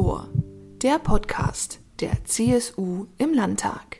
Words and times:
Ohr, 0.00 0.28
der 0.80 0.98
Podcast 0.98 1.80
der 2.00 2.24
CSU 2.24 3.04
im 3.18 3.34
Landtag. 3.34 3.98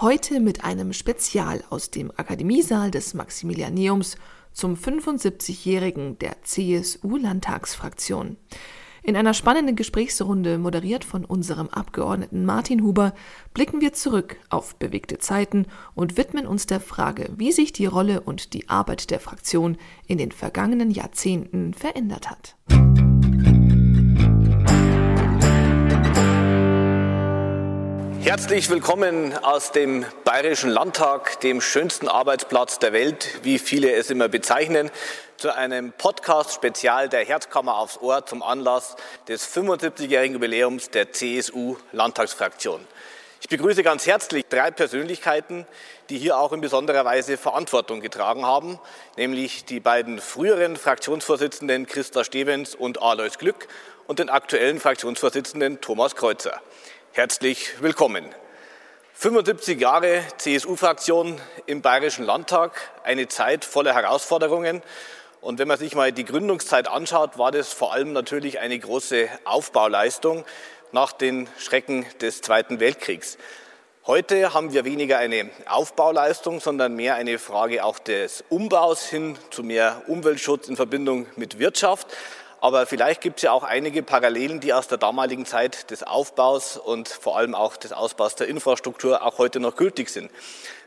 Heute 0.00 0.40
mit 0.40 0.64
einem 0.64 0.94
Spezial 0.94 1.62
aus 1.68 1.90
dem 1.90 2.10
Akademiesaal 2.10 2.90
des 2.90 3.12
Maximilianeums 3.12 4.16
zum 4.54 4.76
75-jährigen 4.76 6.18
der 6.20 6.42
CSU-Landtagsfraktion. 6.42 8.38
In 9.02 9.14
einer 9.14 9.34
spannenden 9.34 9.76
Gesprächsrunde, 9.76 10.56
moderiert 10.56 11.04
von 11.04 11.26
unserem 11.26 11.68
Abgeordneten 11.68 12.46
Martin 12.46 12.82
Huber, 12.82 13.12
blicken 13.52 13.82
wir 13.82 13.92
zurück 13.92 14.38
auf 14.48 14.76
bewegte 14.76 15.18
Zeiten 15.18 15.66
und 15.94 16.16
widmen 16.16 16.46
uns 16.46 16.64
der 16.64 16.80
Frage, 16.80 17.28
wie 17.36 17.52
sich 17.52 17.74
die 17.74 17.84
Rolle 17.84 18.22
und 18.22 18.54
die 18.54 18.70
Arbeit 18.70 19.10
der 19.10 19.20
Fraktion 19.20 19.76
in 20.06 20.16
den 20.16 20.32
vergangenen 20.32 20.90
Jahrzehnten 20.90 21.74
verändert 21.74 22.30
hat. 22.30 22.56
Herzlich 28.22 28.70
willkommen 28.70 29.36
aus 29.36 29.72
dem 29.72 30.06
Bayerischen 30.22 30.70
Landtag, 30.70 31.40
dem 31.40 31.60
schönsten 31.60 32.06
Arbeitsplatz 32.06 32.78
der 32.78 32.92
Welt, 32.92 33.40
wie 33.42 33.58
viele 33.58 33.92
es 33.92 34.10
immer 34.10 34.28
bezeichnen, 34.28 34.92
zu 35.38 35.52
einem 35.52 35.92
Podcast-Spezial 35.92 37.08
der 37.08 37.24
Herzkammer 37.24 37.76
aufs 37.76 37.98
Ohr 38.00 38.24
zum 38.24 38.44
Anlass 38.44 38.94
des 39.26 39.44
75-jährigen 39.52 40.34
Jubiläums 40.34 40.90
der 40.90 41.10
CSU-Landtagsfraktion. 41.10 42.86
Ich 43.40 43.48
begrüße 43.48 43.82
ganz 43.82 44.06
herzlich 44.06 44.46
drei 44.48 44.70
Persönlichkeiten, 44.70 45.66
die 46.08 46.16
hier 46.16 46.38
auch 46.38 46.52
in 46.52 46.60
besonderer 46.60 47.04
Weise 47.04 47.36
Verantwortung 47.36 48.00
getragen 48.00 48.46
haben, 48.46 48.78
nämlich 49.16 49.64
die 49.64 49.80
beiden 49.80 50.20
früheren 50.20 50.76
Fraktionsvorsitzenden 50.76 51.86
Christa 51.86 52.22
Stevens 52.22 52.76
und 52.76 53.02
Alois 53.02 53.36
Glück 53.36 53.66
und 54.06 54.20
den 54.20 54.30
aktuellen 54.30 54.78
Fraktionsvorsitzenden 54.78 55.80
Thomas 55.80 56.14
Kreuzer. 56.14 56.60
Herzlich 57.14 57.82
willkommen. 57.82 58.24
75 59.12 59.78
Jahre 59.78 60.22
CSU-Fraktion 60.38 61.38
im 61.66 61.82
Bayerischen 61.82 62.24
Landtag, 62.24 62.72
eine 63.04 63.28
Zeit 63.28 63.66
voller 63.66 63.92
Herausforderungen. 63.92 64.82
Und 65.42 65.58
wenn 65.58 65.68
man 65.68 65.76
sich 65.76 65.94
mal 65.94 66.10
die 66.10 66.24
Gründungszeit 66.24 66.88
anschaut, 66.88 67.36
war 67.36 67.50
das 67.50 67.70
vor 67.70 67.92
allem 67.92 68.14
natürlich 68.14 68.60
eine 68.60 68.78
große 68.78 69.28
Aufbauleistung 69.44 70.46
nach 70.92 71.12
den 71.12 71.50
Schrecken 71.58 72.06
des 72.22 72.40
Zweiten 72.40 72.80
Weltkriegs. 72.80 73.36
Heute 74.06 74.54
haben 74.54 74.72
wir 74.72 74.86
weniger 74.86 75.18
eine 75.18 75.50
Aufbauleistung, 75.68 76.60
sondern 76.60 76.96
mehr 76.96 77.16
eine 77.16 77.38
Frage 77.38 77.84
auch 77.84 77.98
des 77.98 78.42
Umbaus 78.48 79.04
hin 79.04 79.36
zu 79.50 79.62
mehr 79.62 80.00
Umweltschutz 80.06 80.66
in 80.66 80.76
Verbindung 80.76 81.26
mit 81.36 81.58
Wirtschaft. 81.58 82.06
Aber 82.62 82.86
vielleicht 82.86 83.20
gibt 83.20 83.38
es 83.38 83.42
ja 83.42 83.50
auch 83.50 83.64
einige 83.64 84.04
Parallelen, 84.04 84.60
die 84.60 84.72
aus 84.72 84.86
der 84.86 84.96
damaligen 84.96 85.46
Zeit 85.46 85.90
des 85.90 86.04
Aufbaus 86.04 86.76
und 86.76 87.08
vor 87.08 87.36
allem 87.36 87.56
auch 87.56 87.76
des 87.76 87.92
Ausbaus 87.92 88.36
der 88.36 88.46
Infrastruktur 88.46 89.26
auch 89.26 89.38
heute 89.38 89.58
noch 89.58 89.74
gültig 89.74 90.08
sind. 90.10 90.30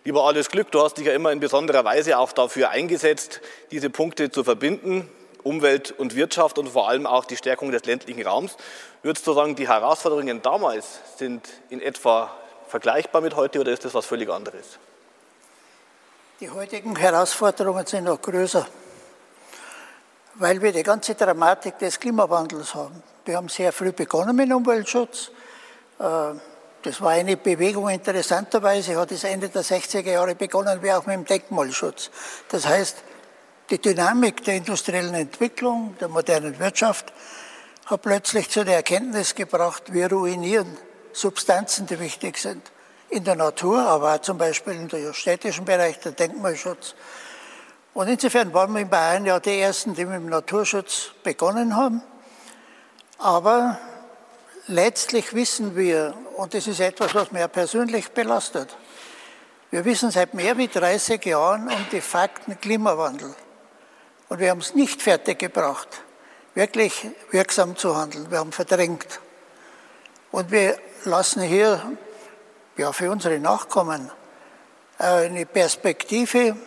Lieber 0.05 0.23
Alles 0.23 0.49
Glück, 0.49 0.71
du 0.71 0.81
hast 0.81 0.97
dich 0.97 1.07
ja 1.07 1.11
immer 1.11 1.33
in 1.33 1.41
besonderer 1.41 1.83
Weise 1.83 2.17
auch 2.17 2.31
dafür 2.31 2.69
eingesetzt, 2.69 3.41
diese 3.71 3.89
Punkte 3.89 4.31
zu 4.31 4.45
verbinden, 4.45 5.09
Umwelt 5.43 5.91
und 5.91 6.15
Wirtschaft 6.15 6.57
und 6.57 6.69
vor 6.69 6.87
allem 6.87 7.05
auch 7.05 7.25
die 7.25 7.35
Stärkung 7.35 7.73
des 7.73 7.83
ländlichen 7.83 8.25
Raums. 8.25 8.55
Würdest 9.03 9.27
du 9.27 9.33
sagen, 9.33 9.57
die 9.57 9.67
Herausforderungen 9.67 10.41
damals 10.41 10.99
sind 11.17 11.45
in 11.69 11.81
etwa 11.81 12.33
vergleichbar 12.69 13.19
mit 13.19 13.35
heute 13.35 13.59
oder 13.59 13.73
ist 13.73 13.83
das 13.83 13.93
was 13.93 14.05
völlig 14.05 14.29
anderes? 14.29 14.79
Die 16.39 16.49
heutigen 16.49 16.95
Herausforderungen 16.95 17.85
sind 17.85 18.05
noch 18.05 18.21
größer 18.21 18.65
weil 20.37 20.61
wir 20.61 20.71
die 20.71 20.83
ganze 20.83 21.15
Dramatik 21.15 21.79
des 21.79 21.99
Klimawandels 21.99 22.75
haben. 22.75 23.01
Wir 23.25 23.37
haben 23.37 23.49
sehr 23.49 23.71
früh 23.71 23.91
begonnen 23.91 24.35
mit 24.35 24.51
Umweltschutz. 24.51 25.31
Äh, 25.99 26.33
das 26.83 27.01
war 27.01 27.11
eine 27.11 27.35
Bewegung, 27.35 27.89
interessanterweise 27.89 28.95
hat 28.99 29.11
es 29.11 29.23
Ende 29.23 29.49
der 29.49 29.63
60er 29.63 30.11
Jahre 30.11 30.35
begonnen, 30.35 30.83
wie 30.83 30.91
auch 30.91 31.05
mit 31.07 31.15
dem 31.15 31.25
Denkmalschutz. 31.25 32.11
Das 32.49 32.67
heißt, 32.67 32.97
die 33.71 33.81
Dynamik 33.81 34.43
der 34.43 34.57
industriellen 34.57 35.15
Entwicklung, 35.15 35.95
der 35.99 36.09
modernen 36.09 36.59
Wirtschaft 36.59 37.11
hat 37.87 38.03
plötzlich 38.03 38.51
zu 38.51 38.63
der 38.63 38.75
Erkenntnis 38.75 39.33
gebracht, 39.33 39.93
wir 39.93 40.11
ruinieren 40.11 40.77
Substanzen, 41.13 41.87
die 41.87 41.99
wichtig 41.99 42.37
sind. 42.37 42.61
In 43.09 43.23
der 43.23 43.35
Natur, 43.35 43.79
aber 43.79 44.13
auch 44.13 44.21
zum 44.21 44.37
Beispiel 44.37 44.73
im 44.73 45.13
städtischen 45.13 45.65
Bereich, 45.65 45.99
der 45.99 46.11
Denkmalschutz. 46.11 46.93
Und 47.95 48.09
insofern 48.09 48.53
waren 48.53 48.73
wir 48.73 48.81
in 48.81 48.89
Bayern 48.89 49.25
ja 49.25 49.39
die 49.39 49.57
Ersten, 49.57 49.95
die 49.95 50.03
mit 50.03 50.15
dem 50.15 50.27
Naturschutz 50.27 51.11
begonnen 51.23 51.77
haben. 51.77 52.03
Aber 53.17 53.79
letztlich 54.67 55.33
wissen 55.33 55.77
wir, 55.77 56.13
und 56.35 56.53
das 56.53 56.67
ist 56.67 56.81
etwas, 56.81 57.15
was 57.15 57.31
mir 57.31 57.47
persönlich 57.47 58.11
belastet, 58.11 58.75
wir 59.71 59.85
wissen 59.85 60.11
seit 60.11 60.33
mehr 60.33 60.57
als 60.57 60.73
30 60.73 61.25
Jahren 61.25 61.69
um 61.69 61.85
die 61.89 62.01
Fakten 62.01 62.59
Klimawandel. 62.59 63.33
Und 64.27 64.39
wir 64.39 64.49
haben 64.49 64.59
es 64.59 64.75
nicht 64.75 65.01
fertiggebracht, 65.01 65.87
wirklich 66.53 67.07
wirksam 67.31 67.77
zu 67.77 67.95
handeln. 67.95 68.29
Wir 68.29 68.39
haben 68.39 68.51
verdrängt. 68.51 69.21
Und 70.33 70.51
wir 70.51 70.77
lassen 71.05 71.43
hier, 71.43 71.81
ja, 72.75 72.91
für 72.91 73.09
unsere 73.09 73.39
Nachkommen 73.39 74.11
eine 74.97 75.45
Perspektive 75.45 76.57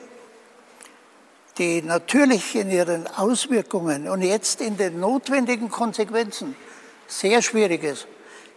die 1.59 1.83
natürlich 1.83 2.55
in 2.55 2.71
ihren 2.71 3.07
Auswirkungen 3.09 4.09
und 4.09 4.23
jetzt 4.23 4.61
in 4.61 4.77
den 4.77 5.01
notwendigen 5.01 5.71
Konsequenzen 5.71 6.55
sehr 7.09 7.43
schwierig 7.43 7.83
ist. 7.83 8.07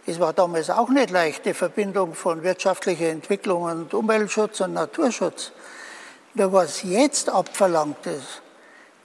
Es 0.06 0.20
war 0.20 0.32
damals 0.32 0.70
auch 0.70 0.88
nicht 0.88 1.10
leicht, 1.10 1.44
die 1.44 1.54
Verbindung 1.54 2.14
von 2.14 2.42
wirtschaftlicher 2.42 3.08
Entwicklung 3.08 3.62
und 3.64 3.94
Umweltschutz 3.94 4.60
und 4.60 4.72
Naturschutz. 4.72 5.52
Nur 6.34 6.52
was 6.52 6.82
jetzt 6.82 7.28
abverlangt 7.28 8.06
ist, 8.06 8.42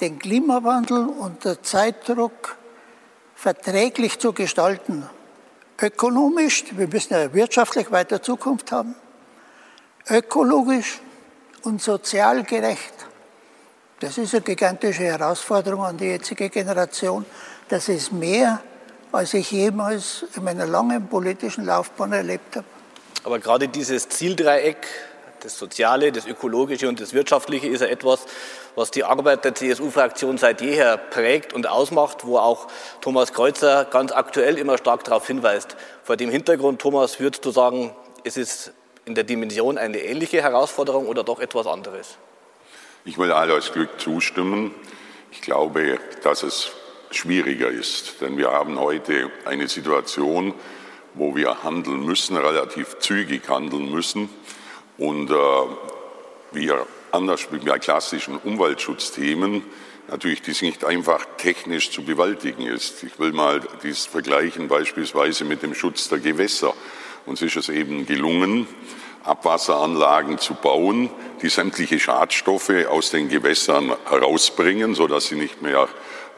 den 0.01 0.19
Klimawandel 0.19 1.07
unter 1.07 1.61
Zeitdruck 1.61 2.55
verträglich 3.35 4.19
zu 4.19 4.33
gestalten. 4.33 5.07
Ökonomisch, 5.79 6.65
wir 6.71 6.87
müssen 6.87 7.13
ja 7.13 7.33
wirtschaftlich 7.33 7.91
weiter 7.91 8.21
Zukunft 8.21 8.71
haben, 8.71 8.95
ökologisch 10.09 10.99
und 11.63 11.81
sozial 11.81 12.43
gerecht. 12.43 13.06
Das 13.99 14.19
ist 14.19 14.35
eine 14.35 14.41
gigantische 14.41 15.03
Herausforderung 15.03 15.83
an 15.83 15.97
die 15.97 16.05
jetzige 16.05 16.49
Generation. 16.49 17.25
Das 17.67 17.89
ist 17.89 18.11
mehr, 18.11 18.61
als 19.11 19.33
ich 19.33 19.49
jemals 19.49 20.23
in 20.35 20.43
meiner 20.43 20.67
langen 20.67 21.07
politischen 21.07 21.65
Laufbahn 21.65 22.11
erlebt 22.11 22.57
habe. 22.57 22.65
Aber 23.23 23.39
gerade 23.39 23.67
dieses 23.67 24.07
Zieldreieck, 24.07 24.85
das 25.39 25.57
Soziale, 25.57 26.11
das 26.11 26.27
Ökologische 26.27 26.87
und 26.87 27.01
das 27.01 27.13
Wirtschaftliche, 27.13 27.67
ist 27.67 27.81
ja 27.81 27.87
etwas, 27.87 28.25
was 28.75 28.91
die 28.91 29.03
Arbeit 29.03 29.43
der 29.45 29.55
CSU-Fraktion 29.55 30.37
seit 30.37 30.61
jeher 30.61 30.97
prägt 30.97 31.53
und 31.53 31.67
ausmacht, 31.67 32.23
wo 32.23 32.37
auch 32.37 32.67
Thomas 33.01 33.33
Kreuzer 33.33 33.85
ganz 33.85 34.11
aktuell 34.11 34.59
immer 34.59 34.77
stark 34.77 35.05
darauf 35.05 35.25
hinweist. 35.25 35.75
Vor 36.03 36.17
dem 36.17 36.29
Hintergrund, 36.29 36.79
Thomas, 36.79 37.19
würdest 37.19 37.43
du 37.45 37.49
sagen, 37.49 37.95
es 38.23 38.37
ist 38.37 38.73
in 39.05 39.15
der 39.15 39.23
Dimension 39.23 39.79
eine 39.79 39.97
ähnliche 39.97 40.43
Herausforderung 40.43 41.07
oder 41.07 41.23
doch 41.23 41.39
etwas 41.39 41.65
anderes? 41.65 42.19
Ich 43.07 43.17
will 43.17 43.31
Alois 43.31 43.71
Glück 43.71 44.01
zustimmen. 44.01 44.75
Ich 45.31 45.39
glaube, 45.39 45.97
dass 46.23 46.43
es 46.43 46.71
schwieriger 47.09 47.69
ist, 47.69 48.19
denn 48.19 48.37
wir 48.37 48.51
haben 48.51 48.77
heute 48.77 49.31
eine 49.45 49.69
Situation, 49.69 50.53
wo 51.13 51.33
wir 51.33 51.63
handeln 51.63 52.05
müssen, 52.05 52.35
relativ 52.35 52.99
zügig 52.99 53.47
handeln 53.47 53.89
müssen 53.89 54.27
und 54.97 55.31
äh, 55.31 55.33
wir 56.51 56.85
anders 57.13 57.47
wie 57.49 57.59
bei 57.59 57.79
klassischen 57.79 58.35
Umweltschutzthemen 58.39 59.63
natürlich 60.09 60.41
dies 60.41 60.61
nicht 60.61 60.83
einfach 60.83 61.25
technisch 61.37 61.91
zu 61.91 62.03
bewältigen 62.03 62.63
ist. 62.63 63.03
Ich 63.03 63.17
will 63.19 63.31
mal 63.31 63.61
dies 63.83 64.05
vergleichen 64.05 64.67
beispielsweise 64.67 65.45
mit 65.45 65.63
dem 65.63 65.75
Schutz 65.75 66.09
der 66.09 66.19
Gewässer. 66.19 66.73
Uns 67.25 67.41
ist 67.41 67.55
es 67.55 67.69
eben 67.69 68.05
gelungen, 68.05 68.67
Abwasseranlagen 69.27 70.37
zu 70.37 70.53
bauen, 70.53 71.09
die 71.41 71.49
sämtliche 71.49 71.99
Schadstoffe 71.99 72.87
aus 72.89 73.11
den 73.11 73.29
Gewässern 73.29 73.93
herausbringen, 74.09 74.95
sodass 74.95 75.27
sie 75.27 75.35
nicht 75.35 75.61
mehr 75.61 75.87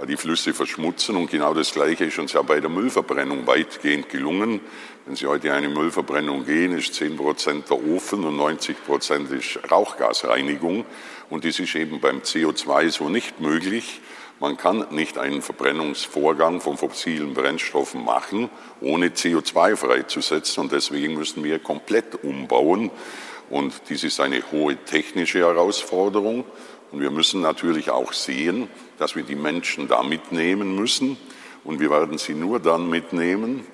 die 0.07 0.17
Flüsse 0.17 0.53
verschmutzen. 0.53 1.15
Und 1.15 1.29
genau 1.29 1.53
das 1.53 1.73
Gleiche 1.73 2.05
ist 2.05 2.19
uns 2.19 2.33
ja 2.33 2.41
bei 2.41 2.59
der 2.59 2.69
Müllverbrennung 2.69 3.45
weitgehend 3.47 4.09
gelungen. 4.09 4.61
Wenn 5.05 5.15
Sie 5.15 5.27
heute 5.27 5.47
in 5.47 5.53
eine 5.53 5.69
Müllverbrennung 5.69 6.45
gehen, 6.45 6.77
ist 6.77 6.93
10 6.93 7.17
Prozent 7.17 7.69
der 7.69 7.83
Ofen 7.83 8.23
und 8.25 8.37
90 8.37 8.85
Prozent 8.85 9.31
ist 9.31 9.59
Rauchgasreinigung. 9.71 10.85
Und 11.29 11.45
das 11.45 11.59
ist 11.59 11.75
eben 11.75 11.99
beim 11.99 12.19
CO2 12.19 12.89
so 12.89 13.09
nicht 13.09 13.39
möglich. 13.39 14.01
Man 14.41 14.55
kann 14.55 14.85
nicht 14.91 15.17
einen 15.17 15.41
Verbrennungsvorgang 15.41 16.61
von 16.61 16.77
fossilen 16.77 17.33
Brennstoffen 17.33 18.05
machen, 18.05 18.49
ohne 18.79 19.09
CO2 19.09 19.75
freizusetzen. 19.75 20.63
Und 20.63 20.71
deswegen 20.71 21.15
müssen 21.15 21.43
wir 21.43 21.59
komplett 21.59 22.23
umbauen. 22.23 22.89
Und 23.49 23.73
dies 23.89 24.05
ist 24.05 24.21
eine 24.21 24.41
hohe 24.51 24.77
technische 24.77 25.39
Herausforderung. 25.39 26.45
Und 26.91 27.01
wir 27.01 27.11
müssen 27.11 27.41
natürlich 27.41 27.89
auch 27.89 28.13
sehen, 28.13 28.69
dass 28.97 29.17
wir 29.17 29.23
die 29.23 29.35
Menschen 29.35 29.89
da 29.89 30.03
mitnehmen 30.03 30.73
müssen. 30.73 31.17
Und 31.65 31.81
wir 31.81 31.89
werden 31.89 32.17
sie 32.17 32.33
nur 32.33 32.61
dann 32.61 32.89
mitnehmen, 32.89 33.67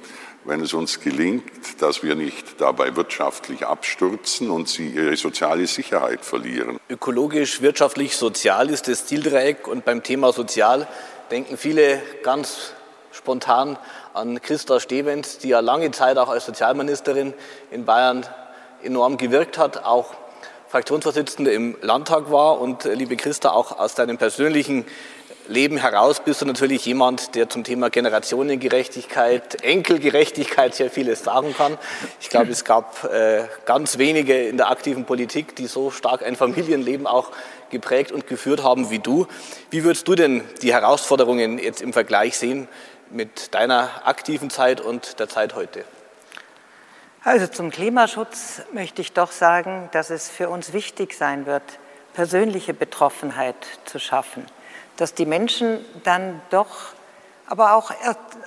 wenn 0.46 0.62
es 0.62 0.74
uns 0.74 1.00
gelingt, 1.00 1.82
dass 1.82 2.04
wir 2.04 2.16
nicht 2.16 2.62
dabei 2.62 2.96
wirtschaftlich 2.96 3.66
abstürzen 3.66 4.50
und 4.50 4.70
sie 4.70 4.90
ihre 4.90 5.18
soziale 5.18 5.68
Sicherheit 5.68 6.24
verlieren. 6.24 6.80
Ökologisch, 6.90 7.62
wirtschaftlich, 7.62 8.16
sozial 8.16 8.70
ist 8.70 8.88
das 8.88 9.08
Zieldreieck 9.08 9.68
und 9.68 9.86
beim 9.86 10.04
Thema 10.04 10.32
sozial 10.32 10.88
denken 11.32 11.58
viele 11.58 12.02
ganz 12.24 12.74
spontan 13.12 13.78
an 14.14 14.42
Christa 14.42 14.80
Stevens, 14.80 15.40
die 15.40 15.50
ja 15.50 15.62
lange 15.62 15.92
Zeit 15.92 16.18
auch 16.18 16.30
als 16.30 16.46
Sozialministerin 16.46 17.34
in 17.72 17.86
Bayern 17.86 18.26
enorm 18.84 19.18
gewirkt 19.18 19.58
hat, 19.58 19.84
auch 19.84 20.14
Fraktionsvorsitzende 20.68 21.52
im 21.52 21.78
Landtag 21.82 22.32
war. 22.32 22.60
Und 22.60 22.86
äh, 22.86 22.94
liebe 22.94 23.16
Christa, 23.16 23.52
auch 23.52 23.80
aus 23.80 23.96
deinem 23.96 24.18
persönlichen 24.18 24.86
Leben 25.48 25.78
heraus 25.78 26.22
bist 26.24 26.42
du 26.42 26.46
natürlich 26.46 26.86
jemand, 26.86 27.36
der 27.36 27.50
zum 27.50 27.64
Thema 27.64 27.90
Generationengerechtigkeit, 27.90 29.64
Enkelgerechtigkeit 29.64 30.74
sehr 30.74 30.90
vieles 30.90 31.24
sagen 31.24 31.54
kann. 31.56 31.78
Ich 32.20 32.30
glaube, 32.30 32.52
es 32.52 32.64
gab 32.64 33.04
äh, 33.04 33.44
ganz 33.66 33.98
wenige 33.98 34.48
in 34.48 34.58
der 34.58 34.70
aktiven 34.70 35.06
Politik, 35.06 35.56
die 35.56 35.68
so 35.68 35.92
stark 35.92 36.24
ein 36.24 36.36
Familienleben 36.36 37.06
auch 37.06 37.32
geprägt 37.70 38.12
und 38.12 38.28
geführt 38.28 38.64
haben 38.64 38.90
wie 38.90 39.00
du. 39.00 39.28
Wie 39.70 39.84
würdest 39.84 40.08
du 40.08 40.16
denn 40.16 40.44
die 40.62 40.74
Herausforderungen 40.74 41.60
jetzt 41.60 41.82
im 41.82 41.94
Vergleich 41.94 42.38
sehen 42.38 42.68
mit 43.12 43.54
deiner 43.54 43.90
aktiven 44.04 44.50
Zeit 44.50 44.82
und 44.82 45.20
der 45.20 45.30
Zeit 45.30 45.56
heute? 45.56 45.86
Also 47.24 47.48
zum 47.48 47.72
Klimaschutz 47.72 48.62
möchte 48.72 49.02
ich 49.02 49.14
doch 49.14 49.32
sagen, 49.32 49.90
dass 49.92 50.10
es 50.10 50.30
für 50.30 50.50
uns 50.50 50.74
wichtig 50.74 51.14
sein 51.14 51.46
wird, 51.46 51.64
persönliche 52.14 52.74
Betroffenheit 52.74 53.56
zu 53.86 54.00
schaffen 54.00 54.46
dass 54.98 55.14
die 55.14 55.26
Menschen 55.26 55.84
dann 56.04 56.42
doch, 56.50 56.94
aber 57.48 57.76
auch, 57.76 57.92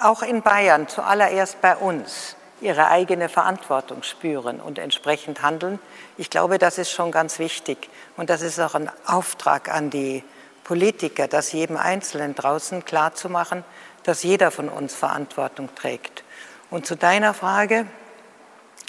auch 0.01 0.23
in 0.23 0.43
Bayern, 0.43 0.89
zuallererst 0.89 1.61
bei 1.61 1.77
uns, 1.77 2.37
ihre 2.61 2.89
eigene 2.89 3.29
Verantwortung 3.29 4.03
spüren 4.03 4.61
und 4.61 4.79
entsprechend 4.79 5.43
handeln. 5.43 5.79
Ich 6.17 6.31
glaube, 6.31 6.59
das 6.59 6.79
ist 6.79 6.91
schon 6.91 7.13
ganz 7.13 7.39
wichtig. 7.39 7.89
Und 8.17 8.31
das 8.31 8.43
ist 8.43 8.59
auch 8.59 8.75
ein 8.75 8.91
Auftrag 9.07 9.69
an 9.73 9.91
die 9.91 10.25
Politiker, 10.65 11.29
das 11.29 11.53
jedem 11.53 11.77
Einzelnen 11.77 12.35
draußen 12.35 12.85
klarzumachen, 12.85 13.65
dass 14.03 14.23
jeder 14.23 14.51
von 14.51 14.69
uns 14.69 14.95
Verantwortung 14.95 15.75
trägt. 15.75 16.25
Und 16.71 16.87
zu 16.87 16.97
deiner 16.97 17.33
Frage, 17.33 17.87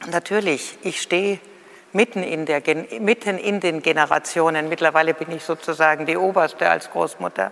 natürlich, 0.08 0.78
ich 0.82 1.02
stehe 1.02 1.40
mitten 1.94 2.24
in, 2.24 2.46
der, 2.46 2.62
mitten 3.00 3.38
in 3.38 3.60
den 3.60 3.82
Generationen. 3.82 4.70
Mittlerweile 4.70 5.14
bin 5.14 5.32
ich 5.32 5.44
sozusagen 5.44 6.06
die 6.06 6.18
Oberste 6.18 6.70
als 6.70 6.92
Großmutter, 6.92 7.52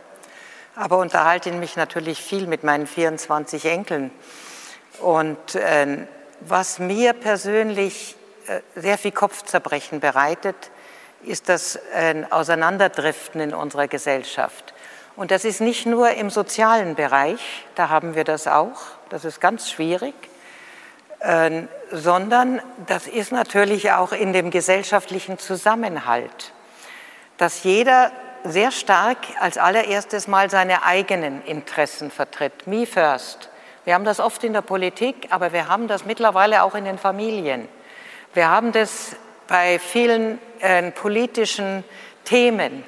aber 0.75 0.97
unterhalte 0.97 1.51
mich 1.51 1.75
natürlich 1.75 2.21
viel 2.21 2.47
mit 2.47 2.63
meinen 2.63 2.87
24 2.87 3.65
Enkeln. 3.65 4.11
Und 4.99 5.55
äh, 5.55 6.05
was 6.41 6.79
mir 6.79 7.13
persönlich 7.13 8.15
äh, 8.47 8.61
sehr 8.75 8.97
viel 8.97 9.11
Kopfzerbrechen 9.11 9.99
bereitet, 9.99 10.55
ist 11.23 11.49
das 11.49 11.77
äh, 11.93 12.23
Auseinanderdriften 12.29 13.41
in 13.41 13.53
unserer 13.53 13.87
Gesellschaft. 13.87 14.73
Und 15.15 15.31
das 15.31 15.45
ist 15.45 15.61
nicht 15.61 15.87
nur 15.87 16.11
im 16.11 16.29
sozialen 16.29 16.93
Bereich, 16.93 17.65
da 17.73 17.89
haben 17.89 18.13
wir 18.13 18.23
das 18.23 18.47
auch, 18.47 18.79
das 19.09 19.25
ist 19.25 19.41
ganz 19.41 19.69
schwierig, 19.69 20.13
sondern 21.91 22.61
das 22.85 23.07
ist 23.07 23.31
natürlich 23.31 23.91
auch 23.91 24.11
in 24.11 24.33
dem 24.33 24.51
gesellschaftlichen 24.51 25.39
Zusammenhalt, 25.39 26.53
dass 27.37 27.63
jeder 27.63 28.11
sehr 28.43 28.71
stark 28.71 29.17
als 29.39 29.57
allererstes 29.57 30.27
mal 30.27 30.49
seine 30.49 30.83
eigenen 30.83 31.43
Interessen 31.43 32.11
vertritt. 32.11 32.67
Me 32.67 32.85
first. 32.85 33.49
Wir 33.83 33.93
haben 33.93 34.05
das 34.05 34.19
oft 34.19 34.43
in 34.43 34.53
der 34.53 34.61
Politik, 34.61 35.27
aber 35.29 35.53
wir 35.53 35.67
haben 35.67 35.87
das 35.87 36.05
mittlerweile 36.05 36.63
auch 36.63 36.75
in 36.75 36.85
den 36.85 36.97
Familien. 36.97 37.67
Wir 38.33 38.49
haben 38.49 38.71
das 38.71 39.15
bei 39.47 39.79
vielen 39.79 40.39
äh, 40.59 40.91
politischen 40.91 41.83
Themen. 42.25 42.83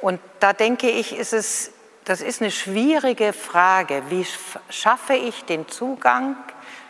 Und 0.00 0.20
da 0.40 0.52
denke 0.52 0.90
ich, 0.90 1.16
ist 1.16 1.32
es, 1.32 1.72
das 2.04 2.20
ist 2.20 2.40
eine 2.40 2.50
schwierige 2.50 3.32
Frage. 3.32 4.02
Wie 4.08 4.26
schaffe 4.70 5.14
ich 5.14 5.44
den 5.44 5.68
Zugang 5.68 6.36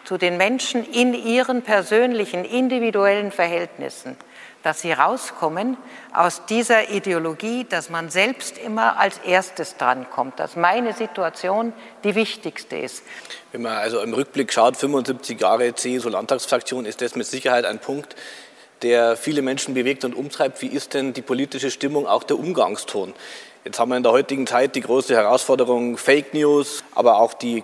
zu 0.09 0.17
den 0.17 0.39
Menschen 0.39 0.91
in 0.91 1.13
ihren 1.13 1.61
persönlichen, 1.61 2.47
individuellen 2.47 3.31
Verhältnissen, 3.31 4.17
dass 4.63 4.81
sie 4.81 4.91
rauskommen 4.91 5.77
aus 6.15 6.47
dieser 6.47 6.89
Ideologie, 6.89 7.67
dass 7.69 7.91
man 7.91 8.09
selbst 8.09 8.57
immer 8.57 8.99
als 8.99 9.19
erstes 9.19 9.77
drankommt, 9.77 10.41
dass 10.41 10.57
meine 10.57 10.95
Situation 10.95 11.75
die 12.05 12.15
wichtigste 12.15 12.79
ist. 12.79 13.03
Wenn 13.53 13.61
man 13.61 13.77
also 13.77 14.01
im 14.01 14.15
Rückblick 14.15 14.51
schaut, 14.51 14.79
75 14.79 15.39
Jahre 15.39 15.75
CSU-Landtagsfraktion, 15.75 16.87
ist 16.87 17.03
das 17.03 17.15
mit 17.15 17.27
Sicherheit 17.27 17.67
ein 17.67 17.79
Punkt, 17.79 18.17
der 18.81 19.15
viele 19.15 19.43
Menschen 19.43 19.75
bewegt 19.75 20.07
und 20.07 20.15
umtreibt. 20.15 20.63
Wie 20.63 20.69
ist 20.69 20.95
denn 20.95 21.13
die 21.13 21.21
politische 21.21 21.71
Stimmung, 21.71 22.07
auch 22.07 22.23
der 22.23 22.39
Umgangston? 22.39 23.13
Jetzt 23.67 23.79
haben 23.79 23.91
wir 23.91 23.99
in 23.99 24.05
der 24.05 24.13
heutigen 24.13 24.47
Zeit 24.47 24.75
die 24.75 24.81
große 24.81 25.15
Herausforderung 25.15 25.99
Fake 25.99 26.33
News, 26.33 26.83
aber 26.95 27.21
auch 27.21 27.35
die 27.35 27.63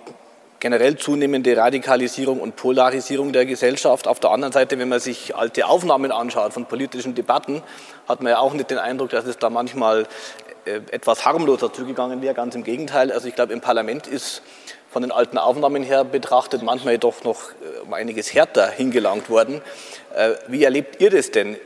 generell 0.64 0.96
zunehmende 0.96 1.55
Radikalisierung 1.58 2.40
und 2.40 2.56
Polarisierung 2.56 3.34
der 3.34 3.44
Gesellschaft. 3.44 4.08
Auf 4.08 4.19
der 4.19 4.31
anderen 4.31 4.50
Seite, 4.50 4.78
wenn 4.78 4.88
man 4.88 4.99
sich 4.99 5.37
alte 5.37 5.66
Aufnahmen 5.66 6.11
anschaut 6.11 6.55
von 6.55 6.64
politischen 6.64 7.14
Debatten, 7.14 7.62
hat 8.08 8.22
man 8.22 8.31
ja 8.31 8.38
auch 8.38 8.55
nicht 8.55 8.70
den 8.70 8.78
Eindruck, 8.78 9.11
dass 9.11 9.26
es 9.26 9.37
da 9.37 9.50
manchmal 9.50 10.06
äh, 10.64 10.81
etwas 10.90 11.26
harmloser 11.26 11.70
zugegangen 11.70 12.22
wäre. 12.22 12.32
Ganz 12.32 12.55
im 12.55 12.64
Gegenteil. 12.64 13.12
Also 13.12 13.28
ich 13.28 13.34
glaube, 13.34 13.52
im 13.52 13.61
Parlament 13.61 14.06
ist 14.06 14.40
von 14.88 15.02
den 15.02 15.12
alten 15.12 15.37
Aufnahmen 15.37 15.82
her 15.82 16.02
betrachtet 16.02 16.62
manchmal 16.62 16.96
doch 16.96 17.25
noch 17.25 17.50
äh, 17.50 17.81
um 17.84 17.93
einiges 17.93 18.32
härter 18.32 18.70
hingelangt 18.70 19.28
worden. 19.28 19.61
Äh, 20.16 20.31
wie 20.49 20.64
erlebt 20.64 20.99
ihr 20.99 21.11
das 21.11 21.31
denn? 21.31 21.58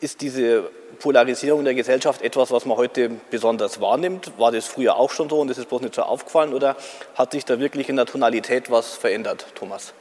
Ist 0.00 0.20
diese 0.20 0.64
Polarisierung 1.04 1.64
der 1.64 1.74
Gesellschaft 1.74 2.22
etwas, 2.22 2.50
was 2.50 2.64
man 2.64 2.78
heute 2.78 3.10
besonders 3.30 3.78
wahrnimmt? 3.78 4.32
War 4.38 4.52
das 4.52 4.66
früher 4.66 4.96
auch 4.96 5.10
schon 5.10 5.28
so 5.28 5.38
und 5.38 5.50
ist 5.50 5.58
es 5.58 5.66
bloß 5.66 5.82
nicht 5.82 5.94
so 5.94 6.00
aufgefallen 6.00 6.54
oder 6.54 6.78
hat 7.14 7.32
sich 7.32 7.44
da 7.44 7.60
wirklich 7.60 7.90
in 7.90 7.96
der 7.96 8.06
Tonalität 8.06 8.70
was 8.70 8.96
verändert, 8.96 9.44
Thomas? 9.54 9.92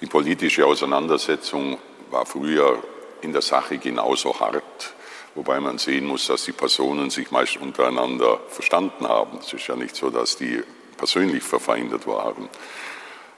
Die 0.00 0.06
politische 0.06 0.64
Auseinandersetzung 0.64 1.76
war 2.10 2.24
früher 2.24 2.82
in 3.20 3.34
der 3.34 3.42
Sache 3.42 3.76
genauso 3.76 4.40
hart, 4.40 4.94
wobei 5.34 5.60
man 5.60 5.76
sehen 5.76 6.06
muss, 6.06 6.28
dass 6.28 6.44
die 6.46 6.52
Personen 6.52 7.10
sich 7.10 7.30
meist 7.30 7.58
untereinander 7.58 8.40
verstanden 8.48 9.06
haben. 9.06 9.40
Es 9.42 9.52
ist 9.52 9.66
ja 9.66 9.76
nicht 9.76 9.94
so, 9.94 10.08
dass 10.08 10.38
die 10.38 10.62
persönlich 10.96 11.42
verfeindet 11.42 12.06
waren. 12.06 12.48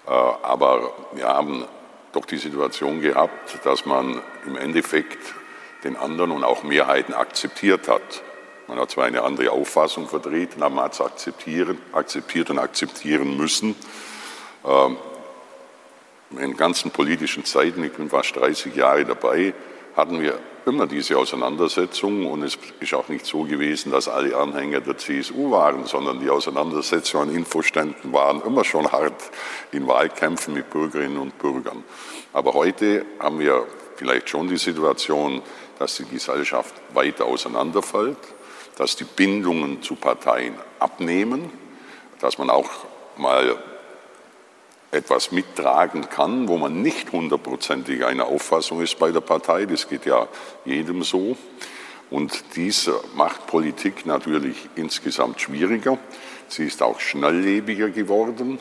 Äh, 0.06 0.10
aber 0.10 0.92
wir 1.10 1.26
haben 1.26 1.64
doch 2.12 2.24
die 2.24 2.36
Situation 2.36 3.00
gehabt, 3.00 3.58
dass 3.64 3.84
man 3.84 4.22
im 4.46 4.56
Endeffekt 4.56 5.18
den 5.84 5.96
anderen 5.96 6.30
und 6.30 6.44
auch 6.44 6.62
Mehrheiten 6.62 7.14
akzeptiert 7.14 7.88
hat. 7.88 8.22
Man 8.68 8.78
hat 8.78 8.90
zwar 8.90 9.06
eine 9.06 9.22
andere 9.22 9.50
Auffassung 9.50 10.08
vertreten, 10.08 10.62
aber 10.62 10.74
man 10.76 10.84
hat 10.84 10.92
es 10.92 11.00
akzeptiert 11.00 12.50
und 12.50 12.58
akzeptieren 12.58 13.36
müssen. 13.36 13.74
Ähm, 14.64 14.96
in 16.38 16.56
ganzen 16.56 16.92
politischen 16.92 17.44
Zeiten, 17.44 17.82
ich 17.82 17.92
bin 17.92 18.08
fast 18.08 18.36
30 18.36 18.76
Jahre 18.76 19.04
dabei, 19.04 19.52
hatten 19.96 20.20
wir 20.20 20.38
immer 20.66 20.86
diese 20.86 21.18
Auseinandersetzung 21.18 22.26
und 22.30 22.42
es 22.42 22.58
ist 22.78 22.94
auch 22.94 23.08
nicht 23.08 23.26
so 23.26 23.42
gewesen, 23.42 23.90
dass 23.90 24.08
alle 24.08 24.36
Anhänger 24.36 24.80
der 24.80 24.96
CSU 24.96 25.50
waren, 25.50 25.86
sondern 25.86 26.20
die 26.20 26.30
Auseinandersetzungen 26.30 27.30
an 27.30 27.34
Infoständen 27.34 28.12
waren 28.12 28.42
immer 28.42 28.64
schon 28.64 28.90
hart 28.92 29.30
in 29.72 29.88
Wahlkämpfen 29.88 30.54
mit 30.54 30.70
Bürgerinnen 30.70 31.18
und 31.18 31.38
Bürgern. 31.38 31.82
Aber 32.32 32.54
heute 32.54 33.04
haben 33.18 33.40
wir 33.40 33.66
vielleicht 33.96 34.28
schon 34.28 34.48
die 34.48 34.58
Situation, 34.58 35.42
dass 35.80 35.96
die 35.96 36.04
Gesellschaft 36.04 36.74
weiter 36.92 37.24
auseinanderfällt, 37.24 38.18
dass 38.76 38.96
die 38.96 39.04
Bindungen 39.04 39.82
zu 39.82 39.94
Parteien 39.96 40.54
abnehmen, 40.78 41.50
dass 42.20 42.36
man 42.36 42.50
auch 42.50 42.70
mal 43.16 43.56
etwas 44.90 45.32
mittragen 45.32 46.10
kann, 46.10 46.48
wo 46.48 46.58
man 46.58 46.82
nicht 46.82 47.12
hundertprozentig 47.12 48.04
einer 48.04 48.26
Auffassung 48.26 48.82
ist 48.82 48.98
bei 48.98 49.10
der 49.10 49.22
Partei. 49.22 49.64
Das 49.64 49.88
geht 49.88 50.04
ja 50.04 50.28
jedem 50.66 51.02
so. 51.02 51.34
Und 52.10 52.56
dies 52.56 52.90
macht 53.14 53.46
Politik 53.46 54.04
natürlich 54.04 54.68
insgesamt 54.76 55.40
schwieriger. 55.40 55.96
Sie 56.48 56.66
ist 56.66 56.82
auch 56.82 57.00
schnelllebiger 57.00 57.88
geworden. 57.88 58.58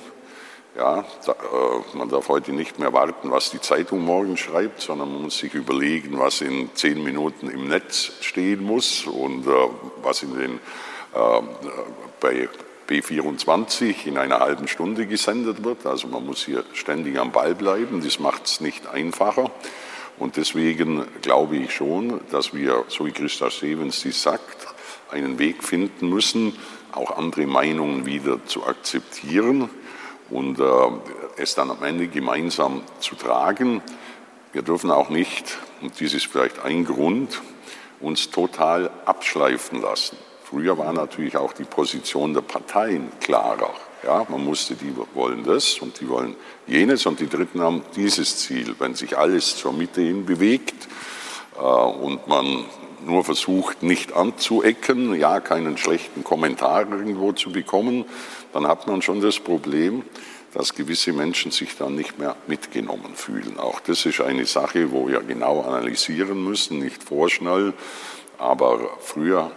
Ja, 0.79 1.03
da, 1.25 1.33
äh, 1.33 1.97
man 1.97 2.07
darf 2.07 2.29
heute 2.29 2.53
nicht 2.53 2.79
mehr 2.79 2.93
warten, 2.93 3.31
was 3.31 3.51
die 3.51 3.59
Zeitung 3.59 4.05
morgen 4.05 4.37
schreibt, 4.37 4.79
sondern 4.79 5.11
man 5.11 5.23
muss 5.23 5.39
sich 5.39 5.53
überlegen, 5.53 6.17
was 6.17 6.39
in 6.39 6.73
zehn 6.73 7.03
Minuten 7.03 7.49
im 7.49 7.67
Netz 7.67 8.13
stehen 8.21 8.63
muss 8.63 9.05
und 9.05 9.45
äh, 9.45 9.51
was 10.01 10.23
in 10.23 10.39
den, 10.39 10.53
äh, 10.53 11.41
bei 12.21 12.47
B24 12.87 14.05
in 14.05 14.17
einer 14.17 14.39
halben 14.39 14.69
Stunde 14.69 15.05
gesendet 15.05 15.65
wird. 15.65 15.85
Also 15.85 16.07
man 16.07 16.25
muss 16.25 16.45
hier 16.45 16.63
ständig 16.71 17.19
am 17.19 17.33
Ball 17.33 17.55
bleiben. 17.55 18.01
Das 18.01 18.17
macht 18.21 18.45
es 18.45 18.61
nicht 18.61 18.87
einfacher. 18.87 19.51
Und 20.17 20.37
deswegen 20.37 21.05
glaube 21.21 21.57
ich 21.57 21.73
schon, 21.73 22.21
dass 22.31 22.53
wir, 22.53 22.85
so 22.87 23.05
wie 23.05 23.11
Christa 23.11 23.51
Stevens 23.51 24.01
dies 24.01 24.23
sagt, 24.23 24.67
einen 25.11 25.39
Weg 25.39 25.61
finden 25.61 26.07
müssen, 26.07 26.57
auch 26.93 27.17
andere 27.17 27.47
Meinungen 27.47 28.05
wieder 28.05 28.45
zu 28.45 28.65
akzeptieren 28.65 29.69
und 30.29 30.59
äh, 30.59 30.63
es 31.37 31.55
dann 31.55 31.71
am 31.71 31.83
Ende 31.83 32.07
gemeinsam 32.07 32.81
zu 32.99 33.15
tragen. 33.15 33.81
Wir 34.53 34.61
dürfen 34.61 34.91
auch 34.91 35.09
nicht, 35.09 35.57
und 35.81 35.99
dies 35.99 36.13
ist 36.13 36.27
vielleicht 36.27 36.59
ein 36.59 36.85
Grund, 36.85 37.41
uns 37.99 38.29
total 38.29 38.89
abschleifen 39.05 39.81
lassen. 39.81 40.17
Früher 40.43 40.77
war 40.77 40.93
natürlich 40.93 41.37
auch 41.37 41.53
die 41.53 41.63
Position 41.63 42.33
der 42.33 42.41
Parteien 42.41 43.11
klarer. 43.19 43.73
Ja, 44.03 44.25
man 44.29 44.43
musste, 44.43 44.75
die 44.75 44.95
wollen 45.13 45.43
das 45.43 45.77
und 45.79 45.99
die 45.99 46.07
wollen 46.07 46.35
jenes 46.65 47.05
und 47.05 47.19
die 47.19 47.27
Dritten 47.27 47.61
haben 47.61 47.83
dieses 47.95 48.37
Ziel. 48.37 48.73
Wenn 48.79 48.95
sich 48.95 49.17
alles 49.17 49.57
zur 49.57 49.73
Mitte 49.73 50.01
hin 50.01 50.25
bewegt 50.25 50.87
äh, 51.57 51.61
und 51.61 52.27
man 52.27 52.65
nur 53.05 53.23
versucht, 53.23 53.83
nicht 53.83 54.13
anzuecken, 54.13 55.15
ja, 55.15 55.39
keinen 55.39 55.77
schlechten 55.77 56.23
Kommentar 56.23 56.91
irgendwo 56.91 57.31
zu 57.31 57.51
bekommen, 57.51 58.05
dann 58.53 58.67
hat 58.67 58.87
man 58.87 59.01
schon 59.01 59.21
das 59.21 59.39
Problem, 59.39 60.03
dass 60.53 60.73
gewisse 60.73 61.13
Menschen 61.13 61.51
sich 61.51 61.77
dann 61.77 61.95
nicht 61.95 62.17
mehr 62.17 62.35
mitgenommen 62.47 63.13
fühlen. 63.15 63.59
Auch 63.59 63.79
das 63.79 64.05
ist 64.05 64.21
eine 64.21 64.45
Sache, 64.45 64.91
wo 64.91 65.07
wir 65.07 65.21
genau 65.21 65.61
analysieren 65.61 66.43
müssen, 66.43 66.79
nicht 66.79 67.03
vorschnell, 67.03 67.73
aber 68.37 68.97
früher 68.99 69.51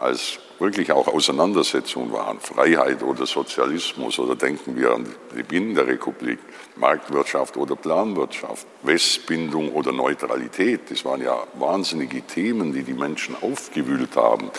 als 0.00 0.38
wirklich 0.58 0.90
auch 0.92 1.06
Auseinandersetzungen 1.08 2.12
waren, 2.12 2.40
Freiheit 2.40 3.02
oder 3.02 3.26
Sozialismus 3.26 4.18
oder 4.18 4.34
denken 4.34 4.76
wir 4.76 4.92
an 4.92 5.04
die 5.04 5.36
Beginn 5.36 5.74
der 5.74 5.86
Republik, 5.86 6.38
Marktwirtschaft 6.76 7.56
oder 7.56 7.76
Planwirtschaft, 7.76 8.66
Westbindung 8.82 9.72
oder 9.72 9.92
Neutralität, 9.92 10.90
das 10.90 11.04
waren 11.04 11.22
ja 11.22 11.44
wahnsinnige 11.54 12.22
Themen, 12.22 12.72
die 12.72 12.82
die 12.82 12.94
Menschen 12.94 13.36
aufgewühlt 13.40 14.16
haben, 14.16 14.50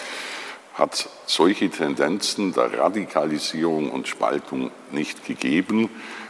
hat 0.74 1.10
solche 1.26 1.70
Tendenzen 1.70 2.54
der 2.54 2.80
Radikalisierung 2.80 3.92
und 3.92 4.08
Spaltung 4.08 4.72
nicht 4.92 5.26
gegeben, 5.26 5.90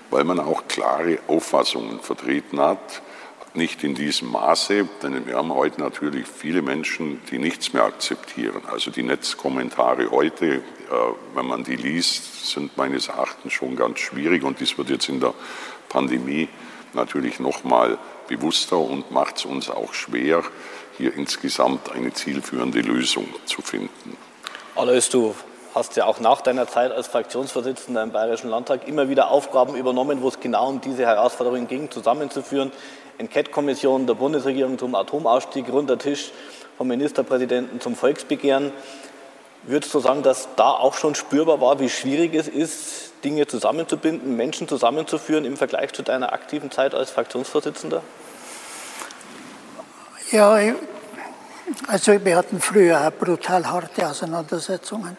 weil 0.10 0.24
man 0.24 0.40
auch 0.40 0.68
klare 0.68 1.20
Auffassungen 1.28 2.00
vertreten 2.00 2.60
hat, 2.60 3.02
nicht 3.60 3.84
in 3.84 3.94
diesem 3.94 4.32
Maße, 4.32 4.88
denn 5.04 5.28
wir 5.28 5.36
haben 5.36 5.54
heute 5.54 5.82
natürlich 5.82 6.26
viele 6.26 6.64
Menschen, 6.64 7.22
die 7.30 7.38
nichts 7.38 7.74
mehr 7.74 7.84
akzeptieren. 7.84 8.64
Also 8.72 8.90
die 8.90 9.04
Netzkommentare 9.04 10.10
heute, 10.10 10.46
äh, 10.46 10.62
wenn 11.36 11.46
man 11.46 11.64
die 11.64 11.76
liest, 11.76 12.48
sind 12.52 12.76
meines 12.78 13.10
Erachtens 13.10 13.54
schon 13.54 13.76
ganz 13.76 14.00
schwierig 14.00 14.44
und 14.44 14.60
dies 14.60 14.78
wird 14.78 14.90
jetzt 14.90 15.10
in 15.10 15.20
der 15.20 15.34
Pandemie 15.90 16.48
natürlich 16.94 17.40
noch 17.40 17.64
mal 17.64 18.00
bewusster 18.28 18.78
und 18.80 19.12
macht 19.12 19.38
es 19.38 19.46
uns 19.46 19.70
auch 19.70 19.94
schwer, 19.94 20.42
hier 20.98 21.14
insgesamt 21.14 21.92
eine 21.92 22.14
zielführende 22.14 22.80
Lösung 22.80 23.28
zu 23.46 23.62
finden. 23.62 24.18
Alois, 24.76 25.10
du 25.12 25.36
hast 25.76 25.96
ja 25.98 26.06
auch 26.06 26.20
nach 26.20 26.42
deiner 26.42 26.68
Zeit 26.68 26.92
als 26.92 27.08
Fraktionsvorsitzender 27.08 28.04
im 28.04 28.12
Bayerischen 28.12 28.50
Landtag 28.50 28.88
immer 28.88 29.10
wieder 29.10 29.30
Aufgaben 29.30 29.76
übernommen, 29.76 30.22
wo 30.22 30.30
es 30.30 30.40
genau 30.40 30.70
um 30.70 30.82
diese 30.82 31.06
Herausforderungen 31.06 31.68
ging, 31.68 31.92
zusammenzuführen. 31.92 32.72
Enquete-Kommission 33.20 34.08
der 34.08 34.16
Bundesregierung 34.16 34.80
zum 34.80 34.96
Atomausstieg, 34.96 35.70
runder 35.70 35.98
Tisch 35.98 36.32
vom 36.78 36.88
Ministerpräsidenten 36.88 37.82
zum 37.82 37.96
Volksbegehren. 37.96 38.72
Würdest 39.64 39.94
du 39.94 40.00
sagen, 40.00 40.24
dass 40.24 40.48
da 40.56 40.70
auch 40.72 40.94
schon 40.94 41.16
spürbar 41.16 41.60
war, 41.60 41.80
wie 41.82 41.90
schwierig 41.90 42.34
es 42.34 42.48
ist, 42.48 43.12
Dinge 43.26 43.46
zusammenzubinden, 43.46 44.38
Menschen 44.38 44.70
zusammenzuführen 44.70 45.44
im 45.44 45.58
Vergleich 45.58 45.92
zu 45.92 46.02
deiner 46.02 46.32
aktiven 46.32 46.72
Zeit 46.72 46.96
als 46.96 47.12
Fraktionsvorsitzender? 47.12 48.02
Ja, 50.32 50.58
also 51.88 52.24
wir 52.24 52.38
hatten 52.38 52.62
früher 52.62 53.06
auch 53.06 53.12
brutal 53.12 53.70
harte 53.70 54.08
Auseinandersetzungen. 54.08 55.18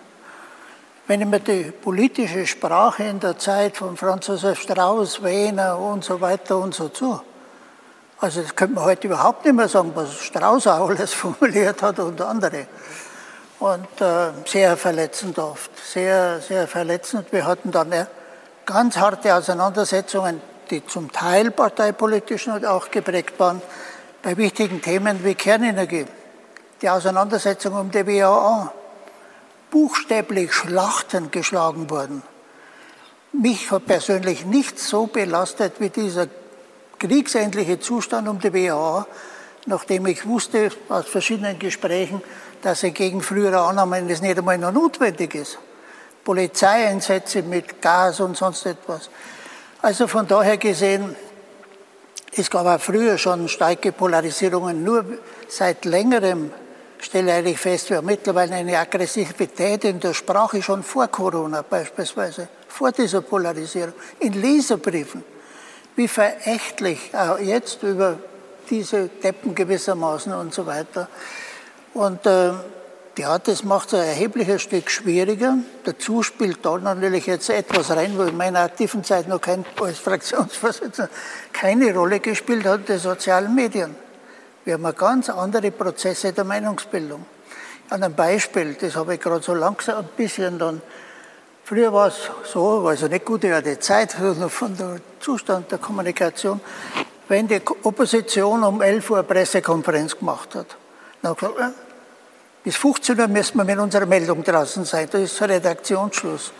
Wenn 1.06 1.20
ich 1.20 1.26
mir 1.26 1.40
die 1.40 1.64
politische 1.64 2.46
Sprache 2.46 3.02
in 3.02 3.20
der 3.20 3.36
Zeit 3.36 3.76
von 3.76 3.96
Franz 3.96 4.28
Josef 4.28 4.60
Strauß, 4.60 5.22
Wehner 5.22 5.78
und 5.78 6.04
so 6.04 6.20
weiter 6.20 6.56
und 6.58 6.74
so 6.74 6.88
zu, 6.88 7.20
also 8.20 8.42
das 8.42 8.54
könnte 8.54 8.74
man 8.74 8.84
heute 8.84 9.06
überhaupt 9.06 9.44
nicht 9.44 9.54
mehr 9.54 9.68
sagen, 9.68 9.92
was 9.94 10.14
Strauß 10.14 10.66
auch 10.66 10.90
alles 10.90 11.14
formuliert 11.14 11.82
hat 11.82 11.98
und 11.98 12.20
andere. 12.20 12.66
Und 13.58 14.00
äh, 14.00 14.30
sehr 14.46 14.76
verletzend 14.76 15.38
oft, 15.38 15.70
sehr, 15.86 16.40
sehr 16.40 16.66
verletzend. 16.66 17.32
Wir 17.32 17.46
hatten 17.46 17.70
dann 17.70 17.92
ja 17.92 18.06
ganz 18.66 18.96
harte 18.96 19.34
Auseinandersetzungen, 19.34 20.40
die 20.70 20.86
zum 20.86 21.10
Teil 21.10 21.50
parteipolitisch 21.50 22.48
auch 22.48 22.90
geprägt 22.90 23.38
waren, 23.38 23.60
bei 24.22 24.36
wichtigen 24.36 24.80
Themen 24.80 25.24
wie 25.24 25.34
Kernenergie. 25.34 26.06
Die 26.80 26.88
Auseinandersetzung 26.88 27.74
um 27.74 27.90
die 27.90 28.06
WAA, 28.06 28.72
buchstäblich 29.70 30.52
Schlachten 30.52 31.30
geschlagen 31.30 31.90
worden. 31.90 32.22
Mich 33.32 33.70
hat 33.70 33.86
persönlich 33.86 34.44
nicht 34.44 34.78
so 34.78 35.06
belastet 35.06 35.74
wie 35.78 35.90
dieser 35.90 36.26
kriegsähnliche 37.00 37.80
Zustand 37.80 38.28
um 38.28 38.38
die 38.38 38.52
WHA, 38.52 39.06
nachdem 39.66 40.06
ich 40.06 40.24
wusste 40.26 40.70
aus 40.88 41.08
verschiedenen 41.08 41.58
Gesprächen, 41.58 42.22
dass 42.62 42.82
er 42.82 42.90
gegen 42.90 43.22
frühere 43.22 43.60
Annahmen 43.60 44.06
das 44.08 44.20
nicht 44.20 44.38
einmal 44.38 44.58
noch 44.58 44.72
notwendig 44.72 45.34
ist. 45.34 45.58
Polizeieinsätze 46.22 47.42
mit 47.42 47.80
Gas 47.80 48.20
und 48.20 48.36
sonst 48.36 48.66
etwas. 48.66 49.08
Also 49.80 50.06
von 50.06 50.26
daher 50.28 50.58
gesehen, 50.58 51.16
es 52.36 52.50
gab 52.50 52.66
auch 52.66 52.80
früher 52.80 53.16
schon 53.16 53.48
starke 53.48 53.92
Polarisierungen. 53.92 54.84
Nur 54.84 55.04
seit 55.48 55.86
längerem 55.86 56.52
stelle 56.98 57.40
ich 57.42 57.58
fest, 57.58 57.88
wir 57.88 57.96
haben 57.96 58.06
mittlerweile 58.06 58.54
eine 58.54 58.78
Aggressivität 58.78 59.84
in 59.84 59.98
der 60.00 60.12
Sprache 60.12 60.62
schon 60.62 60.82
vor 60.82 61.08
Corona 61.08 61.62
beispielsweise, 61.62 62.48
vor 62.68 62.92
dieser 62.92 63.22
Polarisierung, 63.22 63.94
in 64.20 64.34
Leserbriefen 64.34 65.24
wie 66.00 66.08
verächtlich 66.08 67.14
auch 67.14 67.38
jetzt 67.38 67.82
über 67.82 68.18
diese 68.70 69.08
Deppen 69.22 69.54
gewissermaßen 69.54 70.32
und 70.32 70.54
so 70.54 70.64
weiter. 70.64 71.08
Und 71.92 72.24
äh, 72.24 72.52
ja, 73.18 73.38
das 73.38 73.64
macht 73.64 73.88
es 73.88 74.00
ein 74.00 74.06
erhebliches 74.06 74.62
Stück 74.62 74.90
schwieriger. 74.90 75.58
Dazu 75.84 76.22
spielt 76.22 76.64
da 76.64 76.78
natürlich 76.78 77.26
jetzt 77.26 77.50
etwas 77.50 77.90
rein, 77.90 78.16
wo 78.16 78.22
in 78.22 78.34
meiner 78.34 78.60
aktiven 78.60 79.04
Zeit 79.04 79.28
noch 79.28 79.42
kein, 79.42 79.66
als 79.78 79.98
Fraktionsvorsitzender 79.98 81.10
keine 81.52 81.94
Rolle 81.94 82.20
gespielt 82.20 82.64
hat, 82.64 82.88
die 82.88 82.96
sozialen 82.96 83.54
Medien. 83.54 83.94
Wir 84.64 84.74
haben 84.74 84.96
ganz 84.96 85.28
andere 85.28 85.70
Prozesse 85.70 86.32
der 86.32 86.44
Meinungsbildung. 86.44 87.26
An 87.90 88.02
einem 88.02 88.14
Beispiel, 88.14 88.72
das 88.72 88.96
habe 88.96 89.16
ich 89.16 89.20
gerade 89.20 89.42
so 89.42 89.52
langsam 89.52 89.98
ein 89.98 90.08
bisschen 90.16 90.58
dann 90.58 90.80
Früher 91.70 91.92
war 91.92 92.08
es 92.08 92.16
so, 92.52 92.88
also 92.88 93.06
nicht 93.06 93.24
gute 93.24 93.54
alte 93.54 93.78
Zeit 93.78 94.10
von 94.14 94.76
der 94.76 94.96
Zustand 95.20 95.70
der 95.70 95.78
Kommunikation, 95.78 96.60
wenn 97.28 97.46
die 97.46 97.60
Opposition 97.84 98.64
um 98.64 98.82
11 98.82 99.08
Uhr 99.08 99.22
Pressekonferenz 99.22 100.18
gemacht 100.18 100.56
hat. 100.56 100.66
Dann 101.22 101.36
gesagt, 101.36 101.60
äh, 101.60 101.68
bis 102.64 102.74
15 102.74 103.20
Uhr 103.20 103.28
müssen 103.28 103.56
wir 103.56 103.62
mit 103.62 103.78
unserer 103.78 104.06
Meldung 104.06 104.42
draußen 104.42 104.84
sein, 104.84 105.08
das 105.12 105.20
ist 105.20 105.40
Redaktionsschluss. 105.40 106.50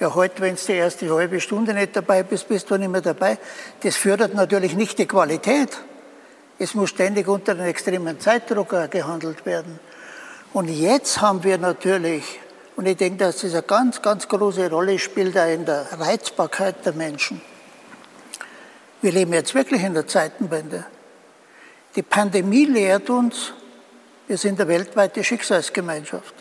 Ja, 0.00 0.14
heute, 0.14 0.40
wenn 0.40 0.54
du 0.54 0.62
die 0.66 0.72
erste 0.72 1.14
halbe 1.14 1.40
Stunde 1.40 1.74
nicht 1.74 1.94
dabei 1.94 2.22
bist, 2.22 2.48
bist 2.48 2.70
du 2.70 2.78
nicht 2.78 2.90
mehr 2.90 3.02
dabei. 3.02 3.36
Das 3.82 3.96
fördert 3.96 4.32
natürlich 4.32 4.74
nicht 4.74 4.98
die 4.98 5.06
Qualität. 5.06 5.76
Es 6.58 6.72
muss 6.74 6.88
ständig 6.88 7.28
unter 7.28 7.52
einem 7.52 7.66
extremen 7.66 8.18
Zeitdruck 8.18 8.70
gehandelt 8.90 9.44
werden. 9.44 9.78
Und 10.54 10.68
jetzt 10.68 11.20
haben 11.20 11.44
wir 11.44 11.58
natürlich 11.58 12.40
und 12.78 12.86
ich 12.86 12.96
denke, 12.96 13.24
dass 13.24 13.40
das 13.40 13.54
eine 13.54 13.62
ganz, 13.64 14.02
ganz 14.02 14.28
große 14.28 14.70
Rolle 14.70 15.00
spielt 15.00 15.36
auch 15.36 15.48
in 15.48 15.64
der 15.64 15.88
Reizbarkeit 15.98 16.86
der 16.86 16.92
Menschen. 16.92 17.40
Wir 19.02 19.10
leben 19.10 19.32
jetzt 19.32 19.52
wirklich 19.56 19.82
in 19.82 19.94
der 19.94 20.06
Zeitenwende. 20.06 20.86
Die 21.96 22.02
Pandemie 22.02 22.66
lehrt 22.66 23.10
uns, 23.10 23.52
wir 24.28 24.38
sind 24.38 24.60
eine 24.60 24.68
weltweite 24.68 25.24
Schicksalsgemeinschaft. 25.24 26.34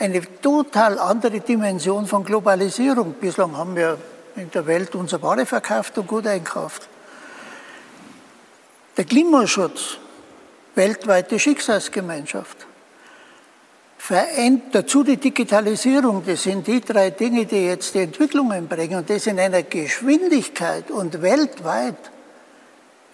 Eine 0.00 0.20
total 0.40 0.98
andere 0.98 1.38
Dimension 1.38 2.08
von 2.08 2.24
Globalisierung. 2.24 3.12
Bislang 3.20 3.56
haben 3.56 3.76
wir 3.76 3.98
in 4.34 4.50
der 4.50 4.66
Welt 4.66 4.96
unsere 4.96 5.22
Ware 5.22 5.46
verkauft 5.46 5.96
und 5.96 6.08
gut 6.08 6.26
einkauft. 6.26 6.88
Der 8.96 9.04
Klimaschutz, 9.04 9.98
weltweite 10.74 11.38
Schicksalsgemeinschaft 11.38 12.66
dazu 14.72 15.04
die 15.04 15.16
Digitalisierung, 15.16 16.24
das 16.26 16.42
sind 16.42 16.66
die 16.66 16.80
drei 16.80 17.10
Dinge, 17.10 17.46
die 17.46 17.66
jetzt 17.66 17.94
die 17.94 18.00
Entwicklungen 18.00 18.66
bringen 18.66 18.98
und 18.98 19.08
das 19.08 19.26
in 19.28 19.38
einer 19.38 19.62
Geschwindigkeit 19.62 20.90
und 20.90 21.22
weltweit, 21.22 22.10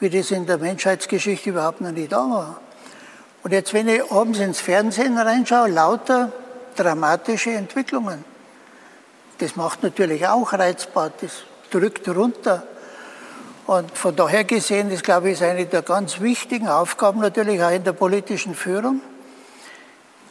wie 0.00 0.08
das 0.08 0.30
in 0.30 0.46
der 0.46 0.56
Menschheitsgeschichte 0.56 1.50
überhaupt 1.50 1.82
noch 1.82 1.90
nie 1.90 2.08
da 2.08 2.18
war. 2.18 2.60
Und 3.42 3.52
jetzt, 3.52 3.74
wenn 3.74 3.88
ich 3.88 4.10
abends 4.10 4.38
ins 4.38 4.60
Fernsehen 4.60 5.18
reinschaue, 5.18 5.68
lauter 5.68 6.32
dramatische 6.74 7.50
Entwicklungen. 7.50 8.24
Das 9.38 9.56
macht 9.56 9.82
natürlich 9.82 10.26
auch 10.26 10.52
reizbar, 10.52 11.12
das 11.20 11.42
drückt 11.70 12.08
runter. 12.08 12.62
Und 13.66 13.90
von 13.96 14.16
daher 14.16 14.44
gesehen, 14.44 14.90
das 14.90 15.02
glaube 15.02 15.28
ich, 15.28 15.34
ist 15.34 15.42
eine 15.42 15.66
der 15.66 15.82
ganz 15.82 16.20
wichtigen 16.20 16.68
Aufgaben 16.68 17.20
natürlich 17.20 17.62
auch 17.62 17.70
in 17.70 17.84
der 17.84 17.92
politischen 17.92 18.54
Führung 18.54 19.02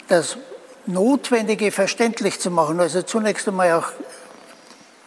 dass 0.07 0.37
Notwendige 0.85 1.71
verständlich 1.71 2.39
zu 2.39 2.49
machen. 2.49 2.79
Also 2.79 3.01
zunächst 3.01 3.47
einmal 3.47 3.73
auch 3.73 3.91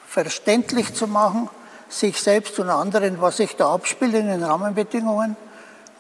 verständlich 0.07 0.95
zu 0.95 1.07
machen, 1.07 1.49
sich 1.89 2.21
selbst 2.21 2.59
und 2.59 2.69
anderen, 2.69 3.21
was 3.21 3.39
sich 3.39 3.57
da 3.57 3.73
abspielt 3.73 4.15
in 4.15 4.29
den 4.29 4.43
Rahmenbedingungen. 4.43 5.37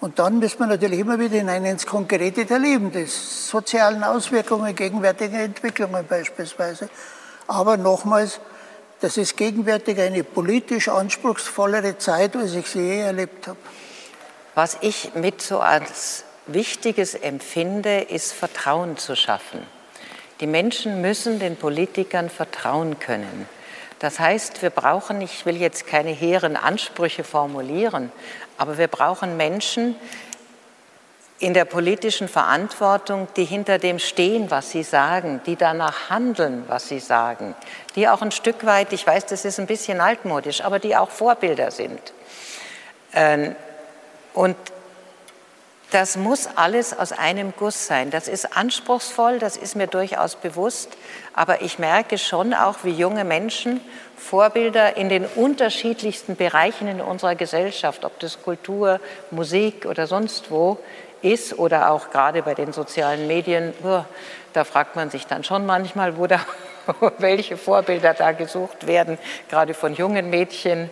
Und 0.00 0.18
dann 0.18 0.38
müssen 0.38 0.60
wir 0.60 0.66
natürlich 0.66 0.98
immer 0.98 1.18
wieder 1.18 1.36
hinein 1.36 1.64
ins 1.64 1.86
Konkrete 1.86 2.46
der 2.46 2.58
Leben, 2.58 2.90
des 2.90 3.48
sozialen 3.48 4.02
Auswirkungen, 4.02 4.74
gegenwärtigen 4.74 5.40
Entwicklungen 5.40 6.06
beispielsweise. 6.06 6.88
Aber 7.46 7.76
nochmals, 7.76 8.40
das 9.00 9.16
ist 9.16 9.36
gegenwärtig 9.36 9.98
eine 10.00 10.24
politisch 10.24 10.88
anspruchsvollere 10.88 11.98
Zeit, 11.98 12.36
als 12.36 12.54
ich 12.54 12.66
sie 12.66 12.80
je 12.80 13.00
erlebt 13.00 13.46
habe. 13.46 13.58
Was 14.54 14.78
ich 14.80 15.14
mit 15.14 15.42
so 15.42 15.60
als 15.60 16.24
Wichtiges 16.46 17.14
empfinde, 17.14 18.00
ist 18.00 18.32
Vertrauen 18.32 18.96
zu 18.96 19.16
schaffen. 19.16 19.66
Die 20.40 20.46
Menschen 20.46 21.00
müssen 21.02 21.38
den 21.38 21.56
Politikern 21.56 22.30
vertrauen 22.30 22.98
können. 22.98 23.48
Das 23.98 24.18
heißt, 24.18 24.62
wir 24.62 24.70
brauchen, 24.70 25.20
ich 25.20 25.44
will 25.44 25.56
jetzt 25.56 25.86
keine 25.86 26.10
hehren 26.10 26.56
Ansprüche 26.56 27.22
formulieren, 27.22 28.10
aber 28.56 28.78
wir 28.78 28.88
brauchen 28.88 29.36
Menschen 29.36 29.94
in 31.38 31.54
der 31.54 31.66
politischen 31.66 32.28
Verantwortung, 32.28 33.28
die 33.36 33.44
hinter 33.44 33.78
dem 33.78 33.98
stehen, 33.98 34.50
was 34.50 34.70
sie 34.70 34.82
sagen, 34.82 35.40
die 35.46 35.56
danach 35.56 36.10
handeln, 36.10 36.64
was 36.68 36.88
sie 36.88 37.00
sagen, 37.00 37.54
die 37.94 38.08
auch 38.08 38.22
ein 38.22 38.30
Stück 38.30 38.64
weit, 38.64 38.92
ich 38.92 39.06
weiß, 39.06 39.26
das 39.26 39.44
ist 39.44 39.58
ein 39.58 39.66
bisschen 39.66 40.00
altmodisch, 40.00 40.62
aber 40.62 40.78
die 40.78 40.96
auch 40.96 41.10
Vorbilder 41.10 41.70
sind. 41.70 42.00
Ähm, 43.14 43.56
und 44.34 44.56
das 45.90 46.16
muss 46.16 46.48
alles 46.56 46.96
aus 46.96 47.12
einem 47.12 47.52
Guss 47.56 47.86
sein. 47.86 48.10
Das 48.10 48.28
ist 48.28 48.56
anspruchsvoll, 48.56 49.38
das 49.38 49.56
ist 49.56 49.76
mir 49.76 49.86
durchaus 49.86 50.36
bewusst, 50.36 50.96
aber 51.34 51.62
ich 51.62 51.78
merke 51.78 52.18
schon 52.18 52.54
auch, 52.54 52.78
wie 52.82 52.90
junge 52.90 53.24
Menschen 53.24 53.80
Vorbilder 54.16 54.96
in 54.96 55.08
den 55.08 55.24
unterschiedlichsten 55.24 56.36
Bereichen 56.36 56.88
in 56.88 57.00
unserer 57.00 57.34
Gesellschaft, 57.34 58.04
ob 58.04 58.18
das 58.18 58.42
Kultur, 58.42 59.00
Musik 59.30 59.86
oder 59.86 60.06
sonst 60.06 60.50
wo 60.50 60.78
ist 61.22 61.58
oder 61.58 61.90
auch 61.90 62.10
gerade 62.10 62.42
bei 62.42 62.54
den 62.54 62.72
sozialen 62.72 63.26
Medien, 63.26 63.74
da 64.52 64.64
fragt 64.64 64.96
man 64.96 65.10
sich 65.10 65.26
dann 65.26 65.44
schon 65.44 65.66
manchmal, 65.66 66.16
wo 66.16 66.26
da 66.26 66.40
welche 67.18 67.56
Vorbilder 67.56 68.14
da 68.14 68.32
gesucht 68.32 68.86
werden, 68.86 69.18
gerade 69.48 69.74
von 69.74 69.94
jungen 69.94 70.30
Mädchen. 70.30 70.90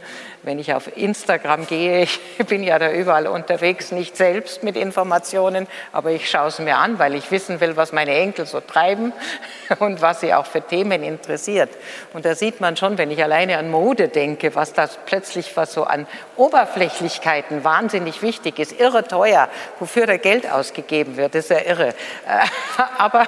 Wenn 0.49 0.59
ich 0.59 0.73
auf 0.73 0.97
Instagram 0.97 1.67
gehe, 1.67 2.05
ich 2.39 2.47
bin 2.47 2.63
ja 2.63 2.79
da 2.79 2.91
überall 2.91 3.27
unterwegs, 3.27 3.93
nicht 3.93 4.17
selbst 4.17 4.63
mit 4.63 4.77
Informationen, 4.77 5.67
aber 5.93 6.11
ich 6.13 6.31
schaue 6.31 6.49
es 6.49 6.59
mir 6.59 6.79
an, 6.79 6.99
weil 6.99 7.15
ich 7.15 7.31
wissen 7.31 7.61
will, 7.61 7.77
was 7.77 7.93
meine 7.93 8.15
Enkel 8.15 8.47
so 8.47 8.61
treiben 8.61 9.13
und 9.79 10.01
was 10.01 10.21
sie 10.21 10.33
auch 10.33 10.47
für 10.47 10.63
Themen 10.63 11.03
interessiert. 11.03 11.69
Und 12.15 12.25
da 12.25 12.35
sieht 12.35 12.63
man 12.63 12.79
schon, 12.79 12.97
wenn 12.97 13.11
ich 13.11 13.23
alleine 13.23 13.59
an 13.59 13.71
Mode 13.71 14.09
denke, 14.09 14.55
was 14.55 14.73
das 14.73 14.99
plötzlich, 15.05 15.55
was 15.55 15.75
so 15.75 15.85
an 15.85 16.07
Oberflächlichkeiten 16.37 17.63
wahnsinnig 17.63 18.23
wichtig 18.23 18.59
ist, 18.59 18.73
irre 18.81 19.05
teuer, 19.07 19.51
wofür 19.81 20.07
da 20.07 20.17
Geld 20.17 20.51
ausgegeben 20.51 21.19
wird, 21.19 21.35
ist 21.35 21.51
ja 21.51 21.61
irre. 21.61 21.95
Aber, 22.97 23.27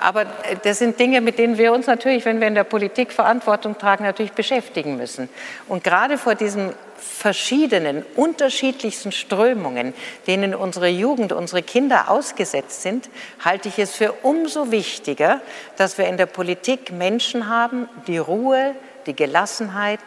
aber 0.00 0.26
das 0.62 0.78
sind 0.78 0.98
Dinge, 0.98 1.20
mit 1.22 1.38
denen 1.38 1.56
wir 1.56 1.72
uns 1.72 1.86
natürlich, 1.86 2.24
wenn 2.24 2.40
wir 2.40 2.48
in 2.48 2.54
der 2.54 2.64
Politik 2.64 3.12
Verantwortung 3.12 3.78
tragen, 3.78 4.04
natürlich 4.04 4.32
beschäftigen 4.32 4.96
müssen. 4.96 5.28
Und 5.68 5.82
gerade 5.82 6.18
vor 6.18 6.34
diesen 6.52 6.74
verschiedenen, 6.98 8.04
unterschiedlichsten 8.14 9.10
Strömungen, 9.10 9.94
denen 10.26 10.54
unsere 10.54 10.88
Jugend, 10.88 11.32
unsere 11.32 11.62
Kinder 11.62 12.10
ausgesetzt 12.10 12.82
sind, 12.82 13.08
halte 13.42 13.68
ich 13.68 13.78
es 13.78 13.94
für 13.94 14.12
umso 14.22 14.70
wichtiger, 14.70 15.40
dass 15.76 15.96
wir 15.96 16.06
in 16.08 16.18
der 16.18 16.26
Politik 16.26 16.92
Menschen 16.92 17.48
haben, 17.48 17.88
die 18.06 18.18
Ruhe, 18.18 18.74
die 19.06 19.16
Gelassenheit 19.16 20.00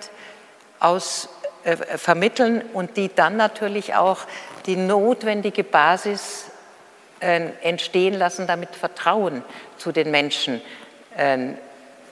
aus, 0.80 1.30
äh, 1.64 1.76
vermitteln 1.98 2.64
und 2.74 2.96
die 2.96 3.10
dann 3.14 3.38
natürlich 3.38 3.96
auch 3.96 4.20
die 4.68 4.76
notwendige 4.76 5.64
Basis 5.64 6.46
äh, 7.22 7.50
entstehen 7.62 8.14
lassen, 8.14 8.46
damit 8.46 8.76
Vertrauen 8.76 9.44
zu 9.78 9.92
den 9.92 10.12
Menschen 10.12 10.62
äh, 11.18 11.56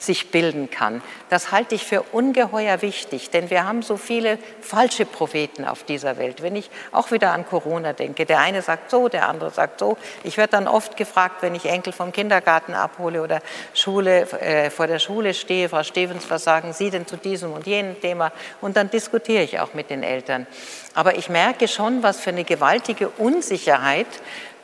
sich 0.05 0.31
bilden 0.31 0.69
kann. 0.69 1.01
Das 1.29 1.51
halte 1.51 1.75
ich 1.75 1.85
für 1.85 2.01
ungeheuer 2.01 2.81
wichtig, 2.81 3.29
denn 3.29 3.49
wir 3.49 3.65
haben 3.65 3.81
so 3.81 3.97
viele 3.97 4.37
falsche 4.61 5.05
Propheten 5.05 5.65
auf 5.65 5.83
dieser 5.83 6.17
Welt. 6.17 6.41
Wenn 6.41 6.55
ich 6.55 6.69
auch 6.91 7.11
wieder 7.11 7.31
an 7.31 7.45
Corona 7.45 7.93
denke, 7.93 8.25
der 8.25 8.39
eine 8.39 8.61
sagt 8.61 8.91
so, 8.91 9.07
der 9.07 9.29
andere 9.29 9.51
sagt 9.51 9.79
so. 9.79 9.97
Ich 10.23 10.37
werde 10.37 10.51
dann 10.51 10.67
oft 10.67 10.97
gefragt, 10.97 11.37
wenn 11.41 11.55
ich 11.55 11.65
Enkel 11.65 11.93
vom 11.93 12.11
Kindergarten 12.11 12.73
abhole 12.73 13.21
oder 13.21 13.41
Schule, 13.73 14.29
äh, 14.41 14.69
vor 14.69 14.87
der 14.87 14.99
Schule 14.99 15.33
stehe, 15.33 15.69
Frau 15.69 15.83
Stevens, 15.83 16.29
was 16.29 16.43
sagen 16.43 16.73
Sie 16.73 16.89
denn 16.89 17.07
zu 17.07 17.17
diesem 17.17 17.53
und 17.53 17.65
jenem 17.65 17.99
Thema? 17.99 18.31
Und 18.61 18.75
dann 18.75 18.89
diskutiere 18.89 19.43
ich 19.43 19.59
auch 19.59 19.73
mit 19.73 19.89
den 19.89 20.03
Eltern. 20.03 20.47
Aber 20.93 21.17
ich 21.17 21.29
merke 21.29 21.67
schon, 21.67 22.03
was 22.03 22.19
für 22.19 22.29
eine 22.29 22.43
gewaltige 22.43 23.09
Unsicherheit 23.09 24.07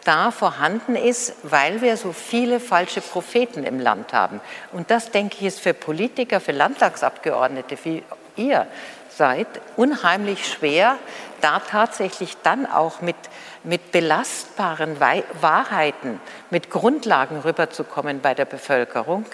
da 0.03 0.31
vorhanden 0.31 0.95
ist, 0.95 1.33
weil 1.43 1.81
wir 1.81 1.97
so 1.97 2.13
viele 2.13 2.59
falsche 2.59 3.01
Propheten 3.01 3.63
im 3.63 3.79
Land 3.79 4.13
haben. 4.13 4.41
Und 4.71 4.91
das, 4.91 5.11
denke 5.11 5.37
ich, 5.39 5.45
ist 5.45 5.59
für 5.59 5.73
Politiker, 5.73 6.39
für 6.39 6.51
Landtagsabgeordnete 6.51 7.77
wie 7.83 8.03
ihr 8.35 8.67
seid, 9.09 9.47
unheimlich 9.75 10.47
schwer, 10.47 10.97
da 11.41 11.59
tatsächlich 11.59 12.37
dann 12.43 12.65
auch 12.65 13.01
mit, 13.01 13.17
mit 13.63 13.91
belastbaren 13.91 14.97
Wahrheiten, 14.99 16.21
mit 16.49 16.69
Grundlagen 16.69 17.39
rüberzukommen 17.39 18.21
bei 18.21 18.33
der 18.33 18.45
Bevölkerung. 18.45 19.25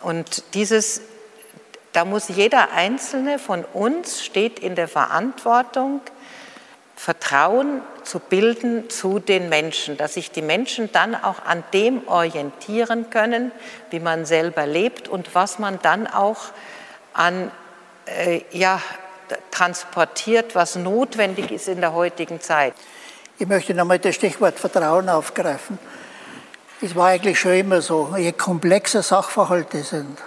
Und 0.00 0.54
dieses, 0.54 1.02
da 1.92 2.04
muss 2.04 2.28
jeder 2.28 2.72
Einzelne 2.72 3.38
von 3.38 3.64
uns 3.64 4.24
steht 4.24 4.58
in 4.58 4.74
der 4.74 4.88
Verantwortung, 4.88 6.00
Vertrauen 7.02 7.82
zu 8.04 8.20
bilden 8.20 8.88
zu 8.88 9.18
den 9.18 9.48
Menschen, 9.48 9.96
dass 9.96 10.14
sich 10.14 10.30
die 10.30 10.40
Menschen 10.40 10.88
dann 10.92 11.16
auch 11.16 11.44
an 11.44 11.64
dem 11.72 12.06
orientieren 12.06 13.10
können, 13.10 13.50
wie 13.90 13.98
man 13.98 14.24
selber 14.24 14.68
lebt 14.68 15.08
und 15.08 15.34
was 15.34 15.58
man 15.58 15.80
dann 15.82 16.06
auch 16.06 16.38
an 17.12 17.50
äh, 18.06 18.42
ja, 18.52 18.80
transportiert, 19.50 20.54
was 20.54 20.76
notwendig 20.76 21.50
ist 21.50 21.66
in 21.66 21.80
der 21.80 21.92
heutigen 21.92 22.40
Zeit. 22.40 22.74
Ich 23.36 23.48
möchte 23.48 23.74
nochmal 23.74 23.98
das 23.98 24.14
Stichwort 24.14 24.60
Vertrauen 24.60 25.08
aufgreifen. 25.08 25.80
Es 26.80 26.94
war 26.94 27.08
eigentlich 27.08 27.40
schon 27.40 27.54
immer 27.54 27.80
so, 27.80 28.14
je 28.16 28.30
komplexer 28.30 29.02
Sachverhalte 29.02 29.82
sind, 29.82 30.18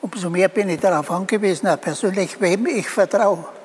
umso 0.00 0.30
mehr 0.30 0.48
bin 0.48 0.70
ich 0.70 0.80
darauf 0.80 1.10
angewiesen, 1.10 1.68
auch 1.68 1.78
persönlich, 1.78 2.40
wem 2.40 2.66
ich 2.66 2.88
vertraue. 2.88 3.57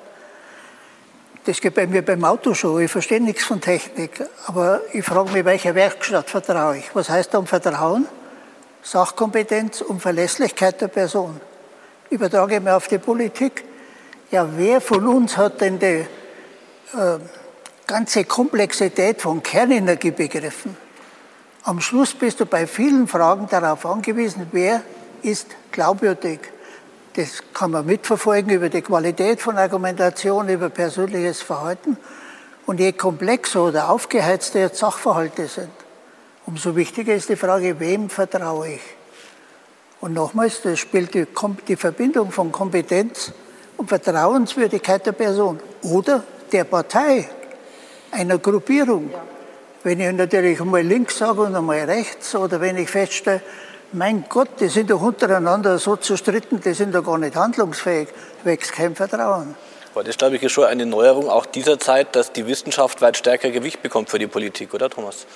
Das 1.46 1.60
geht 1.60 1.76
bei 1.76 1.88
mir 1.88 2.04
beim 2.04 2.24
Auto 2.24 2.54
schon. 2.54 2.82
Ich 2.82 2.92
verstehe 2.92 3.20
nichts 3.20 3.44
von 3.44 3.60
Technik. 3.60 4.24
Aber 4.48 4.82
ich 4.94 5.04
frage 5.04 5.32
mich, 5.32 5.44
welcher 5.44 5.76
Werkstatt 5.76 6.30
vertraue 6.30 6.78
ich? 6.78 6.96
Was 6.96 7.10
heißt 7.10 7.34
da 7.34 7.38
um 7.40 7.48
Vertrauen? 7.48 8.08
Sachkompetenz 8.82 9.82
und 9.82 10.02
Verlässlichkeit 10.02 10.80
der 10.80 10.88
Person. 10.88 11.42
Übertrage 12.10 12.56
ich 12.56 12.62
mir 12.62 12.76
auf 12.76 12.88
die 12.88 12.98
Politik. 12.98 13.66
Ja, 14.32 14.48
wer 14.56 14.80
von 14.80 15.06
uns 15.06 15.36
hat 15.36 15.60
denn 15.60 15.80
die 15.80 15.86
äh, 15.86 16.08
ganze 17.88 18.24
Komplexität 18.24 19.22
von 19.22 19.44
Kernenergie 19.44 20.12
begriffen? 20.12 20.78
Am 21.64 21.82
Schluss 21.82 22.14
bist 22.14 22.40
du 22.40 22.46
bei 22.46 22.68
vielen 22.68 23.08
Fragen 23.08 23.48
darauf 23.50 23.86
angewiesen, 23.86 24.48
wer 24.52 24.82
ist 25.22 25.48
glaubwürdig. 25.72 26.40
Das 27.16 27.44
kann 27.54 27.72
man 27.72 27.86
mitverfolgen 27.86 28.50
über 28.52 28.70
die 28.70 28.82
Qualität 28.82 29.40
von 29.40 29.58
Argumentation, 29.58 30.50
über 30.50 30.70
persönliches 30.70 31.44
Verhalten. 31.44 31.98
Und 32.66 32.80
je 32.80 32.92
komplexer 32.94 33.66
oder 33.66 33.90
aufgeheizter 33.90 34.70
Sachverhalte 34.70 35.48
sind, 35.48 35.70
umso 36.46 36.76
wichtiger 36.76 37.14
ist 37.14 37.30
die 37.30 37.36
Frage, 37.36 37.80
wem 37.80 38.10
vertraue 38.10 38.74
ich? 38.74 38.82
Und 40.02 40.14
nochmals, 40.14 40.62
das 40.62 40.80
spielt 40.80 41.14
die, 41.14 41.28
die 41.68 41.76
Verbindung 41.76 42.32
von 42.32 42.52
Kompetenz 42.52 43.32
und 43.78 43.90
Vertrauenswürdigkeit 43.90 45.06
der 45.06 45.12
Person 45.12 45.60
oder 45.84 46.24
der 46.52 46.64
Partei, 46.64 47.30
einer 48.12 48.38
Gruppierung. 48.38 49.14
Wenn 49.84 50.00
ich 50.00 50.12
natürlich 50.12 50.60
einmal 50.60 50.82
links 50.82 51.18
sage 51.18 51.42
und 51.42 51.56
einmal 51.56 51.82
rechts 51.82 52.36
oder 52.36 52.60
wenn 52.60 52.78
ich 52.78 52.90
feststelle, 52.90 53.42
mein 53.94 54.26
Gott, 54.28 54.50
die 54.60 54.68
sind 54.68 54.90
doch 54.90 55.02
untereinander 55.02 55.78
so 55.78 55.96
zerstritten, 55.96 56.60
die 56.60 56.74
sind 56.74 56.94
doch 56.94 57.04
gar 57.04 57.18
nicht 57.18 57.36
handlungsfähig, 57.36 58.10
wächst 58.44 58.74
kein 58.74 58.96
Vertrauen. 58.96 59.56
Aber 59.94 60.04
das, 60.04 60.18
glaube 60.18 60.36
ich, 60.36 60.44
ist 60.44 60.52
schon 60.52 60.66
eine 60.66 60.86
Neuerung 60.86 61.30
auch 61.30 61.46
dieser 61.46 61.80
Zeit, 61.80 62.16
dass 62.16 62.34
die 62.34 62.48
Wissenschaft 62.48 63.02
weit 63.02 63.16
stärker 63.16 63.52
Gewicht 63.52 63.84
bekommt 63.84 64.10
für 64.10 64.18
die 64.18 64.28
Politik, 64.28 64.74
oder 64.74 64.90
Thomas? 64.90 65.28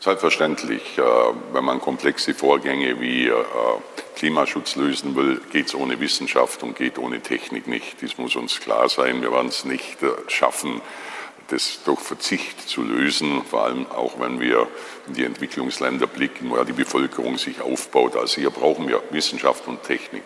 Selbstverständlich. 0.00 0.98
Äh, 0.98 1.02
wenn 1.52 1.64
man 1.64 1.80
komplexe 1.80 2.34
Vorgänge 2.34 3.00
wie 3.00 3.28
äh, 3.28 3.34
Klimaschutz 4.16 4.76
lösen 4.76 5.14
will, 5.14 5.40
geht 5.52 5.68
es 5.68 5.74
ohne 5.74 6.00
Wissenschaft 6.00 6.62
und 6.62 6.76
geht 6.76 6.98
ohne 6.98 7.20
Technik 7.20 7.66
nicht. 7.66 8.02
Das 8.02 8.18
muss 8.18 8.34
uns 8.36 8.58
klar 8.60 8.88
sein. 8.88 9.22
Wir 9.22 9.32
werden 9.32 9.48
es 9.48 9.64
nicht 9.64 10.02
äh, 10.02 10.08
schaffen, 10.28 10.80
das 11.48 11.82
durch 11.84 12.00
Verzicht 12.00 12.68
zu 12.68 12.82
lösen, 12.82 13.42
vor 13.44 13.64
allem 13.64 13.86
auch 13.90 14.20
wenn 14.20 14.38
wir 14.40 14.68
in 15.06 15.14
die 15.14 15.24
Entwicklungsländer 15.24 16.06
blicken, 16.06 16.50
wo 16.50 16.56
ja 16.56 16.64
die 16.64 16.72
Bevölkerung 16.72 17.38
sich 17.38 17.60
aufbaut. 17.60 18.16
Also 18.16 18.40
hier 18.40 18.50
brauchen 18.50 18.88
wir 18.88 19.02
Wissenschaft 19.10 19.66
und 19.66 19.82
Technik. 19.82 20.22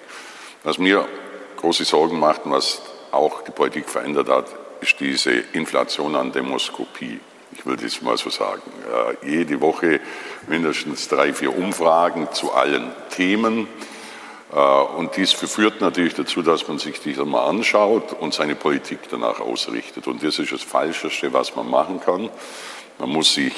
Was 0.65 0.79
mir 0.79 1.09
große 1.57 1.85
Sorgen 1.85 2.19
macht 2.19 2.45
und 2.45 2.53
was 2.53 2.83
auch 3.13 3.43
die 3.43 3.53
Politik 3.53 3.89
verändert 3.89 4.29
hat, 4.29 4.47
ist 4.81 4.99
diese 4.99 5.31
Inflation 5.31 6.17
an 6.17 6.33
Demoskopie. 6.33 7.21
Ich 7.53 7.67
will 7.67 7.77
das 7.77 8.03
mal 8.03 8.17
so 8.17 8.31
sagen. 8.31 8.63
Ja, 8.91 9.29
jede 9.29 9.61
Woche 9.61 10.01
mindestens 10.49 11.07
drei, 11.07 11.33
vier 11.33 11.57
Umfragen 11.57 12.29
zu 12.33 12.53
allen 12.53 12.91
Themen. 13.11 13.69
Äh, 14.53 14.57
und 14.57 15.17
dies 15.17 15.33
führt 15.33 15.81
natürlich 15.81 16.15
dazu, 16.15 16.43
dass 16.43 16.69
man 16.69 16.79
sich 16.79 17.01
die 17.01 17.15
mal 17.15 17.47
anschaut 17.47 18.13
und 18.21 18.35
seine 18.35 18.55
Politik 18.55 19.01
danach 19.11 19.41
ausrichtet. 19.41 20.07
Und 20.07 20.23
das 20.23 20.39
ist 20.39 20.53
das 20.53 20.63
Falscheste, 20.63 21.33
was 21.33 21.57
man 21.57 21.69
machen 21.69 22.01
kann. 22.01 22.31
Man 22.99 23.09
muss 23.09 23.35
sich 23.35 23.55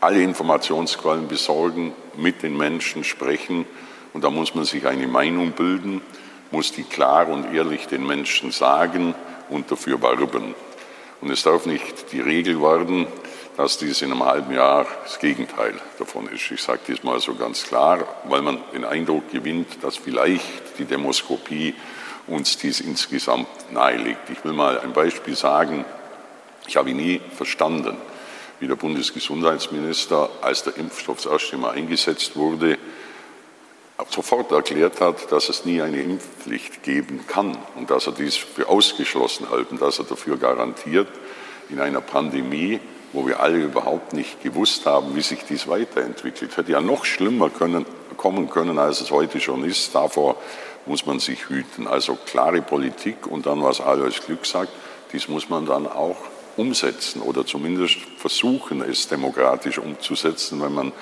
alle 0.00 0.22
Informationsquellen 0.22 1.28
besorgen, 1.28 1.92
mit 2.16 2.42
den 2.42 2.56
Menschen 2.56 3.04
sprechen 3.04 3.64
und 4.12 4.22
da 4.22 4.30
muss 4.30 4.54
man 4.54 4.64
sich 4.64 4.86
eine 4.86 5.08
Meinung 5.08 5.52
bilden, 5.52 6.02
muss 6.50 6.72
die 6.72 6.84
klar 6.84 7.28
und 7.28 7.54
ehrlich 7.54 7.86
den 7.86 8.06
Menschen 8.06 8.50
sagen 8.50 9.14
und 9.48 9.70
dafür 9.70 10.00
werben. 10.02 10.54
Und 11.20 11.30
es 11.30 11.42
darf 11.42 11.64
nicht 11.66 12.12
die 12.12 12.20
Regel 12.20 12.60
werden, 12.60 13.06
dass 13.56 13.78
dies 13.78 14.02
in 14.02 14.10
einem 14.10 14.24
halben 14.24 14.52
Jahr 14.52 14.86
das 15.04 15.18
Gegenteil 15.18 15.74
davon 15.98 16.28
ist. 16.28 16.50
Ich 16.50 16.62
sage 16.62 16.80
das 16.88 17.02
mal 17.04 17.20
so 17.20 17.34
ganz 17.34 17.64
klar, 17.64 18.06
weil 18.24 18.42
man 18.42 18.58
den 18.72 18.84
Eindruck 18.84 19.30
gewinnt, 19.30 19.82
dass 19.82 19.96
vielleicht 19.96 20.78
die 20.78 20.84
Demoskopie 20.84 21.74
uns 22.26 22.56
dies 22.56 22.80
insgesamt 22.80 23.48
nahelegt. 23.70 24.30
Ich 24.30 24.44
will 24.44 24.52
mal 24.52 24.80
ein 24.80 24.92
Beispiel 24.92 25.36
sagen. 25.36 25.84
Ich 26.66 26.76
habe 26.76 26.92
nie 26.94 27.20
verstanden, 27.36 27.96
wie 28.58 28.66
der 28.66 28.76
Bundesgesundheitsminister, 28.76 30.30
als 30.40 30.64
der 30.64 30.76
Impfstoff 30.76 31.22
das 31.22 31.32
erste 31.32 31.56
Mal 31.56 31.72
eingesetzt 31.72 32.34
wurde, 32.36 32.78
sofort 34.10 34.50
erklärt 34.50 35.00
hat, 35.00 35.30
dass 35.30 35.48
es 35.48 35.64
nie 35.64 35.80
eine 35.80 36.00
Impfpflicht 36.00 36.82
geben 36.82 37.24
kann 37.26 37.56
und 37.76 37.90
dass 37.90 38.06
er 38.06 38.12
dies 38.12 38.36
für 38.36 38.68
ausgeschlossen 38.68 39.48
hält 39.50 39.70
und 39.70 39.80
dass 39.80 39.98
er 39.98 40.04
dafür 40.04 40.36
garantiert, 40.36 41.08
in 41.68 41.80
einer 41.80 42.00
Pandemie 42.00 42.80
wo 43.14 43.26
wir 43.26 43.40
alle 43.40 43.58
überhaupt 43.58 44.12
nicht 44.12 44.42
gewusst 44.42 44.86
haben, 44.86 45.14
wie 45.16 45.22
sich 45.22 45.44
dies 45.48 45.68
weiterentwickelt. 45.68 46.56
Hätte 46.56 46.72
ja 46.72 46.80
noch 46.80 47.04
schlimmer 47.04 47.48
können, 47.48 47.86
kommen 48.16 48.50
können, 48.50 48.78
als 48.78 49.00
es 49.00 49.10
heute 49.10 49.40
schon 49.40 49.64
ist. 49.64 49.94
Davor 49.94 50.36
muss 50.84 51.06
man 51.06 51.20
sich 51.20 51.48
hüten. 51.48 51.86
Also 51.86 52.18
klare 52.26 52.60
Politik 52.60 53.26
und 53.26 53.46
dann, 53.46 53.62
was 53.62 53.80
Alois 53.80 54.20
Glück 54.26 54.44
sagt, 54.44 54.72
dies 55.12 55.28
muss 55.28 55.48
man 55.48 55.64
dann 55.64 55.86
auch 55.86 56.16
umsetzen 56.56 57.22
oder 57.22 57.46
zumindest 57.46 57.96
versuchen, 58.18 58.82
es 58.82 59.08
demokratisch 59.08 59.78
umzusetzen, 59.78 60.60
wenn 60.60 60.74
man 60.74 60.92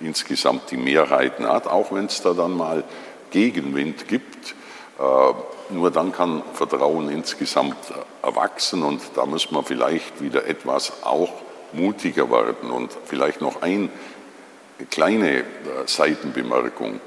insgesamt 0.00 0.70
die 0.70 0.76
Mehrheiten 0.76 1.46
hat, 1.46 1.66
auch 1.66 1.92
wenn 1.92 2.06
es 2.06 2.20
da 2.20 2.32
dann 2.32 2.56
mal 2.56 2.84
Gegenwind 3.30 4.08
gibt. 4.08 4.54
Äh, 4.98 5.72
nur 5.72 5.90
dann 5.92 6.10
kann 6.10 6.42
Vertrauen 6.54 7.10
insgesamt 7.10 7.76
erwachsen 8.22 8.82
und 8.82 9.00
da 9.14 9.24
muss 9.24 9.52
man 9.52 9.64
vielleicht 9.64 10.20
wieder 10.20 10.46
etwas 10.46 11.04
auch 11.04 11.30
mutiger 11.72 12.30
werden. 12.30 12.70
Und 12.70 12.96
vielleicht 13.06 13.40
noch 13.40 13.62
eine 13.62 13.88
kleine 14.90 15.38
äh, 15.38 15.44
Seitenbemerkung. 15.86 17.00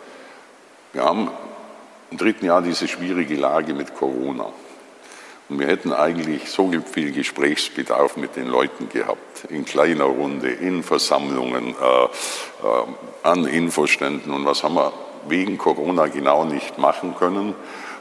Wir 0.93 1.03
haben 1.03 1.29
im 2.11 2.17
dritten 2.17 2.45
Jahr 2.45 2.61
diese 2.61 2.87
schwierige 2.87 3.35
Lage 3.35 3.73
mit 3.73 3.95
Corona. 3.95 4.51
Und 5.49 5.59
wir 5.59 5.67
hätten 5.67 5.91
eigentlich 5.91 6.49
so 6.49 6.71
viel 6.91 7.11
Gesprächsbedarf 7.11 8.17
mit 8.17 8.35
den 8.35 8.47
Leuten 8.47 8.89
gehabt, 8.89 9.45
in 9.49 9.65
kleiner 9.65 10.05
Runde, 10.05 10.49
in 10.49 10.83
Versammlungen, 10.83 11.69
äh, 11.69 12.03
äh, 12.03 12.09
an 13.23 13.45
Infoständen. 13.45 14.31
Und 14.31 14.45
was 14.45 14.63
haben 14.63 14.75
wir 14.75 14.93
wegen 15.27 15.57
Corona 15.57 16.07
genau 16.07 16.45
nicht 16.45 16.77
machen 16.77 17.15
können? 17.15 17.55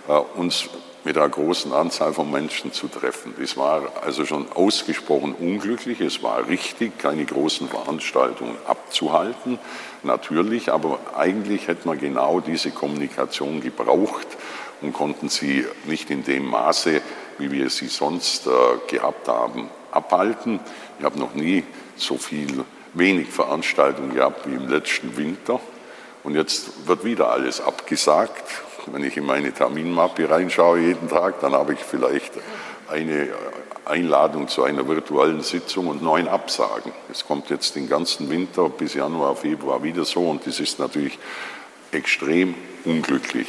Äh, 0.09 0.12
uns 0.38 0.68
mit 1.05 1.17
einer 1.17 1.29
großen 1.29 1.73
Anzahl 1.73 2.12
von 2.12 2.31
Menschen 2.31 2.73
zu 2.73 2.88
treffen. 2.88 3.35
Das 3.38 3.57
war 3.57 3.91
also 4.05 4.25
schon 4.25 4.51
ausgesprochen 4.53 5.35
unglücklich. 5.35 6.01
Es 6.01 6.23
war 6.23 6.47
richtig, 6.49 6.99
keine 6.99 7.25
großen 7.25 7.69
Veranstaltungen 7.69 8.57
abzuhalten, 8.67 9.59
natürlich, 10.03 10.73
aber 10.73 10.99
eigentlich 11.17 11.69
hätte 11.69 11.88
man 11.88 11.99
genau 11.99 12.41
diese 12.41 12.71
Kommunikation 12.71 13.61
gebraucht 13.61 14.27
und 14.81 14.93
konnten 14.93 15.29
sie 15.29 15.67
nicht 15.85 16.11
in 16.11 16.25
dem 16.25 16.47
Maße, 16.47 17.01
wie 17.38 17.51
wir 17.51 17.71
sie 17.71 17.88
sonst 17.88 18.47
äh, 18.47 18.51
gehabt 18.88 19.29
haben, 19.29 19.69
abhalten. 19.91 20.61
Ich 20.99 21.05
habe 21.05 21.19
noch 21.19 21.35
nie 21.35 21.65
so 21.97 22.17
viel, 22.17 22.65
wenig 22.95 23.29
Veranstaltungen 23.29 24.15
gehabt 24.15 24.47
wie 24.47 24.55
im 24.55 24.69
letzten 24.69 25.17
Winter. 25.17 25.61
Und 26.25 26.35
jetzt 26.35 26.87
wird 26.87 27.05
wieder 27.05 27.31
alles 27.31 27.61
abgesagt. 27.61 28.45
Wenn 28.87 29.05
ich 29.05 29.16
in 29.16 29.27
meine 29.27 29.53
Terminmappe 29.53 30.29
reinschaue 30.29 30.81
jeden 30.81 31.09
Tag, 31.09 31.40
dann 31.40 31.53
habe 31.53 31.75
ich 31.75 31.81
vielleicht 31.81 32.33
eine 32.88 33.29
Einladung 33.85 34.49
zu 34.49 34.64
einer 34.64 34.87
virtuellen 34.88 35.42
Sitzung 35.42 35.87
und 35.87 36.03
neun 36.03 36.29
Absagen. 36.29 36.92
Es 37.11 37.27
kommt 37.27 37.51
jetzt 37.51 37.77
den 37.77 37.88
ganzen 37.88 38.29
Winter 38.31 38.68
bis 38.68 38.95
Januar, 38.95 39.37
Februar 39.37 39.83
wieder 39.83 40.05
so 40.05 40.29
und 40.29 40.47
das 40.47 40.61
ist 40.61 40.79
natürlich 40.79 41.18
extrem 41.92 42.55
unglücklich. 42.85 43.49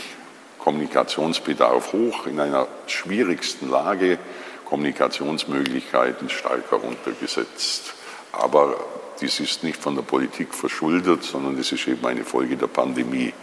Kommunikationsbedarf 0.60 1.94
hoch 1.94 2.28
in 2.28 2.40
einer 2.40 2.68
schwierigsten 2.88 3.70
Lage, 3.70 4.18
Kommunikationsmöglichkeiten 4.66 6.30
stark 6.30 6.72
heruntergesetzt. 6.72 7.94
Aber 8.32 8.76
dies 9.22 9.40
ist 9.40 9.64
nicht 9.64 9.82
von 9.82 9.96
der 9.96 10.04
Politik 10.04 10.54
verschuldet, 10.54 11.24
sondern 11.24 11.60
es 11.60 11.72
ist 11.72 11.88
eben 11.88 12.06
eine 12.06 12.24
Folge 12.24 12.56
der 12.56 12.68
Pandemie 12.68 13.34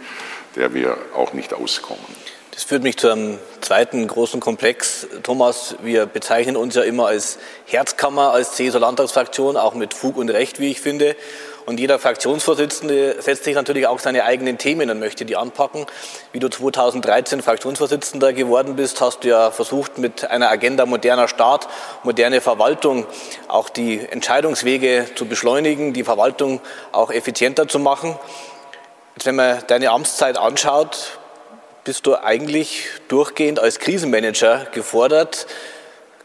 der 0.55 0.73
wir 0.73 0.97
auch 1.15 1.33
nicht 1.33 1.53
auskommen. 1.53 2.05
Das 2.51 2.63
führt 2.63 2.83
mich 2.83 2.97
zu 2.97 3.09
einem 3.09 3.39
zweiten 3.61 4.05
großen 4.05 4.41
Komplex. 4.41 5.07
Thomas, 5.23 5.75
wir 5.83 6.05
bezeichnen 6.05 6.57
uns 6.57 6.75
ja 6.75 6.83
immer 6.83 7.07
als 7.07 7.39
Herzkammer, 7.65 8.33
als 8.33 8.55
CSU-Landtagsfraktion, 8.55 9.55
auch 9.55 9.73
mit 9.73 9.93
Fug 9.93 10.17
und 10.17 10.29
Recht, 10.29 10.59
wie 10.59 10.69
ich 10.69 10.81
finde. 10.81 11.15
Und 11.65 11.79
jeder 11.79 11.99
Fraktionsvorsitzende 11.99 13.21
setzt 13.21 13.45
sich 13.45 13.55
natürlich 13.55 13.87
auch 13.87 13.99
seine 13.99 14.25
eigenen 14.25 14.57
Themen 14.57 14.89
und 14.89 14.99
möchte 14.99 15.25
die 15.25 15.37
anpacken. 15.37 15.85
Wie 16.33 16.39
du 16.39 16.49
2013 16.49 17.41
Fraktionsvorsitzender 17.41 18.33
geworden 18.33 18.75
bist, 18.75 18.99
hast 18.99 19.23
du 19.23 19.29
ja 19.29 19.51
versucht, 19.51 19.97
mit 19.97 20.29
einer 20.29 20.49
Agenda 20.49 20.85
moderner 20.85 21.27
Staat, 21.27 21.69
moderne 22.03 22.41
Verwaltung 22.41 23.05
auch 23.47 23.69
die 23.69 23.99
Entscheidungswege 23.99 25.05
zu 25.15 25.25
beschleunigen, 25.25 25.93
die 25.93 26.03
Verwaltung 26.03 26.59
auch 26.91 27.11
effizienter 27.11 27.67
zu 27.67 27.79
machen. 27.79 28.17
Wenn 29.23 29.35
man 29.35 29.59
deine 29.67 29.91
Amtszeit 29.91 30.35
anschaut, 30.35 31.19
bist 31.83 32.07
du 32.07 32.15
eigentlich 32.15 32.87
durchgehend 33.07 33.59
als 33.59 33.77
Krisenmanager 33.77 34.65
gefordert. 34.73 35.45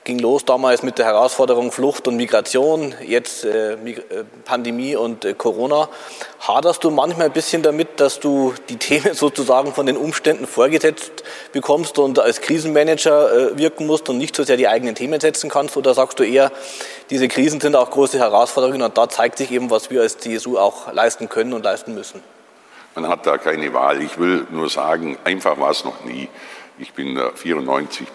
Ging 0.05 0.19
los 0.19 0.47
damals 0.47 0.83
mit 0.83 0.97
der 0.97 1.05
Herausforderung 1.05 1.73
Flucht 1.73 2.09
und 2.09 2.17
Migration, 2.17 2.95
jetzt 3.05 3.45
äh, 3.45 3.75
äh, 3.75 3.97
Pandemie 4.47 4.97
und 4.97 5.27
äh, 5.27 5.35
Corona. 5.35 5.91
Haderst 6.41 6.85
du 6.85 6.91
manchmal 6.91 7.27
ein 7.27 7.33
bisschen 7.33 7.63
damit, 7.63 8.01
dass 8.01 8.19
du 8.19 8.55
die 8.71 8.77
Themen 8.79 9.13
sozusagen 9.13 9.75
von 9.75 9.85
den 9.85 9.99
Umständen 9.99 10.47
vorgesetzt 10.47 11.23
bekommst 11.53 11.99
und 11.99 12.19
als 12.19 12.41
Krisenmanager 12.41 13.51
äh, 13.53 13.59
wirken 13.59 13.87
musst 13.87 14.09
und 14.09 14.17
nicht 14.17 14.35
so 14.35 14.43
sehr 14.43 14.57
die 14.57 14.69
eigenen 14.69 14.95
Themen 14.95 15.21
setzen 15.21 15.51
kannst? 15.51 15.77
Oder 15.77 15.93
sagst 15.93 16.19
du 16.19 16.23
eher, 16.23 16.51
diese 17.11 17.29
Krisen 17.29 17.61
sind 17.61 17.77
auch 17.77 17.91
große 17.91 18.19
Herausforderungen 18.19 18.81
und 18.81 18.97
da 18.97 19.07
zeigt 19.07 19.37
sich 19.37 19.51
eben, 19.51 19.71
was 19.71 19.91
wir 19.91 20.01
als 20.01 20.17
CSU 20.17 20.57
auch 20.57 20.91
leisten 20.95 21.29
können 21.29 21.53
und 21.53 21.63
leisten 21.63 21.95
müssen? 21.95 22.36
Man 22.97 23.09
hat 23.09 23.27
da 23.27 23.37
keine 23.37 23.75
Wahl. 23.75 24.03
Ich 24.03 24.19
will 24.19 24.47
nur 24.51 24.71
sagen, 24.71 25.19
einfach 25.23 25.61
war 25.61 25.71
es 25.71 25.85
noch 25.85 26.03
nie. 26.05 26.31
Ich 26.79 26.95
bin 26.95 27.21
94 27.35 28.07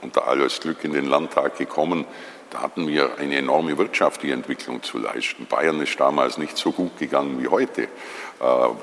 unter 0.00 0.26
alles 0.26 0.58
Glück 0.58 0.82
in 0.84 0.94
den 0.94 1.04
Landtag 1.04 1.58
gekommen. 1.58 2.06
Da 2.48 2.62
hatten 2.62 2.88
wir 2.88 3.18
eine 3.18 3.36
enorme 3.36 3.76
wirtschaftliche 3.76 4.34
Entwicklung 4.34 4.82
zu 4.82 4.98
leisten. 4.98 5.46
Bayern 5.46 5.80
ist 5.82 6.00
damals 6.00 6.38
nicht 6.38 6.56
so 6.56 6.72
gut 6.72 6.98
gegangen 6.98 7.42
wie 7.42 7.48
heute. 7.48 7.82
Äh, 7.82 7.88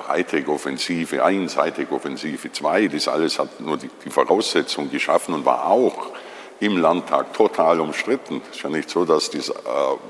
Hightech-Offensive 0.07 1.23
1, 1.23 1.57
Hightech-Offensive 1.57 2.51
2, 2.51 2.87
das 2.87 3.07
alles 3.07 3.39
hat 3.39 3.59
nur 3.59 3.77
die, 3.77 3.89
die 4.05 4.09
Voraussetzung 4.11 4.91
geschaffen 4.91 5.33
und 5.33 5.45
war 5.45 5.65
auch 5.65 6.11
im 6.59 6.77
Landtag 6.77 7.33
total 7.33 7.79
umstritten. 7.79 8.41
Es 8.49 8.57
ist 8.57 8.63
ja 8.63 8.69
nicht 8.69 8.89
so, 8.89 9.03
dass 9.03 9.31
das, 9.31 9.49
äh, 9.49 9.53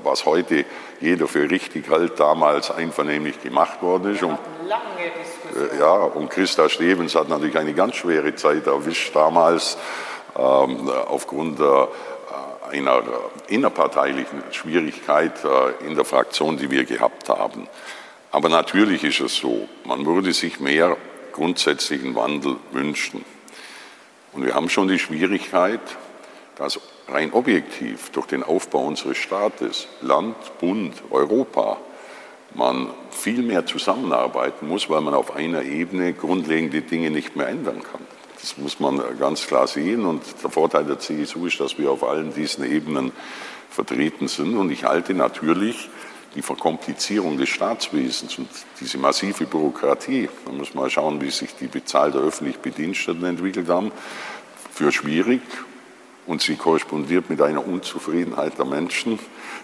was 0.04 0.26
heute 0.26 0.66
jeder 1.00 1.28
für 1.28 1.50
richtig 1.50 1.88
hält, 1.88 2.20
damals 2.20 2.70
einvernehmlich 2.70 3.42
gemacht 3.42 3.80
worden 3.82 4.14
ist. 4.14 4.22
Und, 4.22 4.38
äh, 4.70 5.78
ja, 5.78 5.92
und 5.92 6.30
Christa 6.30 6.68
Stevens 6.68 7.14
hat 7.14 7.28
natürlich 7.28 7.58
eine 7.58 7.74
ganz 7.74 7.96
schwere 7.96 8.34
Zeit 8.34 8.66
erwischt 8.66 9.14
damals 9.14 9.76
ähm, 10.36 10.88
aufgrund 10.88 11.60
äh, 11.60 11.64
einer 12.70 13.02
innerparteilichen 13.48 14.42
Schwierigkeit 14.52 15.32
äh, 15.44 15.86
in 15.86 15.96
der 15.96 16.04
Fraktion, 16.04 16.56
die 16.56 16.70
wir 16.70 16.84
gehabt 16.84 17.28
haben. 17.28 17.68
Aber 18.30 18.48
natürlich 18.48 19.02
ist 19.02 19.20
es 19.20 19.36
so, 19.36 19.68
man 19.84 20.06
würde 20.06 20.32
sich 20.32 20.60
mehr 20.60 20.96
grundsätzlichen 21.32 22.14
Wandel 22.14 22.56
wünschen. 22.70 23.24
Und 24.32 24.44
wir 24.44 24.54
haben 24.54 24.68
schon 24.68 24.86
die 24.86 25.00
Schwierigkeit, 25.00 25.80
dass 26.56 26.78
rein 27.08 27.32
objektiv 27.32 28.10
durch 28.10 28.26
den 28.26 28.44
Aufbau 28.44 28.84
unseres 28.84 29.18
Staates, 29.18 29.88
Land, 30.00 30.36
Bund, 30.60 30.94
Europa, 31.10 31.78
man 32.54 32.88
viel 33.10 33.42
mehr 33.42 33.66
zusammenarbeiten 33.66 34.68
muss, 34.68 34.88
weil 34.90 35.00
man 35.00 35.14
auf 35.14 35.34
einer 35.34 35.62
Ebene 35.62 36.12
grundlegende 36.12 36.82
Dinge 36.82 37.10
nicht 37.10 37.36
mehr 37.36 37.48
ändern 37.48 37.82
kann. 37.82 38.00
Das 38.40 38.56
muss 38.56 38.80
man 38.80 39.00
ganz 39.18 39.46
klar 39.46 39.66
sehen. 39.66 40.04
Und 40.06 40.22
der 40.42 40.50
Vorteil 40.50 40.84
der 40.84 40.98
CSU 40.98 41.46
ist, 41.46 41.60
dass 41.60 41.78
wir 41.78 41.90
auf 41.90 42.02
allen 42.02 42.32
diesen 42.32 42.64
Ebenen 42.64 43.12
vertreten 43.68 44.28
sind. 44.28 44.56
Und 44.56 44.70
ich 44.70 44.84
halte 44.84 45.14
natürlich 45.14 45.88
die 46.34 46.42
Verkomplizierung 46.42 47.38
des 47.38 47.48
Staatswesens 47.48 48.38
und 48.38 48.48
diese 48.80 48.98
massive 48.98 49.46
Bürokratie, 49.46 50.28
da 50.44 50.52
muss 50.52 50.74
man 50.74 50.84
mal 50.84 50.90
schauen, 50.90 51.20
wie 51.20 51.30
sich 51.30 51.56
die 51.56 51.66
Bezahl 51.66 52.12
der 52.12 52.20
öffentlich 52.20 52.58
Bediensteten 52.58 53.24
entwickelt 53.24 53.68
haben, 53.68 53.90
für 54.72 54.92
schwierig 54.92 55.42
und 56.30 56.40
sie 56.40 56.54
korrespondiert 56.54 57.28
mit 57.28 57.42
einer 57.42 57.66
Unzufriedenheit 57.66 58.56
der 58.56 58.64
Menschen, 58.64 59.18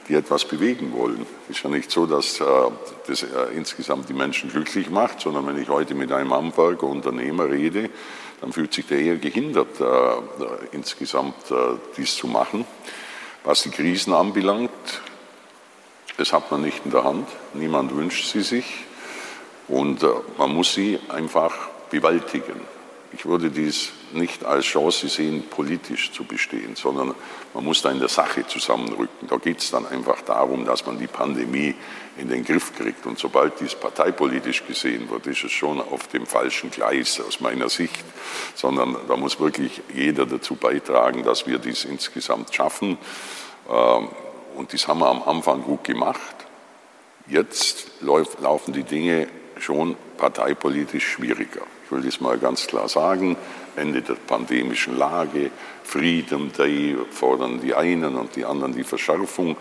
die 0.09 0.15
etwas 0.15 0.45
bewegen 0.45 0.93
wollen. 0.93 1.25
Es 1.49 1.59
ist 1.59 1.63
ja 1.63 1.71
nicht 1.71 1.93
so, 1.93 2.07
dass 2.07 2.41
äh, 2.41 2.45
das 3.07 3.23
äh, 3.23 3.27
insgesamt 3.55 4.09
die 4.09 4.15
Menschen 4.15 4.51
glücklich 4.51 4.91
macht, 4.91 5.21
sondern 5.21 5.47
wenn 5.47 5.63
ich 5.63 5.69
heute 5.69 5.95
mit 5.95 6.11
einem 6.11 6.35
Handwerker, 6.35 6.89
Unternehmer 6.89 7.49
rede, 7.49 7.89
dann 8.41 8.53
fühlt 8.53 8.75
sich 8.75 8.85
der 8.85 8.99
eher 8.99 9.15
gehindert, 9.15 9.81
äh, 9.81 9.87
insgesamt 10.73 11.37
dies 11.97 12.17
zu 12.17 12.27
machen. 12.27 12.65
Was 13.45 13.63
die 13.63 13.71
Krisen 13.71 14.13
anbelangt, 14.13 14.73
das 16.17 16.33
hat 16.33 16.51
man 16.51 16.63
nicht 16.63 16.85
in 16.85 16.91
der 16.91 17.05
Hand. 17.05 17.29
Niemand 17.55 17.95
wünscht 17.95 18.27
sie 18.33 18.43
sich. 18.43 18.67
Und 19.69 20.05
man 20.37 20.53
muss 20.53 20.75
sie 20.75 20.99
einfach 21.09 21.53
bewältigen. 21.91 22.61
Ich 23.13 23.25
würde 23.25 23.51
dies 23.51 23.93
nicht 24.17 24.45
als 24.45 24.65
Chance 24.65 25.09
sehen, 25.09 25.45
politisch 25.49 26.13
zu 26.13 26.25
bestehen, 26.25 26.77
sondern 26.77 27.15
man 27.55 27.65
muss 27.65 27.83
da 27.83 27.91
in 27.91 27.99
der 27.99 28.09
Sache 28.09 28.47
zusammenrücken. 28.47 29.29
Da 29.29 29.37
geht 29.37 29.59
es 29.59 29.71
dann 29.71 29.87
einfach 29.87 30.23
darum, 30.23 30.65
dass 30.65 30.85
man 30.87 30.99
die 30.99 31.07
Pandemie 31.07 31.75
in 32.19 32.29
den 32.29 32.45
Griff 32.45 32.75
kriegt. 32.77 33.07
Und 33.07 33.19
sobald 33.19 33.61
dies 33.61 33.75
parteipolitisch 33.75 34.67
gesehen 34.67 35.09
wird, 35.11 35.27
ist 35.27 35.45
es 35.45 35.53
schon 35.53 35.81
auf 35.81 36.09
dem 36.09 36.27
falschen 36.27 36.71
Gleis 36.71 37.21
aus 37.21 37.41
meiner 37.41 37.69
Sicht, 37.69 38.05
sondern 38.55 38.97
da 39.07 39.17
muss 39.17 39.39
wirklich 39.39 39.83
jeder 39.95 40.27
dazu 40.27 40.57
beitragen, 40.57 41.23
dass 41.23 41.47
wir 41.47 41.59
dies 41.59 41.85
insgesamt 41.85 42.55
schaffen. 42.55 42.99
Ähm, 43.71 44.09
und 44.57 44.73
das 44.73 44.89
haben 44.89 45.01
wir 45.01 45.09
am 45.09 45.23
Anfang 45.23 45.63
gut 45.63 45.85
gemacht. 45.85 46.21
Jetzt 47.29 47.89
laufen 48.01 48.73
die 48.73 48.85
Dinge 48.85 49.29
schon 49.59 49.97
parteipolitisch 50.17 51.07
schwieriger. 51.07 51.63
Ich 51.85 51.93
will 51.93 52.03
das 52.03 52.21
mal 52.21 52.39
ganz 52.39 52.67
klar 52.67 52.89
sagen. 52.89 53.37
Ende 53.77 54.03
der 54.03 54.15
pandemischen 54.15 54.97
Lage, 54.97 55.51
Freedom 55.85 56.53
Day 56.53 56.97
fordern 57.11 57.61
die 57.61 57.75
einen 57.75 58.17
und 58.17 58.35
die 58.37 58.45
anderen 58.45 58.75
die 58.75 58.85
Verschärfung. 58.85 59.57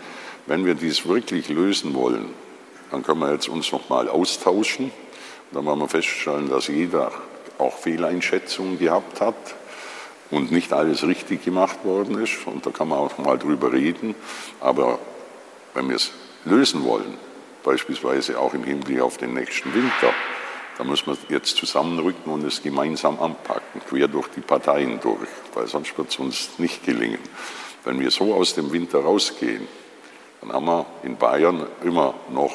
Wenn 0.46 0.64
wir 0.64 0.74
dies 0.74 1.06
wirklich 1.06 1.48
lösen 1.48 1.94
wollen, 1.94 2.30
dann 2.90 3.02
können 3.02 3.20
wir 3.20 3.32
jetzt 3.32 3.48
uns 3.48 3.72
noch 3.72 3.88
mal 3.88 4.08
austauschen. 4.08 4.90
Dann 5.52 5.66
werden 5.66 5.80
wir 5.80 5.88
feststellen, 5.88 6.48
dass 6.48 6.68
jeder 6.68 7.12
auch 7.58 7.76
Fehleinschätzungen 7.78 8.78
gehabt 8.78 9.20
hat 9.20 9.54
und 10.30 10.50
nicht 10.50 10.72
alles 10.72 11.06
richtig 11.06 11.44
gemacht 11.44 11.84
worden 11.84 12.20
ist. 12.22 12.46
Und 12.46 12.66
da 12.66 12.70
kann 12.70 12.88
man 12.88 12.98
auch 12.98 13.18
mal 13.18 13.38
drüber 13.38 13.72
reden. 13.72 14.14
Aber 14.60 14.98
wenn 15.74 15.88
wir 15.88 15.96
es 15.96 16.12
lösen 16.44 16.84
wollen, 16.84 17.14
beispielsweise 17.64 18.38
auch 18.38 18.54
im 18.54 18.64
Hinblick 18.64 19.00
auf 19.00 19.16
den 19.18 19.34
nächsten 19.34 19.72
Winter, 19.74 20.12
da 20.78 20.84
muss 20.84 21.06
man 21.06 21.16
jetzt 21.28 21.56
zusammenrücken 21.56 22.30
und 22.30 22.44
es 22.44 22.62
gemeinsam 22.62 23.18
anpacken, 23.20 23.80
quer 23.88 24.08
durch 24.08 24.28
die 24.28 24.40
Parteien 24.40 25.00
durch, 25.00 25.28
weil 25.54 25.66
sonst 25.66 25.96
wird 25.96 26.10
es 26.10 26.18
uns 26.18 26.50
nicht 26.58 26.84
gelingen. 26.84 27.18
Wenn 27.84 27.98
wir 28.00 28.10
so 28.10 28.34
aus 28.34 28.54
dem 28.54 28.72
Winter 28.72 28.98
rausgehen, 28.98 29.66
dann 30.40 30.52
haben 30.52 30.66
wir 30.66 30.86
in 31.02 31.16
Bayern 31.16 31.66
immer 31.82 32.14
noch 32.30 32.52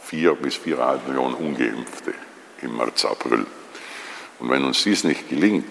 vier 0.00 0.34
bis 0.34 0.56
viereinhalb 0.56 1.06
Millionen 1.08 1.34
Ungeimpfte 1.34 2.12
im 2.60 2.76
März, 2.76 3.04
April. 3.04 3.46
Und 4.40 4.50
wenn 4.50 4.64
uns 4.64 4.82
dies 4.82 5.04
nicht 5.04 5.28
gelingt, 5.28 5.64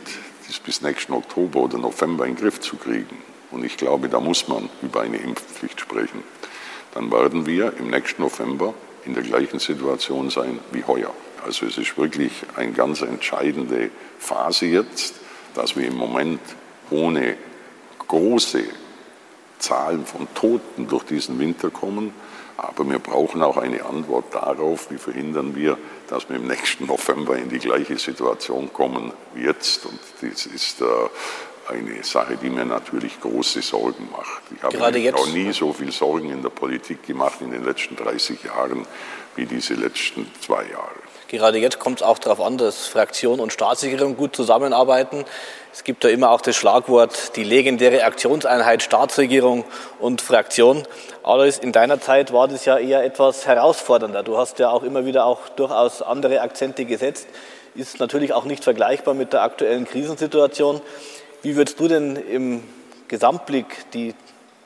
dies 0.47 0.59
bis 0.59 0.81
nächsten 0.81 1.13
Oktober 1.13 1.59
oder 1.59 1.77
November 1.77 2.25
in 2.25 2.35
den 2.35 2.41
Griff 2.41 2.59
zu 2.59 2.75
kriegen, 2.77 3.17
und 3.51 3.63
ich 3.63 3.77
glaube, 3.77 4.09
da 4.09 4.19
muss 4.19 4.47
man 4.47 4.67
über 4.81 5.01
eine 5.01 5.17
Impfpflicht 5.17 5.79
sprechen, 5.79 6.23
dann 6.95 7.11
werden 7.11 7.45
wir 7.45 7.73
im 7.77 7.91
nächsten 7.91 8.23
November 8.23 8.73
in 9.05 9.13
der 9.13 9.21
gleichen 9.21 9.59
Situation 9.59 10.31
sein 10.31 10.59
wie 10.71 10.83
heuer. 10.83 11.13
Also 11.45 11.65
es 11.65 11.77
ist 11.77 11.97
wirklich 11.97 12.31
eine 12.55 12.71
ganz 12.71 13.01
entscheidende 13.01 13.89
Phase 14.19 14.65
jetzt, 14.65 15.15
dass 15.55 15.75
wir 15.75 15.87
im 15.87 15.97
Moment 15.97 16.39
ohne 16.89 17.35
große 18.07 18.63
Zahlen 19.59 20.05
von 20.05 20.27
Toten 20.33 20.87
durch 20.87 21.03
diesen 21.03 21.39
Winter 21.39 21.69
kommen. 21.69 22.13
Aber 22.57 22.87
wir 22.89 22.99
brauchen 22.99 23.41
auch 23.41 23.57
eine 23.57 23.83
Antwort 23.85 24.33
darauf, 24.33 24.91
wie 24.91 24.97
verhindern 24.97 25.55
wir, 25.55 25.77
dass 26.07 26.29
wir 26.29 26.35
im 26.35 26.47
nächsten 26.47 26.85
November 26.85 27.35
in 27.37 27.49
die 27.49 27.59
gleiche 27.59 27.97
Situation 27.97 28.71
kommen 28.71 29.11
wie 29.33 29.43
jetzt. 29.43 29.85
Und 29.85 29.99
das 30.21 30.45
ist 30.45 30.81
äh, 30.81 30.85
eine 31.69 32.03
Sache, 32.03 32.37
die 32.37 32.49
mir 32.49 32.65
natürlich 32.65 33.19
große 33.19 33.61
Sorgen 33.61 34.07
macht. 34.11 34.43
Ich 34.55 34.61
habe 34.61 34.77
Gerade 34.77 34.99
mir 34.99 35.05
jetzt, 35.05 35.17
noch 35.17 35.33
nie 35.33 35.51
so 35.51 35.73
viel 35.73 35.91
Sorgen 35.91 36.29
in 36.29 36.41
der 36.41 36.49
Politik 36.49 37.03
gemacht 37.03 37.41
in 37.41 37.51
den 37.51 37.63
letzten 37.63 37.95
30 37.95 38.43
Jahren 38.43 38.85
wie 39.35 39.45
diese 39.45 39.73
letzten 39.73 40.29
zwei 40.39 40.63
Jahre. 40.65 41.02
Gerade 41.33 41.57
jetzt 41.57 41.79
kommt 41.79 42.01
es 42.01 42.03
auch 42.03 42.19
darauf 42.19 42.39
an, 42.39 42.59
dass 42.59 42.85
Fraktion 42.85 43.39
und 43.39 43.51
Staatsregierung 43.51 44.17
gut 44.17 44.35
zusammenarbeiten. 44.35 45.25
Es 45.73 45.83
gibt 45.83 46.03
ja 46.03 46.11
immer 46.11 46.29
auch 46.29 46.41
das 46.41 46.55
Schlagwort, 46.55 47.35
die 47.35 47.43
legendäre 47.43 48.03
Aktionseinheit 48.03 48.83
Staatsregierung 48.83 49.65
und 49.99 50.21
Fraktion. 50.21 50.83
Alles 51.23 51.57
in 51.57 51.71
deiner 51.71 51.99
Zeit 51.99 52.33
war 52.33 52.47
das 52.47 52.65
ja 52.65 52.77
eher 52.77 53.03
etwas 53.03 53.47
herausfordernder. 53.47 54.21
Du 54.21 54.37
hast 54.37 54.59
ja 54.59 54.69
auch 54.69 54.83
immer 54.83 55.07
wieder 55.07 55.25
auch 55.25 55.49
durchaus 55.49 56.03
andere 56.03 56.39
Akzente 56.41 56.85
gesetzt. 56.85 57.25
Ist 57.73 57.99
natürlich 57.99 58.31
auch 58.31 58.45
nicht 58.45 58.63
vergleichbar 58.63 59.15
mit 59.15 59.33
der 59.33 59.41
aktuellen 59.41 59.85
Krisensituation. 59.85 60.81
Wie 61.41 61.55
würdest 61.55 61.79
du 61.79 61.87
denn 61.87 62.15
im 62.15 62.63
Gesamtblick 63.07 63.89
die 63.93 64.13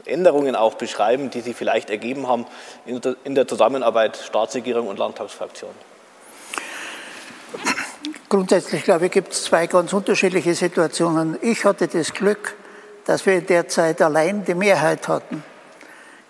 Änderungen 0.03 0.57
auch 0.57 0.73
beschreiben, 0.73 1.29
die 1.29 1.39
sich 1.39 1.55
vielleicht 1.55 1.89
ergeben 1.89 2.27
haben 2.27 2.45
in 2.85 3.35
der 3.35 3.47
Zusammenarbeit 3.47 4.17
Staatsregierung 4.17 4.89
und 4.89 4.99
Landtagsfraktion? 4.99 5.86
Grundsätzlich, 8.29 8.83
glaube 8.83 9.05
ich, 9.05 9.11
gibt 9.11 9.31
es 9.31 9.45
zwei 9.45 9.67
ganz 9.67 9.93
unterschiedliche 9.93 10.53
Situationen. 10.53 11.37
Ich 11.41 11.63
hatte 11.63 11.87
das 11.87 12.13
Glück, 12.13 12.55
dass 13.05 13.25
wir 13.25 13.35
in 13.35 13.45
der 13.45 13.69
Zeit 13.69 14.01
allein 14.01 14.43
die 14.43 14.53
Mehrheit 14.53 15.07
hatten. 15.07 15.43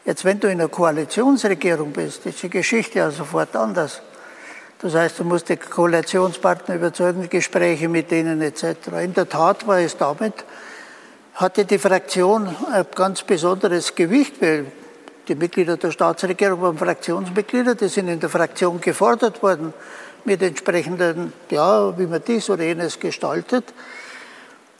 Jetzt, 0.06 0.23
wenn 0.23 0.39
du 0.39 0.47
in 0.47 0.60
einer 0.60 0.69
Koalitionsregierung 0.69 1.91
bist, 1.91 2.25
ist 2.27 2.43
die 2.43 2.49
Geschichte 2.49 2.99
ja 2.99 3.10
sofort 3.10 3.56
anders. 3.56 4.01
Das 4.80 4.93
heißt, 4.93 5.19
du 5.19 5.23
musst 5.23 5.49
die 5.49 5.58
Koalitionspartner 5.58 6.75
überzeugen, 6.75 7.27
Gespräche 7.27 7.89
mit 7.89 8.12
denen 8.12 8.43
etc. 8.43 8.63
In 9.01 9.15
der 9.15 9.27
Tat 9.27 9.65
war 9.65 9.80
es 9.80 9.97
damit, 9.97 10.34
hatte 11.34 11.65
die 11.65 11.80
Fraktion 11.80 12.56
ein 12.71 12.86
ganz 12.93 13.23
besonderes 13.23 13.95
Gewicht, 13.95 14.39
weil 14.39 14.67
die 15.27 15.36
Mitglieder 15.36 15.77
der 15.77 15.89
Staatsregierung 15.89 16.62
waren 16.62 16.77
Fraktionsmitglieder, 16.77 17.73
die 17.73 17.88
sind 17.88 18.08
in 18.08 18.19
der 18.19 18.30
Fraktion 18.30 18.80
gefordert 18.80 19.41
worden 19.41 19.73
mit 20.28 20.42
entsprechenden, 20.42 21.32
ja, 21.50 21.98
wie 21.98 22.06
man 22.06 22.22
dies 22.22 22.50
oder 22.50 22.66
jenes 22.66 23.00
gestaltet. 23.00 23.63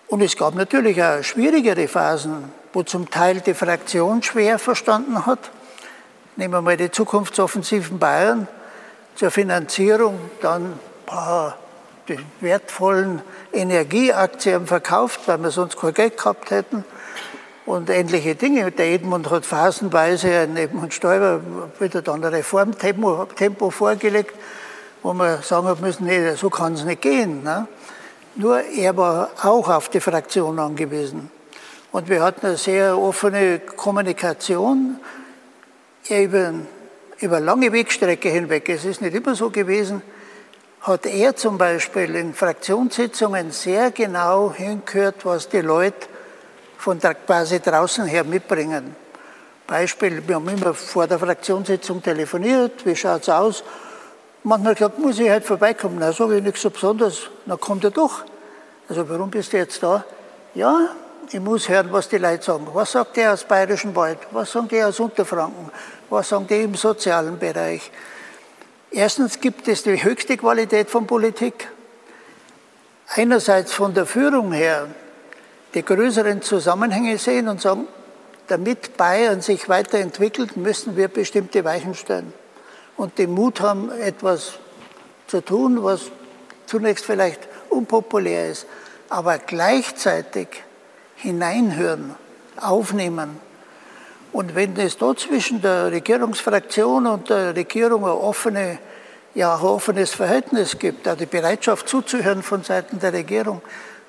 Und 0.08 0.22
es 0.22 0.36
gab 0.36 0.56
natürlich 0.56 1.02
auch 1.02 1.24
schwierigere 1.24 1.88
Phasen, 1.88 2.52
wo 2.74 2.84
zum 2.84 3.10
Teil 3.10 3.40
die 3.40 3.54
Fraktion 3.54 4.22
schwer 4.22 4.60
verstanden 4.60 5.26
hat. 5.26 5.40
Nehmen 6.36 6.54
wir 6.54 6.62
mal 6.62 6.76
die 6.76 6.92
zukunftsoffensiven 6.92 7.98
Bayern 7.98 8.50
zur 9.16 9.32
Finanzierung, 9.32 10.20
dann 10.42 10.78
boah, 11.06 11.58
die 12.10 12.20
wertvollen 12.42 13.22
Energieaktien 13.54 14.68
verkauft, 14.68 15.22
weil 15.28 15.42
wir 15.42 15.52
sonst 15.52 15.80
kein 15.80 15.94
Geld 15.94 16.18
gehabt 16.18 16.52
hätten 16.52 16.84
und 17.66 17.90
ähnliche 17.90 18.36
Dinge. 18.36 18.70
Der 18.72 18.88
Edmund 18.92 19.30
hat 19.32 19.46
phasenweise, 19.46 20.40
ein 20.40 20.58
Edmund 20.58 20.94
Stoiber, 20.94 21.40
wieder 21.80 22.02
dann 22.02 22.22
ein 22.26 22.34
Reformtempo 22.34 23.28
Tempo 23.34 23.70
vorgelegt, 23.70 24.36
wo 25.04 25.14
man 25.14 25.42
sagen 25.42 25.68
hat 25.68 25.82
müssen, 25.82 26.06
nee, 26.06 26.34
so 26.36 26.50
kann 26.50 26.74
es 26.74 26.84
nicht 26.84 27.02
gehen. 27.02 27.44
Ne? 27.44 27.68
Nur 28.36 28.62
er 28.62 28.96
war 28.96 29.30
auch 29.42 29.70
auf 29.70 29.90
die 29.90 30.00
Fraktion 30.00 30.60
angewiesen. 30.60 31.32
Und 31.92 32.10
wir 32.10 32.22
hatten 32.22 32.46
eine 32.46 32.58
sehr 32.58 32.98
offene 32.98 33.60
Kommunikation 33.60 35.00
über, 36.10 36.54
über 37.20 37.40
lange 37.40 37.72
Wegstrecke 37.72 38.30
hinweg. 38.30 38.70
Es 38.70 38.86
ist 38.86 39.02
nicht 39.02 39.16
immer 39.16 39.36
so 39.36 39.50
gewesen, 39.50 40.02
hat 40.82 41.06
er 41.06 41.36
zum 41.36 41.58
Beispiel 41.58 42.16
in 42.16 42.34
Fraktionssitzungen 42.34 43.52
sehr 43.52 43.92
genau 43.92 44.54
hingehört, 44.54 45.26
was 45.26 45.50
die 45.50 45.62
Leute 45.62 46.08
von 46.78 47.00
quasi 47.00 47.60
draußen 47.60 48.06
her 48.06 48.24
mitbringen. 48.24 48.96
Beispiel, 49.66 50.26
wir 50.26 50.36
haben 50.36 50.48
immer 50.48 50.74
vor 50.74 51.08
der 51.08 51.20
Fraktionssitzung 51.20 52.02
telefoniert, 52.02 52.86
wie 52.86 52.96
schaut 52.96 53.24
es 53.24 53.30
aus? 53.30 53.64
Manchmal 54.43 54.76
gesagt, 54.76 55.00
muss 55.00 55.19
ich 55.19 55.30
halt 55.30 55.43
vorbeikommen. 55.43 55.97
Na, 56.00 56.12
sage 56.12 56.38
ich 56.38 56.43
nichts 56.43 56.62
so 56.62 56.69
Besonderes. 56.69 57.30
Dann 57.45 57.60
kommt 57.60 57.84
er 57.84 57.91
doch. 57.91 58.23
Also, 58.89 59.10
warum 59.10 59.30
bist 59.30 59.54
du 59.54 59.58
jetzt 59.58 59.82
da? 59.84 60.06
Ja, 60.56 60.89
ich 61.30 61.39
muss 61.39 61.67
hören, 61.67 61.91
was 61.91 62.08
die 62.08 62.17
Leute 62.17 62.43
sagen. 62.43 62.67
Was 62.73 62.93
sagt 62.93 63.17
der 63.17 63.34
aus 63.34 63.43
Bayerischen 63.43 63.95
Wald? 63.95 64.19
Was 64.32 64.52
sagen 64.52 64.67
die 64.69 64.82
aus 64.82 65.00
Unterfranken? 65.00 65.69
Was 66.10 66.30
sagen 66.30 66.47
die 66.47 66.62
im 66.62 66.76
sozialen 66.76 67.38
Bereich? 67.38 67.91
Erstens 68.91 69.39
gibt 69.41 69.67
es 69.67 69.84
die 69.84 70.02
höchste 70.02 70.38
Qualität 70.38 70.89
von 70.89 71.06
Politik. 71.06 71.69
Einerseits 73.15 73.73
von 73.73 73.93
der 73.93 74.06
Führung 74.06 74.54
her 74.54 74.88
die 75.73 75.84
größeren 75.84 76.41
Zusammenhänge 76.41 77.17
sehen 77.17 77.47
und 77.50 77.62
sagen, 77.62 77.88
damit 78.47 78.95
Bayern 78.95 79.41
sich 79.41 79.67
weiterentwickelt, 79.67 80.56
müssen 80.56 80.95
wir 80.95 81.10
bestimmte 81.10 81.63
Weichen 81.65 81.93
stellen. 81.93 82.34
Und 82.98 83.18
den 83.18 83.32
Mut 83.32 83.62
haben, 83.62 83.92
etwas 83.92 84.54
zu 85.28 85.42
tun, 85.42 85.84
was 85.84 86.12
zunächst 86.66 87.06
vielleicht 87.06 87.48
unpopulär 87.70 88.50
ist, 88.50 88.66
aber 89.10 89.38
gleichzeitig 89.38 90.48
hineinhören, 91.16 92.16
aufnehmen. 92.58 93.40
Und 94.34 94.56
wenn 94.56 94.76
es 94.78 94.98
dort 94.98 95.20
zwischen 95.20 95.62
der 95.62 95.92
Regierungsfraktion 95.92 97.08
und 97.08 97.30
der 97.30 97.56
Regierung 97.56 98.04
ein, 98.04 98.12
offene, 98.12 98.80
ja, 99.34 99.56
ein 99.56 99.62
offenes 99.62 100.14
Verhältnis 100.14 100.78
gibt, 100.78 101.08
also 101.08 101.20
die 101.20 101.26
Bereitschaft 101.26 101.88
zuzuhören 101.88 102.44
von 102.44 102.64
Seiten 102.64 103.00
der 103.00 103.14
Regierung, 103.14 103.62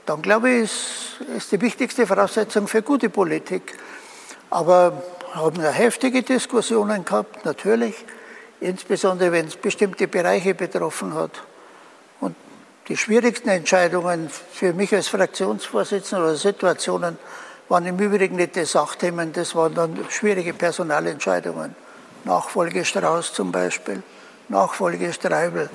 dann 0.06 0.22
glaube 0.22 0.50
ich, 0.50 0.62
ist, 0.62 1.20
ist 1.36 1.52
die 1.52 1.60
wichtigste 1.60 2.06
Voraussetzung 2.06 2.66
für 2.66 2.82
gute 2.82 3.10
Politik. 3.10 3.76
Aber 4.50 5.02
wir 5.32 5.42
haben 5.42 5.62
ja 5.62 5.70
heftige 5.70 6.22
Diskussionen 6.22 7.04
gehabt, 7.04 7.44
natürlich, 7.44 7.94
insbesondere 8.60 9.32
wenn 9.32 9.46
es 9.46 9.56
bestimmte 9.56 10.08
Bereiche 10.08 10.54
betroffen 10.54 11.14
hat. 11.14 11.42
Und 12.20 12.34
die 12.88 12.96
schwierigsten 12.96 13.48
Entscheidungen 13.48 14.30
für 14.52 14.72
mich 14.72 14.94
als 14.94 15.08
Fraktionsvorsitzender 15.08 16.24
oder 16.24 16.36
Situationen 16.36 17.18
waren 17.68 17.86
im 17.86 17.98
Übrigen 17.98 18.36
nicht 18.36 18.56
die 18.56 18.64
Sachthemen, 18.64 19.32
das 19.32 19.54
waren 19.54 19.74
dann 19.74 19.98
schwierige 20.08 20.54
Personalentscheidungen. 20.54 21.76
Nachfolge 22.24 22.84
Strauß 22.84 23.32
zum 23.32 23.52
Beispiel, 23.52 24.02
Nachfolge 24.48 25.12
Streibel. 25.12 25.70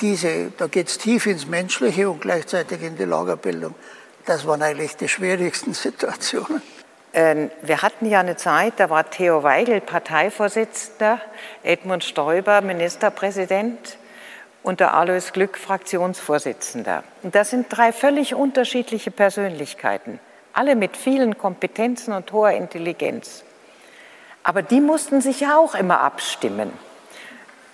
Diese, 0.00 0.50
da 0.56 0.66
geht 0.66 0.88
es 0.88 0.98
tief 0.98 1.26
ins 1.26 1.46
Menschliche 1.46 2.10
und 2.10 2.20
gleichzeitig 2.20 2.82
in 2.82 2.96
die 2.96 3.04
Lagerbildung. 3.04 3.74
Das 4.24 4.46
waren 4.46 4.62
eigentlich 4.62 4.96
die 4.96 5.08
schwierigsten 5.08 5.74
Situationen. 5.74 6.62
Ähm, 7.14 7.50
wir 7.60 7.82
hatten 7.82 8.06
ja 8.06 8.20
eine 8.20 8.36
Zeit, 8.36 8.74
da 8.78 8.88
war 8.88 9.10
Theo 9.10 9.42
Weigel 9.42 9.80
Parteivorsitzender, 9.80 11.20
Edmund 11.62 12.04
Stoiber 12.04 12.62
Ministerpräsident 12.62 13.98
und 14.62 14.80
der 14.80 14.94
Alois 14.94 15.32
Glück 15.32 15.58
Fraktionsvorsitzender. 15.58 17.04
Und 17.22 17.34
das 17.34 17.50
sind 17.50 17.66
drei 17.68 17.92
völlig 17.92 18.34
unterschiedliche 18.34 19.10
Persönlichkeiten, 19.10 20.20
alle 20.54 20.74
mit 20.74 20.96
vielen 20.96 21.36
Kompetenzen 21.36 22.14
und 22.14 22.32
hoher 22.32 22.52
Intelligenz. 22.52 23.44
Aber 24.42 24.62
die 24.62 24.80
mussten 24.80 25.20
sich 25.20 25.40
ja 25.40 25.58
auch 25.58 25.74
immer 25.74 26.00
abstimmen. 26.00 26.72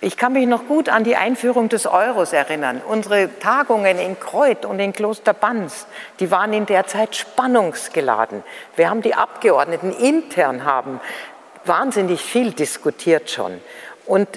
Ich 0.01 0.15
kann 0.15 0.31
mich 0.31 0.47
noch 0.47 0.65
gut 0.67 0.87
an 0.87 1.03
die 1.03 1.17
Einführung 1.17 1.67
des 1.67 1.85
Euros 1.85 2.31
erinnern. 2.31 2.81
Unsere 2.87 3.37
Tagungen 3.39 3.99
in 3.99 4.17
Kreuth 4.17 4.65
und 4.65 4.79
in 4.79 4.93
Kloster 4.93 5.33
Banz, 5.33 5.87
die 6.21 6.31
waren 6.31 6.53
in 6.53 6.65
der 6.65 6.87
Zeit 6.87 7.17
spannungsgeladen. 7.17 8.43
Wir 8.77 8.89
haben 8.89 9.01
die 9.01 9.13
Abgeordneten 9.13 9.91
intern 9.91 10.63
haben 10.63 11.01
wahnsinnig 11.65 12.21
viel 12.21 12.51
diskutiert 12.51 13.29
schon. 13.29 13.61
Und 14.05 14.27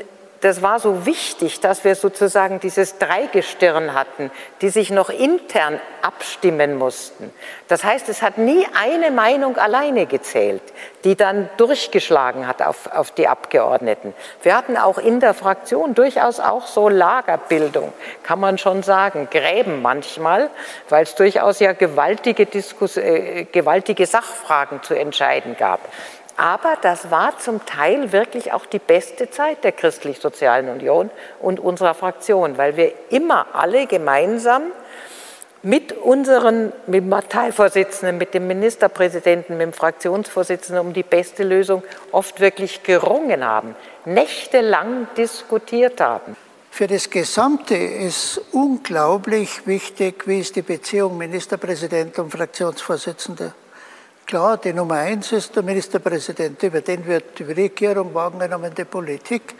das 0.42 0.60
war 0.60 0.80
so 0.80 1.06
wichtig, 1.06 1.60
dass 1.60 1.84
wir 1.84 1.94
sozusagen 1.94 2.58
dieses 2.58 2.98
Dreigestirn 2.98 3.94
hatten, 3.94 4.32
die 4.60 4.70
sich 4.70 4.90
noch 4.90 5.08
intern 5.08 5.80
abstimmen 6.02 6.76
mussten. 6.76 7.32
Das 7.68 7.84
heißt, 7.84 8.08
es 8.08 8.22
hat 8.22 8.38
nie 8.38 8.66
eine 8.74 9.12
Meinung 9.12 9.56
alleine 9.56 10.06
gezählt, 10.06 10.62
die 11.04 11.14
dann 11.14 11.48
durchgeschlagen 11.58 12.48
hat 12.48 12.60
auf, 12.60 12.90
auf 12.92 13.12
die 13.12 13.28
Abgeordneten. 13.28 14.14
Wir 14.42 14.56
hatten 14.56 14.76
auch 14.76 14.98
in 14.98 15.20
der 15.20 15.32
Fraktion 15.32 15.94
durchaus 15.94 16.40
auch 16.40 16.66
so 16.66 16.88
Lagerbildung, 16.88 17.92
kann 18.24 18.40
man 18.40 18.58
schon 18.58 18.82
sagen, 18.82 19.28
Gräben 19.30 19.80
manchmal, 19.80 20.50
weil 20.88 21.04
es 21.04 21.14
durchaus 21.14 21.60
ja 21.60 21.72
gewaltige, 21.72 22.46
Diskus 22.46 22.96
äh, 22.96 23.44
gewaltige 23.44 24.06
Sachfragen 24.06 24.82
zu 24.82 24.94
entscheiden 24.94 25.56
gab. 25.56 25.80
Aber 26.42 26.76
das 26.82 27.12
war 27.12 27.38
zum 27.38 27.64
Teil 27.66 28.10
wirklich 28.10 28.52
auch 28.52 28.66
die 28.66 28.80
beste 28.80 29.30
Zeit 29.30 29.62
der 29.62 29.70
Christlich-Sozialen 29.70 30.68
Union 30.70 31.08
und 31.38 31.60
unserer 31.60 31.94
Fraktion, 31.94 32.58
weil 32.58 32.76
wir 32.76 32.92
immer 33.10 33.46
alle 33.52 33.86
gemeinsam 33.86 34.62
mit 35.62 35.92
unseren, 35.92 36.72
mit 36.88 37.04
dem 37.04 37.10
Parteivorsitzenden, 37.10 38.18
mit 38.18 38.34
dem 38.34 38.48
Ministerpräsidenten, 38.48 39.56
mit 39.56 39.68
dem 39.68 39.72
Fraktionsvorsitzenden 39.72 40.84
um 40.84 40.92
die 40.92 41.04
beste 41.04 41.44
Lösung 41.44 41.84
oft 42.10 42.40
wirklich 42.40 42.82
gerungen 42.82 43.44
haben, 43.44 43.76
nächtelang 44.04 45.06
diskutiert 45.16 46.00
haben. 46.00 46.36
Für 46.72 46.88
das 46.88 47.08
Gesamte 47.08 47.76
ist 47.76 48.40
unglaublich 48.50 49.64
wichtig, 49.68 50.26
wie 50.26 50.40
ist 50.40 50.56
die 50.56 50.62
Beziehung 50.62 51.18
Ministerpräsident 51.18 52.18
und 52.18 52.32
Fraktionsvorsitzende. 52.32 53.54
Klar, 54.26 54.56
die 54.56 54.72
Nummer 54.72 54.96
eins 54.96 55.32
ist 55.32 55.54
der 55.54 55.62
Ministerpräsident, 55.62 56.62
über 56.62 56.80
den 56.80 57.06
wird 57.06 57.38
die 57.38 57.44
Regierung 57.44 58.14
wahrgenommen, 58.14 58.72
die 58.74 58.84
Politik. 58.84 59.54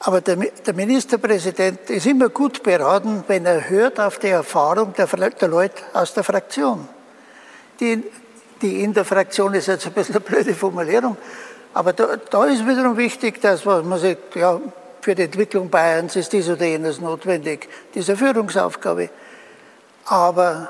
Aber 0.00 0.20
der, 0.20 0.36
der, 0.36 0.74
Ministerpräsident 0.74 1.88
ist 1.88 2.06
immer 2.06 2.28
gut 2.28 2.62
beraten, 2.62 3.22
wenn 3.28 3.46
er 3.46 3.70
hört 3.70 4.00
auf 4.00 4.18
die 4.18 4.28
Erfahrung 4.28 4.92
der, 4.94 5.06
der 5.06 5.48
Leute 5.48 5.82
aus 5.92 6.12
der 6.12 6.24
Fraktion. 6.24 6.88
Die, 7.78 8.02
die 8.60 8.82
in 8.82 8.92
der 8.92 9.04
Fraktion 9.04 9.54
ist 9.54 9.68
jetzt 9.68 9.86
ein 9.86 9.92
bisschen 9.92 10.16
eine 10.16 10.24
blöde 10.24 10.54
Formulierung, 10.54 11.16
aber 11.74 11.92
da, 11.92 12.16
da 12.16 12.44
ist 12.46 12.66
wiederum 12.66 12.96
wichtig, 12.96 13.40
dass 13.40 13.64
man 13.64 13.98
sagt, 13.98 14.34
ja, 14.34 14.60
für 15.00 15.14
die 15.14 15.22
Entwicklung 15.22 15.70
Bayerns 15.70 16.16
ist 16.16 16.32
dies 16.32 16.48
oder 16.48 16.64
jenes 16.64 17.00
notwendig, 17.00 17.68
diese 17.94 18.16
Führungsaufgabe. 18.16 19.08
Aber 20.04 20.68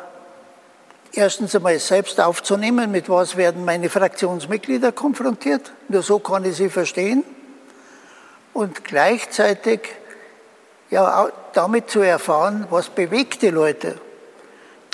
erstens 1.13 1.55
einmal 1.55 1.79
selbst 1.79 2.21
aufzunehmen, 2.21 2.91
mit 2.91 3.09
was 3.09 3.37
werden 3.37 3.65
meine 3.65 3.89
Fraktionsmitglieder 3.89 4.93
konfrontiert. 4.93 5.73
Nur 5.89 6.03
so 6.03 6.19
kann 6.19 6.45
ich 6.45 6.57
sie 6.57 6.71
verstehen. 6.71 7.25
Und 8.53 8.85
gleichzeitig 8.85 9.81
ja, 10.91 11.31
damit 11.55 11.91
zu 11.91 12.01
erfahren, 12.01 12.67
was 12.71 12.91
bewegt 12.91 13.43
die 13.43 13.49
Leute. 13.49 13.99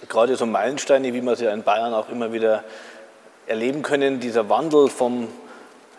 Gerade 0.09 0.37
so 0.37 0.47
Meilensteine, 0.47 1.13
wie 1.13 1.21
wir 1.21 1.35
sie 1.35 1.47
in 1.47 1.65
Bayern 1.65 1.93
auch 1.93 2.09
immer 2.09 2.33
wieder 2.33 2.63
erleben 3.49 3.83
können, 3.83 4.21
dieser 4.21 4.49
Wandel 4.49 4.89
vom 4.89 5.29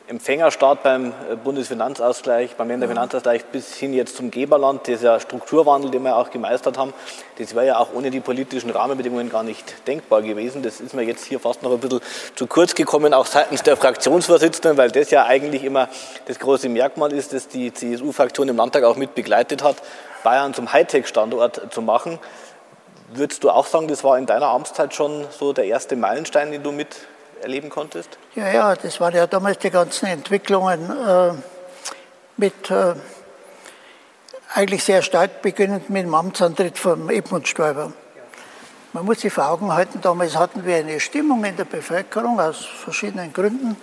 Empfängerstaat 0.09 0.81
beim 0.81 1.13
äh, 1.29 1.35
Bundesfinanzausgleich, 1.35 2.55
beim 2.55 2.67
Länderfinanzausgleich 2.69 3.45
bis 3.45 3.75
hin 3.75 3.93
jetzt 3.93 4.17
zum 4.17 4.31
Geberland, 4.31 4.87
dieser 4.87 5.19
Strukturwandel, 5.19 5.91
den 5.91 6.01
wir 6.01 6.17
auch 6.17 6.31
gemeistert 6.31 6.79
haben, 6.79 6.95
das 7.37 7.53
wäre 7.53 7.67
ja 7.67 7.77
auch 7.77 7.93
ohne 7.93 8.09
die 8.09 8.19
politischen 8.19 8.71
Rahmenbedingungen 8.71 9.29
gar 9.29 9.43
nicht 9.43 9.87
denkbar 9.87 10.23
gewesen. 10.23 10.63
Das 10.63 10.81
ist 10.81 10.95
mir 10.95 11.03
jetzt 11.03 11.25
hier 11.25 11.39
fast 11.39 11.61
noch 11.61 11.71
ein 11.71 11.79
bisschen 11.79 12.01
zu 12.33 12.47
kurz 12.47 12.73
gekommen, 12.73 13.13
auch 13.13 13.27
seitens 13.27 13.61
der 13.61 13.77
Fraktionsvorsitzenden, 13.77 14.77
weil 14.77 14.89
das 14.89 15.11
ja 15.11 15.25
eigentlich 15.25 15.63
immer 15.63 15.89
das 16.25 16.39
große 16.39 16.69
Merkmal 16.69 17.13
ist, 17.13 17.31
das 17.33 17.47
die 17.47 17.71
CSU-Fraktion 17.71 18.49
im 18.49 18.57
Landtag 18.57 18.85
auch 18.85 18.95
mit 18.95 19.13
begleitet 19.13 19.63
hat, 19.63 19.75
Bayern 20.23 20.55
zum 20.55 20.73
Hightech-Standort 20.73 21.71
zu 21.71 21.83
machen. 21.83 22.17
Würdest 23.13 23.43
du 23.43 23.51
auch 23.51 23.67
sagen, 23.67 23.87
das 23.87 24.03
war 24.03 24.17
in 24.17 24.25
deiner 24.25 24.47
Amtszeit 24.47 24.95
schon 24.95 25.25
so 25.29 25.53
der 25.53 25.65
erste 25.65 25.95
Meilenstein, 25.95 26.51
den 26.51 26.63
du 26.63 26.71
mit 26.71 26.95
erleben 27.41 27.69
konntest? 27.69 28.17
Ja, 28.35 28.49
ja, 28.51 28.75
das 28.75 28.99
waren 28.99 29.15
ja 29.15 29.27
damals 29.27 29.59
die 29.59 29.69
ganzen 29.69 30.07
Entwicklungen 30.07 30.89
äh, 30.89 31.33
mit 32.37 32.71
äh, 32.71 32.95
eigentlich 34.53 34.83
sehr 34.83 35.01
stark 35.01 35.41
beginnend 35.41 35.89
mit 35.89 36.03
dem 36.03 36.13
Amtsantritt 36.13 36.77
von 36.77 37.09
Edmund 37.09 37.47
Stoiber. 37.47 37.93
Man 38.93 39.05
muss 39.05 39.21
sich 39.21 39.31
vor 39.31 39.49
Augen 39.49 39.71
halten, 39.71 40.01
damals 40.01 40.35
hatten 40.35 40.65
wir 40.65 40.77
eine 40.77 40.99
Stimmung 40.99 41.43
in 41.43 41.55
der 41.55 41.65
Bevölkerung 41.65 42.39
aus 42.39 42.65
verschiedenen 42.65 43.31
Gründen. 43.31 43.77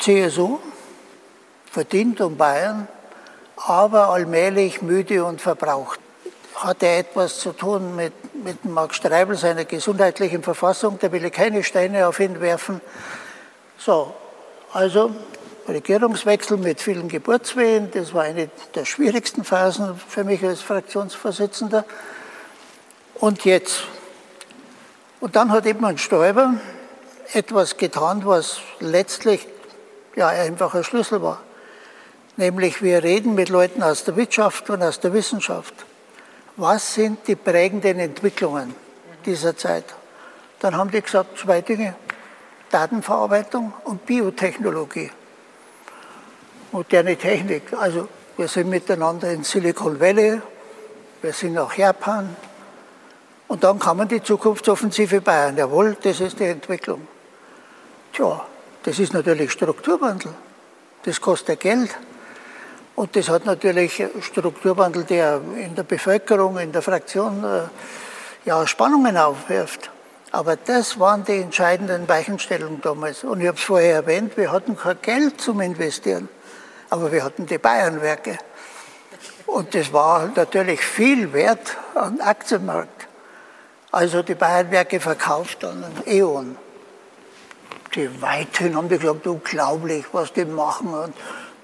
CSU, 0.00 0.58
verdient 1.70 2.20
um 2.20 2.36
Bayern, 2.36 2.88
aber 3.56 4.08
allmählich 4.08 4.82
müde 4.82 5.24
und 5.24 5.40
verbraucht 5.40 6.00
hat 6.54 6.82
er 6.82 6.98
etwas 6.98 7.38
zu 7.38 7.52
tun 7.52 7.96
mit, 7.96 8.12
mit 8.34 8.64
Marc 8.64 8.94
Streibel, 8.94 9.36
seiner 9.36 9.64
gesundheitlichen 9.64 10.42
Verfassung. 10.42 10.98
Da 11.00 11.10
will 11.12 11.24
ich 11.24 11.32
keine 11.32 11.62
Steine 11.64 12.06
auf 12.06 12.20
ihn 12.20 12.40
werfen. 12.40 12.80
So, 13.78 14.14
also 14.72 15.12
Regierungswechsel 15.68 16.56
mit 16.56 16.80
vielen 16.80 17.08
Geburtswehen. 17.08 17.90
Das 17.92 18.14
war 18.14 18.24
eine 18.24 18.50
der 18.74 18.84
schwierigsten 18.84 19.44
Phasen 19.44 20.00
für 20.08 20.24
mich 20.24 20.44
als 20.44 20.60
Fraktionsvorsitzender. 20.62 21.84
Und 23.14 23.44
jetzt. 23.44 23.84
Und 25.20 25.36
dann 25.36 25.52
hat 25.52 25.66
eben 25.66 25.84
ein 25.84 25.98
Stoiber 25.98 26.54
etwas 27.32 27.76
getan, 27.76 28.22
was 28.24 28.58
letztlich 28.80 29.46
ja 30.16 30.28
einfach 30.28 30.74
ein 30.74 30.84
Schlüssel 30.84 31.22
war. 31.22 31.40
Nämlich 32.36 32.82
wir 32.82 33.02
reden 33.02 33.34
mit 33.34 33.48
Leuten 33.48 33.82
aus 33.82 34.04
der 34.04 34.16
Wirtschaft 34.16 34.68
und 34.70 34.82
aus 34.82 35.00
der 35.00 35.12
Wissenschaft 35.12 35.74
was 36.56 36.94
sind 36.94 37.26
die 37.26 37.36
prägenden 37.36 37.98
Entwicklungen 37.98 38.74
dieser 39.24 39.56
Zeit. 39.56 39.84
Dann 40.60 40.76
haben 40.76 40.90
die 40.90 41.00
gesagt, 41.00 41.38
zwei 41.38 41.60
Dinge, 41.60 41.94
Datenverarbeitung 42.70 43.72
und 43.84 44.06
Biotechnologie. 44.06 45.10
Moderne 46.72 47.16
Technik. 47.16 47.72
Also 47.78 48.08
wir 48.36 48.48
sind 48.48 48.70
miteinander 48.70 49.30
in 49.30 49.44
Silicon 49.44 50.00
Valley, 50.00 50.40
wir 51.20 51.32
sind 51.32 51.54
nach 51.54 51.74
Japan. 51.76 52.36
Und 53.48 53.62
dann 53.64 53.78
kann 53.78 53.96
man 53.98 54.08
die 54.08 54.22
Zukunftsoffensive 54.22 55.20
Bayern. 55.20 55.56
Jawohl, 55.56 55.96
das 56.02 56.20
ist 56.20 56.38
die 56.38 56.44
Entwicklung. 56.44 57.06
Tja, 58.12 58.46
das 58.82 58.98
ist 58.98 59.12
natürlich 59.12 59.52
Strukturwandel. 59.52 60.32
Das 61.04 61.20
kostet 61.20 61.60
Geld. 61.60 61.90
Und 63.02 63.16
das 63.16 63.28
hat 63.28 63.46
natürlich 63.46 64.00
Strukturwandel, 64.20 65.02
der 65.02 65.40
in 65.56 65.74
der 65.74 65.82
Bevölkerung, 65.82 66.56
in 66.58 66.70
der 66.70 66.82
Fraktion 66.82 67.42
äh, 67.42 67.62
ja, 68.44 68.64
Spannungen 68.64 69.16
aufwirft. 69.16 69.90
Aber 70.30 70.54
das 70.54 71.00
waren 71.00 71.24
die 71.24 71.38
entscheidenden 71.38 72.08
Weichenstellungen 72.08 72.80
damals. 72.80 73.24
Und 73.24 73.40
ich 73.40 73.48
habe 73.48 73.58
es 73.58 73.64
vorher 73.64 73.94
erwähnt, 73.96 74.36
wir 74.36 74.52
hatten 74.52 74.76
kein 74.76 75.02
Geld 75.02 75.40
zum 75.40 75.60
Investieren, 75.62 76.28
aber 76.90 77.10
wir 77.10 77.24
hatten 77.24 77.44
die 77.44 77.58
Bayernwerke. 77.58 78.38
Und 79.46 79.74
das 79.74 79.92
war 79.92 80.30
natürlich 80.36 80.80
viel 80.80 81.32
wert 81.32 81.76
am 81.96 82.20
Aktienmarkt. 82.20 83.08
Also 83.90 84.22
die 84.22 84.36
Bayernwerke 84.36 85.00
verkauft 85.00 85.64
an 85.64 85.84
E.ON. 86.06 86.56
Die 87.96 88.22
weithin 88.22 88.76
haben 88.76 88.88
die 88.88 88.98
gesagt, 88.98 89.26
unglaublich, 89.26 90.04
was 90.12 90.32
die 90.32 90.44
machen 90.44 90.94
und 90.94 91.14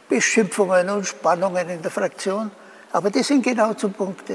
Beschimpfungen 0.09 0.89
und 0.91 1.07
Spannungen 1.07 1.69
in 1.69 1.83
der 1.83 1.91
Fraktion. 1.91 2.51
Aber 2.93 3.11
die 3.11 3.23
sind 3.23 3.43
genau 3.43 3.75
zum 3.75 3.93
Punkt. 3.93 4.31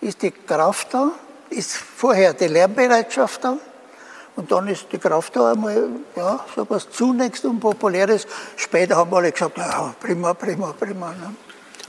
Ist 0.00 0.22
die 0.22 0.30
Kraft 0.30 0.92
da? 0.92 1.10
Ist 1.50 1.76
vorher 1.76 2.34
die 2.34 2.48
Lernbereitschaft 2.48 3.44
da? 3.44 3.56
Und 4.34 4.52
dann 4.52 4.68
ist 4.68 4.86
die 4.92 4.98
Kraft 4.98 5.34
da 5.34 5.52
einmal, 5.52 5.88
ja, 6.14 6.44
so 6.54 6.66
was 6.68 6.90
zunächst 6.90 7.44
Unpopuläres. 7.44 8.26
Später 8.56 8.96
haben 8.96 9.14
alle 9.14 9.32
gesagt, 9.32 9.56
ja, 9.56 9.94
prima, 9.98 10.34
prima, 10.34 10.74
prima. 10.78 11.10
Ne? 11.10 11.34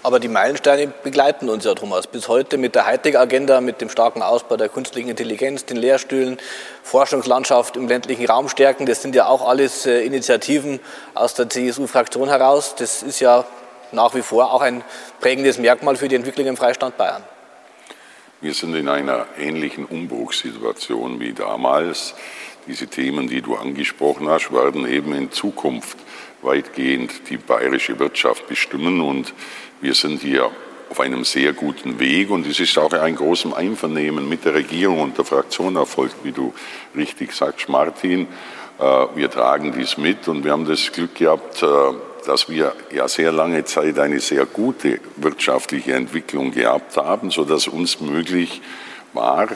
Aber 0.03 0.19
die 0.19 0.27
Meilensteine 0.27 0.87
begleiten 1.03 1.49
uns 1.49 1.65
ja, 1.65 1.73
Thomas, 1.73 2.07
bis 2.07 2.27
heute 2.27 2.57
mit 2.57 2.75
der 2.75 2.85
Hightech-Agenda, 2.85 3.61
mit 3.61 3.81
dem 3.81 3.89
starken 3.89 4.21
Ausbau 4.21 4.55
der 4.55 4.69
künstlichen 4.69 5.09
Intelligenz, 5.09 5.65
den 5.65 5.77
Lehrstühlen, 5.77 6.37
Forschungslandschaft 6.83 7.75
im 7.75 7.87
ländlichen 7.87 8.25
Raum 8.27 8.47
stärken. 8.47 8.85
Das 8.85 9.01
sind 9.01 9.15
ja 9.15 9.27
auch 9.27 9.47
alles 9.47 9.85
äh, 9.85 10.01
Initiativen 10.05 10.79
aus 11.13 11.33
der 11.33 11.49
CSU-Fraktion 11.49 12.29
heraus. 12.29 12.75
Das 12.75 13.03
ist 13.03 13.19
ja 13.19 13.45
nach 13.91 14.13
wie 14.15 14.21
vor 14.21 14.53
auch 14.53 14.61
ein 14.61 14.83
prägendes 15.19 15.57
Merkmal 15.57 15.95
für 15.95 16.07
die 16.07 16.15
Entwicklung 16.15 16.47
im 16.47 16.57
Freistaat 16.57 16.97
Bayern. 16.97 17.23
Wir 18.39 18.53
sind 18.53 18.75
in 18.75 18.87
einer 18.87 19.25
ähnlichen 19.39 19.85
Umbruchssituation 19.85 21.19
wie 21.19 21.33
damals. 21.33 22.13
Diese 22.67 22.87
Themen, 22.87 23.27
die 23.27 23.41
du 23.41 23.55
angesprochen 23.55 24.29
hast, 24.29 24.51
werden 24.51 24.87
eben 24.87 25.13
in 25.15 25.31
Zukunft 25.31 25.97
weitgehend 26.41 27.29
die 27.29 27.37
bayerische 27.37 27.97
Wirtschaft 27.97 28.47
bestimmen 28.47 29.01
und 29.01 29.33
wir 29.81 29.93
sind 29.93 30.21
hier 30.21 30.49
auf 30.89 30.99
einem 30.99 31.23
sehr 31.23 31.53
guten 31.53 31.99
Weg 31.99 32.29
und 32.29 32.47
es 32.47 32.59
ist 32.59 32.77
auch 32.77 32.91
ein 32.93 33.15
großes 33.15 33.53
Einvernehmen 33.53 34.27
mit 34.27 34.45
der 34.45 34.53
Regierung 34.53 35.01
und 35.01 35.17
der 35.17 35.25
Fraktion 35.25 35.75
erfolgt, 35.75 36.15
wie 36.23 36.31
du 36.31 36.53
richtig 36.95 37.33
sagst, 37.33 37.67
Martin. 37.69 38.27
Äh, 38.79 38.83
wir 39.15 39.29
tragen 39.29 39.73
dies 39.77 39.97
mit 39.97 40.27
und 40.27 40.43
wir 40.43 40.51
haben 40.51 40.65
das 40.65 40.91
Glück 40.91 41.15
gehabt, 41.15 41.61
äh, 41.61 41.67
dass 42.25 42.49
wir 42.49 42.73
ja 42.91 43.07
sehr 43.07 43.31
lange 43.31 43.65
Zeit 43.65 43.99
eine 43.99 44.19
sehr 44.19 44.45
gute 44.45 44.99
wirtschaftliche 45.17 45.93
Entwicklung 45.93 46.51
gehabt 46.51 46.97
haben, 46.97 47.31
sodass 47.31 47.67
uns 47.67 47.99
möglich 48.01 48.61
war, 49.13 49.47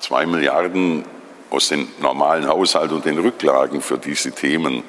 zwei 0.00 0.26
Milliarden 0.26 1.04
aus 1.50 1.68
dem 1.68 1.88
normalen 2.00 2.48
Haushalt 2.48 2.92
und 2.92 3.04
den 3.04 3.18
Rücklagen 3.18 3.80
für 3.80 3.98
diese 3.98 4.32
Themen 4.32 4.82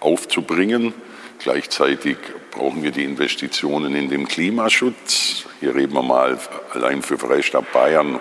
aufzubringen. 0.00 0.94
Gleichzeitig 1.38 2.16
brauchen 2.50 2.82
wir 2.82 2.90
die 2.90 3.04
Investitionen 3.04 3.94
in 3.94 4.08
den 4.08 4.26
Klimaschutz. 4.26 5.44
Hier 5.60 5.74
reden 5.74 5.92
wir 5.94 6.02
mal 6.02 6.38
allein 6.72 7.02
für 7.02 7.18
Freistaat 7.18 7.72
Bayern 7.72 8.20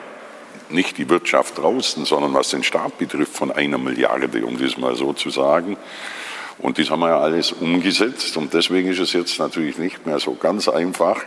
nicht 0.69 0.97
die 0.97 1.09
Wirtschaft 1.09 1.57
draußen, 1.57 2.05
sondern 2.05 2.33
was 2.33 2.49
den 2.49 2.63
Staat 2.63 2.97
betrifft 2.97 3.35
von 3.35 3.51
einer 3.51 3.77
Milliarde, 3.77 4.45
um 4.45 4.57
das 4.57 4.77
mal 4.77 4.95
so 4.95 5.13
zu 5.13 5.29
sagen. 5.29 5.77
Und 6.59 6.79
das 6.79 6.89
haben 6.89 6.99
wir 6.99 7.09
ja 7.09 7.19
alles 7.19 7.51
umgesetzt 7.51 8.37
und 8.37 8.53
deswegen 8.53 8.89
ist 8.89 8.99
es 8.99 9.13
jetzt 9.13 9.39
natürlich 9.39 9.77
nicht 9.77 10.05
mehr 10.05 10.19
so 10.19 10.33
ganz 10.35 10.67
einfach, 10.67 11.21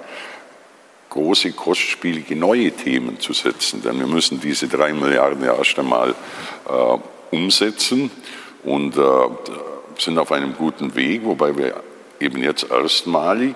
große, 1.10 1.52
kostspielige 1.52 2.36
neue 2.36 2.72
Themen 2.72 3.20
zu 3.20 3.32
setzen, 3.32 3.82
denn 3.82 3.98
wir 3.98 4.06
müssen 4.06 4.40
diese 4.40 4.68
drei 4.68 4.92
Milliarden 4.92 5.44
ja 5.44 5.56
erst 5.56 5.78
einmal 5.78 6.14
äh, 6.68 7.34
umsetzen 7.34 8.10
und 8.64 8.96
äh, 8.96 9.00
sind 9.98 10.18
auf 10.18 10.32
einem 10.32 10.54
guten 10.54 10.94
Weg, 10.94 11.24
wobei 11.24 11.56
wir 11.56 11.82
eben 12.20 12.42
jetzt 12.42 12.70
erstmalig 12.70 13.54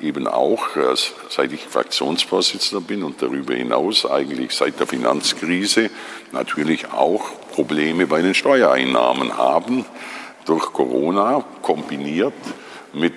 eben 0.00 0.28
auch, 0.28 0.76
äh, 0.76 0.94
seit 1.28 1.52
ich 1.52 1.62
Fraktionsvorsitzender 1.62 2.80
bin 2.84 3.02
und 3.02 3.20
darüber 3.20 3.54
hinaus 3.54 4.06
eigentlich 4.06 4.52
seit 4.52 4.78
der 4.78 4.86
Finanzkrise 4.86 5.90
natürlich 6.32 6.92
auch 6.92 7.24
Probleme 7.52 8.06
bei 8.06 8.22
den 8.22 8.34
Steuereinnahmen 8.34 9.36
haben, 9.36 9.84
durch 10.44 10.72
Corona 10.72 11.44
kombiniert 11.62 12.32
mit 12.92 13.14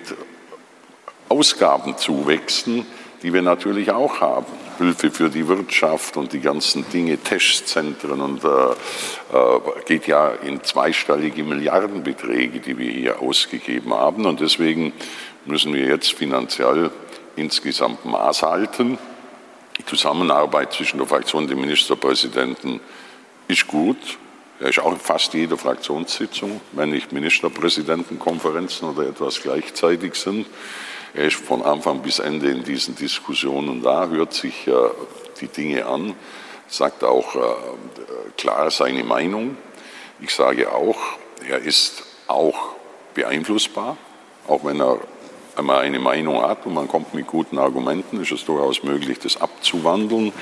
Ausgabenzuwächsen, 1.28 2.84
die 3.22 3.32
wir 3.32 3.42
natürlich 3.42 3.90
auch 3.90 4.20
haben. 4.20 4.46
Hilfe 4.82 5.10
für 5.10 5.30
die 5.30 5.46
Wirtschaft 5.46 6.16
und 6.16 6.32
die 6.32 6.40
ganzen 6.40 6.84
Dinge, 6.90 7.16
Testzentren 7.18 8.20
und 8.20 8.44
äh, 8.44 8.48
äh, 8.48 9.60
geht 9.86 10.08
ja 10.08 10.30
in 10.30 10.62
zweistellige 10.64 11.44
Milliardenbeträge, 11.44 12.58
die 12.58 12.76
wir 12.76 12.90
hier 12.90 13.20
ausgegeben 13.20 13.94
haben. 13.94 14.26
Und 14.26 14.40
deswegen 14.40 14.92
müssen 15.44 15.72
wir 15.72 15.86
jetzt 15.86 16.12
finanziell 16.14 16.90
insgesamt 17.36 18.04
Maß 18.04 18.42
halten. 18.42 18.98
Die 19.78 19.86
Zusammenarbeit 19.86 20.72
zwischen 20.72 20.98
der 20.98 21.06
Fraktion 21.06 21.44
und 21.44 21.50
dem 21.50 21.60
Ministerpräsidenten 21.60 22.80
ist 23.48 23.66
gut. 23.68 24.18
Er 24.60 24.68
ist 24.68 24.80
auch 24.80 24.92
in 24.92 24.98
fast 24.98 25.32
jeder 25.34 25.56
Fraktionssitzung, 25.56 26.60
wenn 26.72 26.90
nicht 26.90 27.12
Ministerpräsidentenkonferenzen 27.12 28.88
oder 28.88 29.08
etwas 29.08 29.40
gleichzeitig 29.40 30.14
sind. 30.14 30.46
Er 31.14 31.24
ist 31.24 31.36
von 31.36 31.62
Anfang 31.62 32.00
bis 32.00 32.18
Ende 32.18 32.48
in 32.48 32.64
diesen 32.64 32.96
Diskussionen 32.96 33.82
da, 33.82 34.08
hört 34.08 34.32
sich 34.32 34.66
äh, 34.66 34.72
die 35.40 35.48
Dinge 35.48 35.84
an, 35.84 36.14
sagt 36.68 37.04
auch 37.04 37.34
äh, 37.34 37.40
klar 38.38 38.70
seine 38.70 39.04
Meinung. 39.04 39.56
Ich 40.20 40.34
sage 40.34 40.72
auch, 40.72 40.98
er 41.46 41.58
ist 41.58 42.04
auch 42.28 42.76
beeinflussbar, 43.14 43.98
auch 44.48 44.64
wenn 44.64 44.80
er 44.80 45.00
einmal 45.54 45.80
eine 45.80 45.98
Meinung 45.98 46.40
hat 46.42 46.64
und 46.64 46.72
man 46.72 46.88
kommt 46.88 47.12
mit 47.12 47.26
guten 47.26 47.58
Argumenten, 47.58 48.22
ist 48.22 48.32
es 48.32 48.46
durchaus 48.46 48.82
möglich, 48.82 49.18
das 49.18 49.36
abzuwandeln 49.36 50.32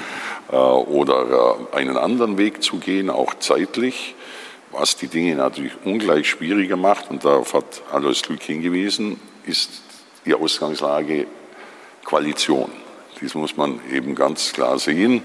äh, 0.52 0.56
oder 0.56 1.58
äh, 1.72 1.76
einen 1.76 1.96
anderen 1.96 2.38
Weg 2.38 2.62
zu 2.62 2.76
gehen, 2.76 3.10
auch 3.10 3.34
zeitlich, 3.40 4.14
was 4.70 4.96
die 4.96 5.08
Dinge 5.08 5.34
natürlich 5.34 5.72
ungleich 5.84 6.28
schwieriger 6.28 6.76
macht. 6.76 7.10
Und 7.10 7.24
darauf 7.24 7.54
hat 7.54 7.82
Alois 7.90 8.22
Glück 8.22 8.42
hingewiesen, 8.42 9.20
ist 9.44 9.82
die 10.24 10.34
Ausgangslage 10.34 11.26
Koalition. 12.04 12.70
Dies 13.20 13.34
muss 13.34 13.56
man 13.56 13.80
eben 13.92 14.14
ganz 14.14 14.52
klar 14.52 14.78
sehen, 14.78 15.22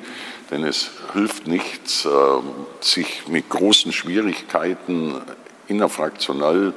denn 0.51 0.63
es 0.63 0.91
hilft 1.13 1.47
nichts, 1.47 2.05
ähm, 2.05 2.43
sich 2.81 3.27
mit 3.27 3.49
großen 3.49 3.91
Schwierigkeiten 3.91 5.21
innerfraktionell 5.67 6.73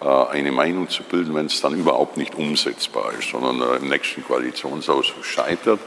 äh, 0.00 0.04
eine 0.04 0.52
Meinung 0.52 0.88
zu 0.88 1.02
bilden, 1.02 1.34
wenn 1.34 1.46
es 1.46 1.60
dann 1.60 1.74
überhaupt 1.74 2.16
nicht 2.16 2.34
umsetzbar 2.34 3.12
ist, 3.18 3.30
sondern 3.30 3.60
äh, 3.62 3.76
im 3.76 3.88
nächsten 3.88 4.22
Koalitionsausschuss 4.22 5.24
scheitert. 5.24 5.80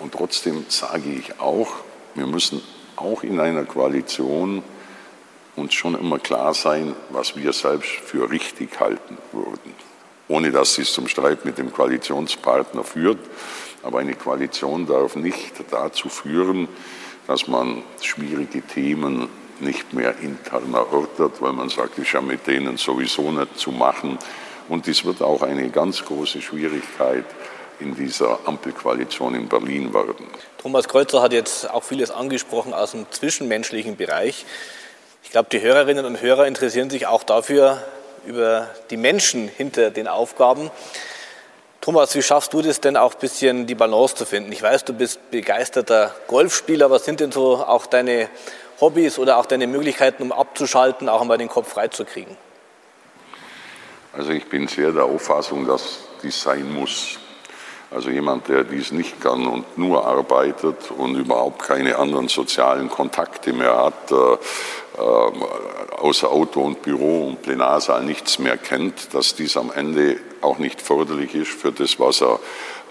Und 0.00 0.12
trotzdem 0.12 0.64
sage 0.68 1.10
ich 1.10 1.38
auch, 1.38 1.72
wir 2.14 2.26
müssen 2.26 2.62
auch 2.96 3.22
in 3.22 3.40
einer 3.40 3.64
Koalition 3.64 4.62
uns 5.56 5.74
schon 5.74 5.94
immer 5.94 6.18
klar 6.18 6.54
sein, 6.54 6.96
was 7.10 7.36
wir 7.36 7.52
selbst 7.52 7.90
für 7.90 8.30
richtig 8.30 8.80
halten 8.80 9.18
würden 9.32 9.83
ohne 10.28 10.50
dass 10.50 10.78
es 10.78 10.92
zum 10.92 11.08
Streit 11.08 11.44
mit 11.44 11.58
dem 11.58 11.72
Koalitionspartner 11.72 12.84
führt. 12.84 13.18
Aber 13.82 13.98
eine 13.98 14.14
Koalition 14.14 14.86
darf 14.86 15.16
nicht 15.16 15.52
dazu 15.70 16.08
führen, 16.08 16.68
dass 17.26 17.46
man 17.46 17.82
schwierige 18.00 18.62
Themen 18.62 19.28
nicht 19.60 19.92
mehr 19.92 20.14
intern 20.20 20.74
erörtert, 20.74 21.40
weil 21.40 21.52
man 21.52 21.68
sagt, 21.68 21.98
ich 21.98 22.14
habe 22.14 22.26
mit 22.26 22.46
denen 22.46 22.76
sowieso 22.76 23.30
nicht 23.30 23.58
zu 23.58 23.70
machen. 23.70 24.18
Und 24.68 24.86
dies 24.86 25.04
wird 25.04 25.22
auch 25.22 25.42
eine 25.42 25.68
ganz 25.70 26.04
große 26.04 26.40
Schwierigkeit 26.40 27.24
in 27.80 27.94
dieser 27.94 28.38
Ampelkoalition 28.46 29.34
in 29.34 29.48
Berlin 29.48 29.92
werden. 29.92 30.26
Thomas 30.58 30.88
Kreuzer 30.88 31.20
hat 31.20 31.32
jetzt 31.32 31.70
auch 31.70 31.82
vieles 31.82 32.10
angesprochen 32.10 32.72
aus 32.72 32.92
dem 32.92 33.06
zwischenmenschlichen 33.10 33.96
Bereich. 33.96 34.46
Ich 35.22 35.30
glaube, 35.30 35.48
die 35.50 35.60
Hörerinnen 35.60 36.04
und 36.04 36.22
Hörer 36.22 36.46
interessieren 36.46 36.88
sich 36.88 37.06
auch 37.06 37.24
dafür, 37.24 37.82
über 38.26 38.68
die 38.90 38.96
Menschen 38.96 39.48
hinter 39.48 39.90
den 39.90 40.08
Aufgaben. 40.08 40.70
Thomas, 41.80 42.14
wie 42.14 42.22
schaffst 42.22 42.52
du 42.54 42.62
das 42.62 42.80
denn 42.80 42.96
auch 42.96 43.14
ein 43.14 43.20
bisschen 43.20 43.66
die 43.66 43.74
Balance 43.74 44.14
zu 44.14 44.24
finden? 44.24 44.50
Ich 44.52 44.62
weiß, 44.62 44.84
du 44.84 44.94
bist 44.94 45.30
begeisterter 45.30 46.14
Golfspieler. 46.28 46.90
Was 46.90 47.04
sind 47.04 47.20
denn 47.20 47.30
so 47.30 47.56
auch 47.56 47.86
deine 47.86 48.30
Hobbys 48.80 49.18
oder 49.18 49.36
auch 49.36 49.46
deine 49.46 49.66
Möglichkeiten, 49.66 50.22
um 50.22 50.32
abzuschalten, 50.32 51.08
auch 51.08 51.20
einmal 51.20 51.38
den 51.38 51.48
Kopf 51.48 51.68
freizukriegen? 51.68 52.36
Also 54.14 54.30
ich 54.30 54.48
bin 54.48 54.68
sehr 54.68 54.92
der 54.92 55.04
Auffassung, 55.04 55.66
dass 55.66 55.98
dies 56.22 56.40
sein 56.40 56.72
muss. 56.72 57.18
Also 57.94 58.10
jemand, 58.10 58.48
der 58.48 58.64
dies 58.64 58.90
nicht 58.90 59.20
kann 59.20 59.46
und 59.46 59.78
nur 59.78 60.04
arbeitet 60.04 60.90
und 60.90 61.14
überhaupt 61.14 61.62
keine 61.62 61.96
anderen 61.96 62.26
sozialen 62.26 62.88
Kontakte 62.88 63.52
mehr 63.52 63.76
hat, 63.76 64.10
äh, 64.10 64.14
äh, 65.00 65.98
außer 65.98 66.28
Auto 66.28 66.60
und 66.60 66.82
Büro 66.82 67.28
und 67.28 67.42
Plenarsaal 67.42 68.04
nichts 68.04 68.40
mehr 68.40 68.56
kennt, 68.56 69.14
dass 69.14 69.36
dies 69.36 69.56
am 69.56 69.70
Ende 69.70 70.16
auch 70.40 70.58
nicht 70.58 70.82
förderlich 70.82 71.36
ist 71.36 71.52
für 71.52 71.70
das, 71.70 72.00
was 72.00 72.20
er 72.20 72.40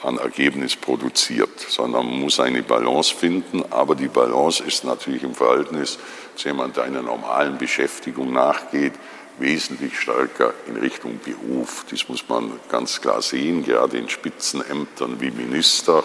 an 0.03 0.17
Ergebnis 0.19 0.75
produziert, 0.77 1.59
sondern 1.59 2.05
man 2.05 2.21
muss 2.21 2.39
eine 2.39 2.63
Balance 2.63 3.13
finden. 3.13 3.63
Aber 3.71 3.95
die 3.95 4.07
Balance 4.07 4.63
ist 4.63 4.85
natürlich 4.85 5.23
im 5.23 5.35
Verhältnis 5.35 5.99
zu 6.35 6.47
jemandem, 6.47 6.75
der 6.75 6.83
einer 6.85 7.01
normalen 7.01 7.57
Beschäftigung 7.57 8.31
nachgeht, 8.31 8.93
wesentlich 9.39 9.99
stärker 9.99 10.53
in 10.67 10.77
Richtung 10.77 11.19
Beruf. 11.23 11.85
Das 11.89 12.07
muss 12.07 12.27
man 12.27 12.59
ganz 12.69 13.01
klar 13.01 13.21
sehen. 13.21 13.63
Gerade 13.63 13.97
in 13.97 14.09
Spitzenämtern 14.09 15.19
wie 15.19 15.31
Minister 15.31 16.03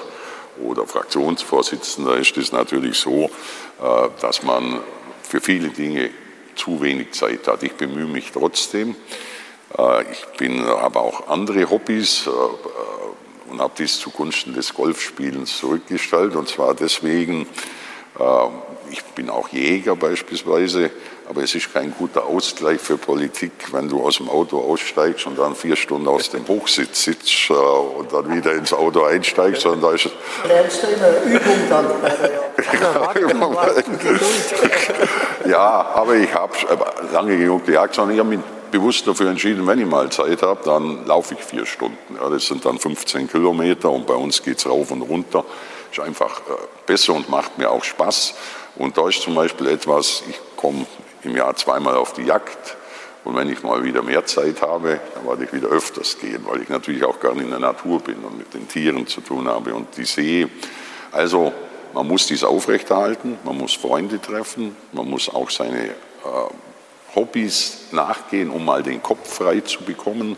oder 0.63 0.87
Fraktionsvorsitzender 0.87 2.17
ist 2.17 2.37
es 2.37 2.53
natürlich 2.53 2.99
so, 2.99 3.31
äh, 3.83 4.09
dass 4.21 4.43
man 4.43 4.81
für 5.23 5.41
viele 5.41 5.69
Dinge 5.69 6.11
zu 6.57 6.81
wenig 6.81 7.13
Zeit 7.13 7.47
hat. 7.47 7.63
Ich 7.63 7.75
bemühe 7.75 8.07
mich 8.07 8.33
trotzdem. 8.33 8.97
Äh, 9.77 10.11
ich 10.11 10.25
bin 10.37 10.65
aber 10.65 11.01
auch 11.01 11.29
andere 11.29 11.71
Hobbys 11.71 12.27
äh, 12.27 13.51
und 13.51 13.61
habe 13.61 13.75
dies 13.79 13.99
zugunsten 13.99 14.55
des 14.55 14.75
Golfspielens 14.75 15.59
zurückgestellt. 15.59 16.35
Und 16.37 16.49
zwar 16.49 16.75
deswegen, 16.75 17.47
ich 18.91 19.03
bin 19.15 19.31
auch 19.31 19.49
Jäger 19.49 19.97
beispielsweise, 19.97 20.91
aber 21.29 21.43
es 21.43 21.55
ist 21.55 21.73
kein 21.73 21.93
guter 21.97 22.25
Ausgleich 22.25 22.81
für 22.81 22.97
Politik, 22.97 23.53
wenn 23.73 23.89
du 23.89 24.03
aus 24.03 24.17
dem 24.17 24.31
Auto 24.31 24.61
aussteigst 24.61 25.27
und 25.27 25.39
dann 25.39 25.55
vier 25.55 25.77
Stunden 25.77 26.09
aus 26.09 26.31
dem 26.31 26.49
Hochsitz 26.49 27.05
sitzt 27.05 27.51
äh, 27.51 27.53
und 27.53 28.11
dann 28.13 28.35
wieder 28.35 28.55
ins 28.55 28.73
Auto 28.73 29.05
einsteigst. 29.05 29.67
Und 29.67 29.83
da 29.83 29.93
ist 29.93 30.09
Lernst 30.47 30.83
du 30.83 30.87
in 30.87 30.99
der 30.99 31.23
Übung 31.25 31.59
dann 31.69 31.87
Ja, 35.51 35.91
aber 35.95 36.15
ich 36.15 36.33
habe 36.33 36.55
lange 37.13 37.37
genug 37.37 37.67
gejagt, 37.67 37.95
sondern 37.95 38.15
ich 38.15 38.21
habe 38.21 38.31
mich 38.31 38.41
bewusst 38.71 39.07
dafür 39.07 39.31
entschieden, 39.31 39.67
wenn 39.67 39.79
ich 39.79 39.87
mal 39.87 40.11
Zeit 40.11 40.43
habe, 40.43 40.61
dann 40.65 41.07
laufe 41.07 41.35
ich 41.35 41.41
vier 41.41 41.67
Stunden. 41.67 42.17
Ja, 42.21 42.31
das 42.31 42.47
sind 42.47 42.65
dann 42.65 42.79
15 42.79 43.29
Kilometer 43.29 43.91
und 43.91 44.07
bei 44.07 44.15
uns 44.15 44.43
geht 44.43 44.59
es 44.59 44.67
rauf 44.67 44.91
und 44.91 45.03
runter. 45.03 45.45
Ist 45.91 46.01
einfach 46.01 46.41
äh, 46.41 46.53
besser 46.87 47.13
und 47.13 47.29
macht 47.29 47.59
mir 47.59 47.71
auch 47.71 47.85
Spaß. 47.85 48.35
Und 48.77 48.97
da 48.97 49.09
ist 49.09 49.23
zum 49.23 49.35
Beispiel 49.35 49.69
etwas, 49.69 50.23
ich 50.29 50.39
komme 50.57 50.87
im 51.23 51.37
Jahr 51.37 51.55
zweimal 51.57 51.97
auf 51.97 52.13
die 52.13 52.23
Jagd. 52.23 52.77
Und 53.25 53.37
wenn 53.37 53.51
ich 53.51 53.63
mal 53.63 53.85
wieder 53.85 54.03
mehr 54.03 54.25
Zeit 54.25 54.63
habe, 54.63 55.01
dann 55.15 55.27
werde 55.27 55.45
ich 55.45 55.53
wieder 55.53 55.69
öfters 55.69 56.19
gehen, 56.19 56.45
weil 56.47 56.63
ich 56.63 56.69
natürlich 56.69 57.05
auch 57.05 57.21
gerne 57.21 57.43
in 57.43 57.51
der 57.51 57.59
Natur 57.59 58.01
bin 58.01 58.17
und 58.17 58.39
mit 58.39 58.55
den 58.55 58.69
Tieren 58.69 59.07
zu 59.07 59.21
tun 59.21 59.49
habe 59.49 59.75
und 59.75 59.97
die 59.97 60.05
sehe. 60.05 60.49
Also 61.13 61.53
man 61.95 62.07
muss 62.07 62.27
dies 62.27 62.45
aufrechterhalten, 62.45 63.39
man 63.45 63.59
muss 63.59 63.75
Freunde 63.75 64.21
treffen, 64.21 64.77
man 64.93 65.09
muss 65.09 65.29
auch 65.29 65.51
seine 65.51 65.89
äh, 65.89 65.95
Hobbys 67.15 67.89
nachgehen, 67.93 68.51
um 68.51 68.65
mal 68.65 68.83
den 68.83 69.03
Kopf 69.03 69.37
frei 69.37 69.61
zu 69.61 69.83
bekommen. 69.85 70.37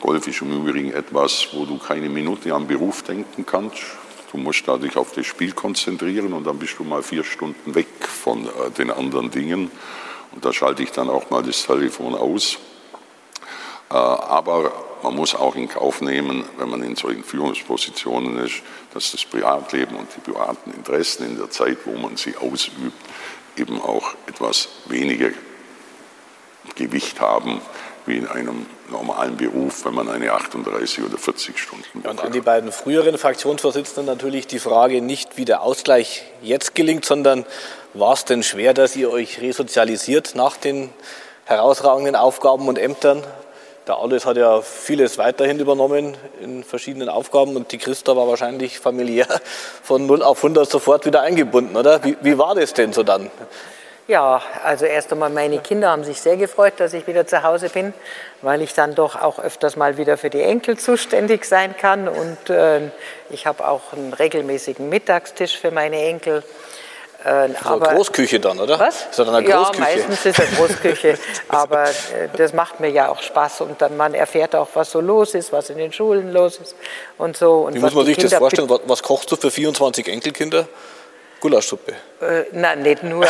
Golf 0.00 0.26
ist 0.26 0.40
im 0.40 0.52
Übrigen 0.52 0.92
etwas, 0.92 1.48
wo 1.52 1.64
du 1.64 1.78
keine 1.78 2.08
Minute 2.08 2.52
am 2.52 2.66
Beruf 2.66 3.02
denken 3.02 3.44
kannst. 3.44 3.82
Du 4.30 4.38
musst 4.38 4.64
dich 4.66 4.96
auf 4.96 5.12
das 5.12 5.26
Spiel 5.26 5.52
konzentrieren 5.52 6.32
und 6.32 6.46
dann 6.46 6.58
bist 6.58 6.78
du 6.78 6.84
mal 6.84 7.02
vier 7.02 7.24
Stunden 7.24 7.74
weg 7.74 7.88
von 8.06 8.46
äh, 8.46 8.70
den 8.70 8.90
anderen 8.90 9.30
Dingen. 9.30 9.70
Und 10.32 10.44
da 10.44 10.52
schalte 10.52 10.84
ich 10.84 10.92
dann 10.92 11.10
auch 11.10 11.30
mal 11.30 11.42
das 11.42 11.66
Telefon 11.66 12.14
aus. 12.14 12.58
Äh, 13.90 13.94
aber 13.94 14.72
man 15.02 15.16
muss 15.16 15.34
auch 15.34 15.56
in 15.56 15.68
Kauf 15.68 16.00
nehmen, 16.00 16.44
wenn 16.58 16.70
man 16.70 16.82
in 16.82 16.94
solchen 16.94 17.24
Führungspositionen 17.24 18.38
ist, 18.38 18.62
dass 18.94 19.10
das 19.10 19.24
Privatleben 19.24 19.96
und 19.96 20.08
die 20.14 20.20
privaten 20.20 20.70
Interessen 20.72 21.26
in 21.26 21.36
der 21.36 21.50
Zeit, 21.50 21.78
wo 21.84 21.98
man 21.98 22.16
sie 22.16 22.36
ausübt, 22.36 22.92
eben 23.56 23.80
auch 23.80 24.14
etwas 24.28 24.68
weniger 24.86 25.30
Gewicht 26.76 27.20
haben 27.20 27.60
wie 28.06 28.16
in 28.16 28.26
einem 28.26 28.66
normalen 28.90 29.36
Beruf, 29.36 29.84
wenn 29.84 29.94
man 29.94 30.08
eine 30.08 30.32
38 30.32 31.04
oder 31.04 31.18
40 31.18 31.58
Stunden 31.58 31.84
Woche 32.02 32.10
Und 32.10 32.20
an 32.22 32.32
die 32.32 32.40
beiden 32.40 32.72
früheren 32.72 33.18
Fraktionsvorsitzenden 33.18 34.06
natürlich 34.06 34.46
die 34.46 34.58
Frage 34.58 35.00
nicht, 35.00 35.36
wie 35.36 35.44
der 35.44 35.62
Ausgleich 35.62 36.24
jetzt 36.42 36.74
gelingt, 36.74 37.04
sondern 37.04 37.44
war 37.94 38.14
es 38.14 38.24
denn 38.24 38.42
schwer, 38.42 38.74
dass 38.74 38.96
ihr 38.96 39.10
euch 39.10 39.40
resozialisiert 39.40 40.34
nach 40.34 40.56
den 40.56 40.90
herausragenden 41.44 42.16
Aufgaben 42.16 42.68
und 42.68 42.78
Ämtern? 42.78 43.22
Der 43.86 43.96
Alles 43.96 44.24
hat 44.26 44.36
ja 44.36 44.62
vieles 44.62 45.18
weiterhin 45.18 45.58
übernommen 45.58 46.16
in 46.40 46.62
verschiedenen 46.62 47.08
Aufgaben 47.08 47.56
und 47.56 47.72
die 47.72 47.78
Christa 47.78 48.14
war 48.14 48.28
wahrscheinlich 48.28 48.78
familiär 48.78 49.26
von 49.82 50.06
0 50.06 50.22
auf 50.22 50.38
100 50.38 50.70
sofort 50.70 51.06
wieder 51.06 51.22
eingebunden, 51.22 51.76
oder? 51.76 52.04
Wie, 52.04 52.16
wie 52.20 52.38
war 52.38 52.54
das 52.54 52.72
denn 52.74 52.92
so 52.92 53.02
dann? 53.02 53.30
Ja, 54.10 54.42
also 54.64 54.86
erst 54.86 55.12
einmal 55.12 55.30
meine 55.30 55.60
Kinder 55.60 55.90
haben 55.90 56.02
sich 56.02 56.20
sehr 56.20 56.36
gefreut, 56.36 56.72
dass 56.78 56.94
ich 56.94 57.06
wieder 57.06 57.28
zu 57.28 57.44
Hause 57.44 57.68
bin, 57.68 57.94
weil 58.42 58.60
ich 58.60 58.74
dann 58.74 58.96
doch 58.96 59.14
auch 59.14 59.38
öfters 59.38 59.76
mal 59.76 59.98
wieder 59.98 60.16
für 60.16 60.30
die 60.30 60.42
Enkel 60.42 60.76
zuständig 60.76 61.44
sein 61.44 61.76
kann. 61.76 62.08
Und 62.08 62.50
äh, 62.50 62.90
ich 63.30 63.46
habe 63.46 63.68
auch 63.68 63.92
einen 63.92 64.12
regelmäßigen 64.12 64.88
Mittagstisch 64.88 65.56
für 65.56 65.70
meine 65.70 66.04
Enkel. 66.04 66.42
Äh, 67.22 67.50
so 67.62 67.68
aber, 67.68 67.94
Großküche 67.94 68.40
dann, 68.40 68.58
oder? 68.58 68.80
Was? 68.80 69.02
Ist 69.10 69.20
das 69.20 69.28
eine 69.28 69.46
Großküche? 69.46 69.80
Ja, 69.80 69.86
meistens 69.94 70.26
ist 70.26 70.38
es 70.40 70.56
Großküche. 70.56 71.16
aber 71.48 71.84
äh, 71.84 72.28
das 72.36 72.52
macht 72.52 72.80
mir 72.80 72.90
ja 72.90 73.10
auch 73.10 73.22
Spaß 73.22 73.60
und 73.60 73.80
dann 73.80 73.96
man 73.96 74.14
erfährt 74.14 74.56
auch, 74.56 74.70
was 74.74 74.90
so 74.90 75.00
los 75.00 75.36
ist, 75.36 75.52
was 75.52 75.70
in 75.70 75.78
den 75.78 75.92
Schulen 75.92 76.32
los 76.32 76.58
ist 76.58 76.74
und 77.16 77.36
so. 77.36 77.60
Und 77.60 77.74
Wie 77.74 77.78
muss 77.78 77.94
man 77.94 78.06
sich 78.06 78.16
Kinder 78.16 78.30
das 78.30 78.38
vorstellen? 78.40 78.68
Was, 78.68 78.80
was 78.86 79.04
kochst 79.04 79.30
du 79.30 79.36
für 79.36 79.52
24 79.52 80.08
Enkelkinder? 80.08 80.66
Gulaschsuppe? 81.40 81.94
Äh, 82.20 82.44
nein, 82.52 82.82
nicht 82.82 83.02
nur. 83.02 83.24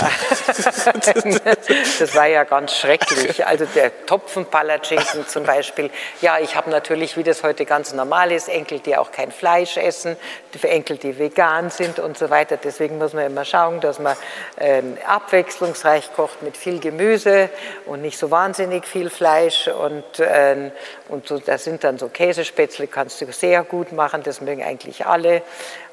das 1.98 2.14
war 2.14 2.26
ja 2.26 2.42
ganz 2.42 2.76
schrecklich. 2.76 3.46
Also 3.46 3.64
der 3.66 4.04
Topfenpalatschinken 4.04 5.28
zum 5.28 5.44
Beispiel. 5.44 5.90
Ja, 6.20 6.40
ich 6.40 6.56
habe 6.56 6.70
natürlich, 6.70 7.16
wie 7.16 7.22
das 7.22 7.44
heute 7.44 7.64
ganz 7.64 7.92
normal 7.92 8.32
ist, 8.32 8.48
Enkel, 8.48 8.80
die 8.80 8.96
auch 8.96 9.12
kein 9.12 9.30
Fleisch 9.30 9.76
essen, 9.76 10.16
Enkel, 10.62 10.96
die 10.96 11.18
vegan 11.18 11.70
sind 11.70 12.00
und 12.00 12.18
so 12.18 12.30
weiter. 12.30 12.56
Deswegen 12.56 12.98
muss 12.98 13.12
man 13.12 13.26
immer 13.26 13.44
schauen, 13.44 13.80
dass 13.80 14.00
man 14.00 14.16
äh, 14.56 14.82
abwechslungsreich 15.06 16.12
kocht 16.14 16.42
mit 16.42 16.56
viel 16.56 16.80
Gemüse 16.80 17.48
und 17.86 18.02
nicht 18.02 18.18
so 18.18 18.32
wahnsinnig 18.32 18.86
viel 18.86 19.08
Fleisch. 19.08 19.68
Und, 19.68 20.18
äh, 20.18 20.72
und 21.08 21.28
so, 21.28 21.38
das 21.38 21.62
sind 21.62 21.84
dann 21.84 21.96
so 21.98 22.08
Käsespätzle, 22.08 22.88
kannst 22.88 23.20
du 23.20 23.32
sehr 23.32 23.62
gut 23.62 23.92
machen, 23.92 24.24
das 24.24 24.40
mögen 24.40 24.64
eigentlich 24.64 25.06
alle. 25.06 25.42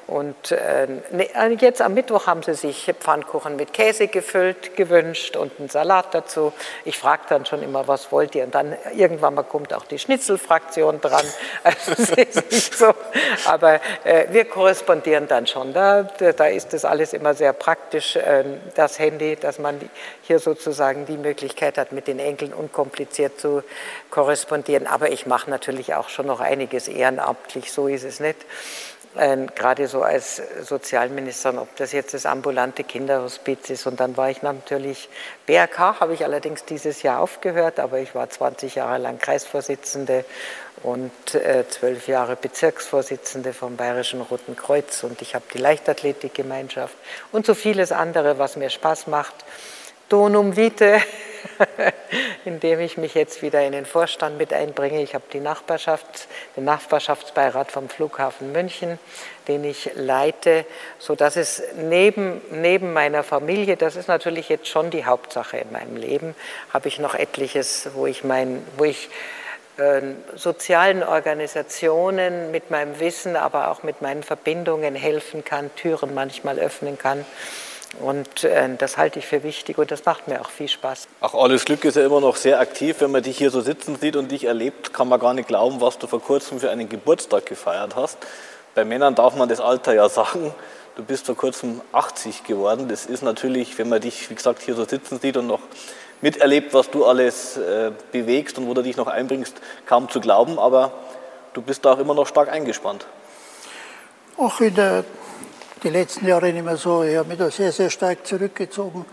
Und 0.08 0.52
äh, 0.52 0.86
ne, 1.10 1.28
äh, 1.34 1.54
jetzt 1.60 1.82
am 1.82 1.92
Mittwoch 1.92 2.26
haben 2.26 2.42
sie 2.42 2.54
sich 2.54 2.90
Pfannkuchen 2.98 3.56
mit 3.56 3.74
Käse 3.74 4.08
gefüllt, 4.08 4.74
gewünscht 4.74 5.36
und 5.36 5.52
einen 5.58 5.68
Salat 5.68 6.14
dazu. 6.14 6.54
Ich 6.86 6.96
frage 6.96 7.24
dann 7.28 7.44
schon 7.44 7.62
immer, 7.62 7.86
was 7.88 8.10
wollt 8.10 8.34
ihr? 8.34 8.44
Und 8.44 8.54
dann 8.54 8.74
irgendwann 8.96 9.34
mal 9.34 9.42
kommt 9.42 9.74
auch 9.74 9.84
die 9.84 9.98
Schnitzelfraktion 9.98 11.02
dran. 11.02 11.24
Also 11.62 11.92
so. 12.50 12.94
Aber 13.46 13.80
äh, 14.04 14.26
wir 14.30 14.46
korrespondieren 14.46 15.28
dann 15.28 15.46
schon. 15.46 15.74
Da, 15.74 16.04
da 16.04 16.46
ist 16.46 16.72
das 16.72 16.84
alles 16.86 17.12
immer 17.12 17.34
sehr 17.34 17.52
praktisch, 17.52 18.16
äh, 18.16 18.44
das 18.74 18.98
Handy, 18.98 19.36
dass 19.36 19.58
man 19.58 19.78
hier 20.22 20.38
sozusagen 20.38 21.04
die 21.04 21.18
Möglichkeit 21.18 21.76
hat, 21.76 21.92
mit 21.92 22.06
den 22.06 22.18
Enkeln 22.18 22.54
unkompliziert 22.54 23.38
zu 23.38 23.62
korrespondieren. 24.10 24.86
Aber 24.86 25.10
ich 25.10 25.26
mache 25.26 25.50
natürlich 25.50 25.94
auch 25.94 26.08
schon 26.08 26.26
noch 26.26 26.40
einiges 26.40 26.88
ehrenamtlich, 26.88 27.70
so 27.72 27.88
ist 27.88 28.04
es 28.04 28.20
nicht 28.20 28.38
gerade 29.14 29.88
so 29.88 30.02
als 30.02 30.40
Sozialministerin, 30.62 31.58
ob 31.58 31.74
das 31.76 31.92
jetzt 31.92 32.14
das 32.14 32.26
ambulante 32.26 32.84
Kinderhospiz 32.84 33.70
ist. 33.70 33.86
Und 33.86 34.00
dann 34.00 34.16
war 34.16 34.30
ich 34.30 34.42
natürlich, 34.42 35.08
BRK 35.46 36.00
habe 36.00 36.14
ich 36.14 36.24
allerdings 36.24 36.64
dieses 36.64 37.02
Jahr 37.02 37.20
aufgehört, 37.20 37.80
aber 37.80 37.98
ich 37.98 38.14
war 38.14 38.28
20 38.28 38.76
Jahre 38.76 38.98
lang 38.98 39.18
Kreisvorsitzende 39.18 40.24
und 40.82 41.34
äh, 41.34 41.64
zwölf 41.68 42.06
Jahre 42.08 42.36
Bezirksvorsitzende 42.36 43.52
vom 43.52 43.76
Bayerischen 43.76 44.20
Roten 44.20 44.56
Kreuz 44.56 45.02
und 45.02 45.22
ich 45.22 45.34
habe 45.34 45.44
die 45.52 45.58
Leichtathletikgemeinschaft 45.58 46.94
und 47.32 47.46
so 47.46 47.54
vieles 47.54 47.92
andere, 47.92 48.38
was 48.38 48.56
mir 48.56 48.70
Spaß 48.70 49.08
macht. 49.08 49.34
Donum 50.08 50.56
Vitae, 50.56 51.00
indem 52.44 52.80
ich 52.80 52.96
mich 52.96 53.14
jetzt 53.14 53.42
wieder 53.42 53.62
in 53.62 53.72
den 53.72 53.86
Vorstand 53.86 54.38
mit 54.38 54.52
einbringe. 54.52 55.02
Ich 55.02 55.14
habe 55.14 55.24
die 55.32 55.40
Nachbarschaft, 55.40 56.28
den 56.56 56.64
Nachbarschaftsbeirat 56.64 57.70
vom 57.70 57.88
Flughafen 57.88 58.52
München, 58.52 58.98
den 59.46 59.64
ich 59.64 59.90
leite, 59.94 60.64
sodass 60.98 61.36
es 61.36 61.62
neben, 61.76 62.40
neben 62.50 62.92
meiner 62.92 63.22
Familie, 63.22 63.76
das 63.76 63.96
ist 63.96 64.08
natürlich 64.08 64.48
jetzt 64.48 64.68
schon 64.68 64.90
die 64.90 65.04
Hauptsache 65.04 65.58
in 65.58 65.72
meinem 65.72 65.96
Leben, 65.96 66.34
habe 66.72 66.88
ich 66.88 66.98
noch 66.98 67.14
etliches, 67.14 67.88
wo 67.94 68.06
ich 68.06 68.24
mein, 68.24 68.64
wo 68.76 68.84
ich 68.84 69.08
äh, 69.78 70.02
sozialen 70.34 71.02
Organisationen 71.02 72.50
mit 72.50 72.70
meinem 72.70 72.98
Wissen, 73.00 73.36
aber 73.36 73.68
auch 73.68 73.82
mit 73.82 74.02
meinen 74.02 74.22
Verbindungen 74.22 74.94
helfen 74.94 75.44
kann, 75.44 75.74
Türen 75.76 76.14
manchmal 76.14 76.58
öffnen 76.58 76.98
kann. 76.98 77.24
Und 78.00 78.44
äh, 78.44 78.68
das 78.76 78.96
halte 78.96 79.18
ich 79.18 79.26
für 79.26 79.42
wichtig 79.42 79.78
und 79.78 79.90
das 79.90 80.04
macht 80.04 80.28
mir 80.28 80.40
auch 80.40 80.50
viel 80.50 80.68
Spaß. 80.68 81.08
Auch 81.20 81.34
alles 81.34 81.64
Glück 81.64 81.84
ist 81.84 81.96
ja 81.96 82.04
immer 82.04 82.20
noch 82.20 82.36
sehr 82.36 82.60
aktiv. 82.60 82.96
Wenn 83.00 83.10
man 83.10 83.22
dich 83.22 83.38
hier 83.38 83.50
so 83.50 83.60
sitzen 83.60 83.96
sieht 83.96 84.14
und 84.14 84.30
dich 84.30 84.44
erlebt, 84.44 84.92
kann 84.92 85.08
man 85.08 85.18
gar 85.18 85.34
nicht 85.34 85.48
glauben, 85.48 85.80
was 85.80 85.98
du 85.98 86.06
vor 86.06 86.20
kurzem 86.20 86.60
für 86.60 86.70
einen 86.70 86.88
Geburtstag 86.88 87.46
gefeiert 87.46 87.96
hast. 87.96 88.18
Bei 88.74 88.84
Männern 88.84 89.14
darf 89.14 89.34
man 89.34 89.48
das 89.48 89.60
Alter 89.60 89.94
ja 89.94 90.08
sagen. 90.08 90.54
Du 90.96 91.02
bist 91.02 91.26
vor 91.26 91.36
kurzem 91.36 91.80
80 91.92 92.44
geworden. 92.44 92.88
Das 92.88 93.06
ist 93.06 93.22
natürlich, 93.22 93.78
wenn 93.78 93.88
man 93.88 94.00
dich, 94.00 94.28
wie 94.28 94.34
gesagt, 94.34 94.62
hier 94.62 94.74
so 94.74 94.84
sitzen 94.84 95.18
sieht 95.18 95.36
und 95.36 95.46
noch 95.46 95.60
miterlebt, 96.20 96.74
was 96.74 96.90
du 96.90 97.06
alles 97.06 97.56
äh, 97.56 97.92
bewegst 98.12 98.58
und 98.58 98.68
wo 98.68 98.74
du 98.74 98.82
dich 98.82 98.96
noch 98.96 99.06
einbringst, 99.06 99.56
kaum 99.86 100.10
zu 100.10 100.20
glauben. 100.20 100.58
Aber 100.58 100.92
du 101.54 101.62
bist 101.62 101.84
da 101.84 101.92
auch 101.92 101.98
immer 101.98 102.14
noch 102.14 102.26
stark 102.26 102.50
eingespannt. 102.50 103.06
Auch 104.36 104.60
in 104.60 104.74
der 104.74 105.04
die 105.82 105.90
letzten 105.90 106.26
Jahre 106.26 106.52
nicht 106.52 106.64
mehr 106.64 106.76
so. 106.76 107.02
Ich 107.02 107.16
habe 107.16 107.28
mich 107.28 107.38
da 107.38 107.50
sehr, 107.50 107.72
sehr 107.72 107.90
stark 107.90 108.26
zurückgezogen. 108.26 109.04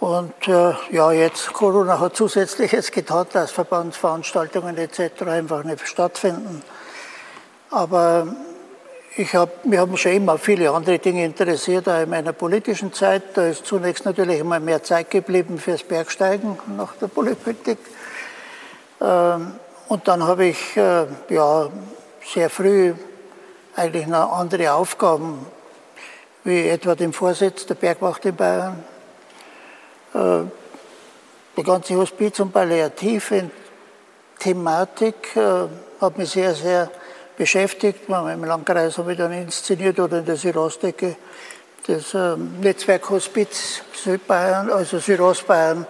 Und 0.00 0.48
äh, 0.48 0.74
ja, 0.90 1.12
jetzt 1.12 1.52
Corona 1.52 2.00
hat 2.00 2.16
zusätzlich 2.16 2.72
jetzt 2.72 2.92
getan, 2.92 3.26
dass 3.32 3.52
Verbandsveranstaltungen 3.52 4.76
etc. 4.76 5.22
einfach 5.22 5.62
nicht 5.62 5.86
stattfinden. 5.86 6.62
Aber 7.70 8.26
ich 9.16 9.34
hab, 9.34 9.64
mich 9.64 9.78
haben 9.78 9.96
schon 9.96 10.12
immer 10.12 10.38
viele 10.38 10.70
andere 10.70 10.98
Dinge 10.98 11.24
interessiert, 11.24 11.88
auch 11.88 12.02
in 12.02 12.10
meiner 12.10 12.32
politischen 12.32 12.92
Zeit. 12.92 13.22
Da 13.34 13.46
ist 13.46 13.64
zunächst 13.64 14.04
natürlich 14.04 14.40
immer 14.40 14.58
mehr 14.58 14.82
Zeit 14.82 15.10
geblieben 15.10 15.58
fürs 15.58 15.82
Bergsteigen 15.82 16.58
nach 16.76 16.96
der 16.96 17.06
Politik. 17.08 17.78
Ähm, 19.00 19.52
und 19.88 20.08
dann 20.08 20.24
habe 20.24 20.46
ich 20.46 20.76
äh, 20.76 21.06
ja, 21.28 21.68
sehr 22.24 22.50
früh 22.50 22.94
eigentlich 23.76 24.06
noch 24.06 24.32
andere 24.32 24.72
Aufgaben 24.72 25.46
wie 26.44 26.68
etwa 26.68 26.94
dem 26.94 27.12
Vorsitz 27.12 27.66
der 27.66 27.74
Bergwacht 27.74 28.24
in 28.24 28.36
Bayern. 28.36 28.82
Äh, 30.14 30.44
die 31.56 31.62
ganze 31.62 31.94
Hospiz- 31.96 32.40
und 32.40 32.52
Palliativ-Thematik 32.52 35.36
äh, 35.36 35.68
hat 36.00 36.18
mich 36.18 36.30
sehr, 36.30 36.54
sehr 36.54 36.90
beschäftigt. 37.36 38.08
Im 38.08 38.44
Landkreis 38.44 38.98
habe 38.98 39.12
ich 39.12 39.18
dann 39.18 39.32
inszeniert 39.32 40.00
oder 40.00 40.18
in 40.18 40.24
der 40.24 40.36
Südostecke 40.36 41.16
das 41.86 42.14
ähm, 42.14 42.60
Netzwerk 42.60 43.10
Hospiz 43.10 43.82
Südbayern, 43.92 44.70
also 44.70 44.98
Südostbayern, 44.98 45.86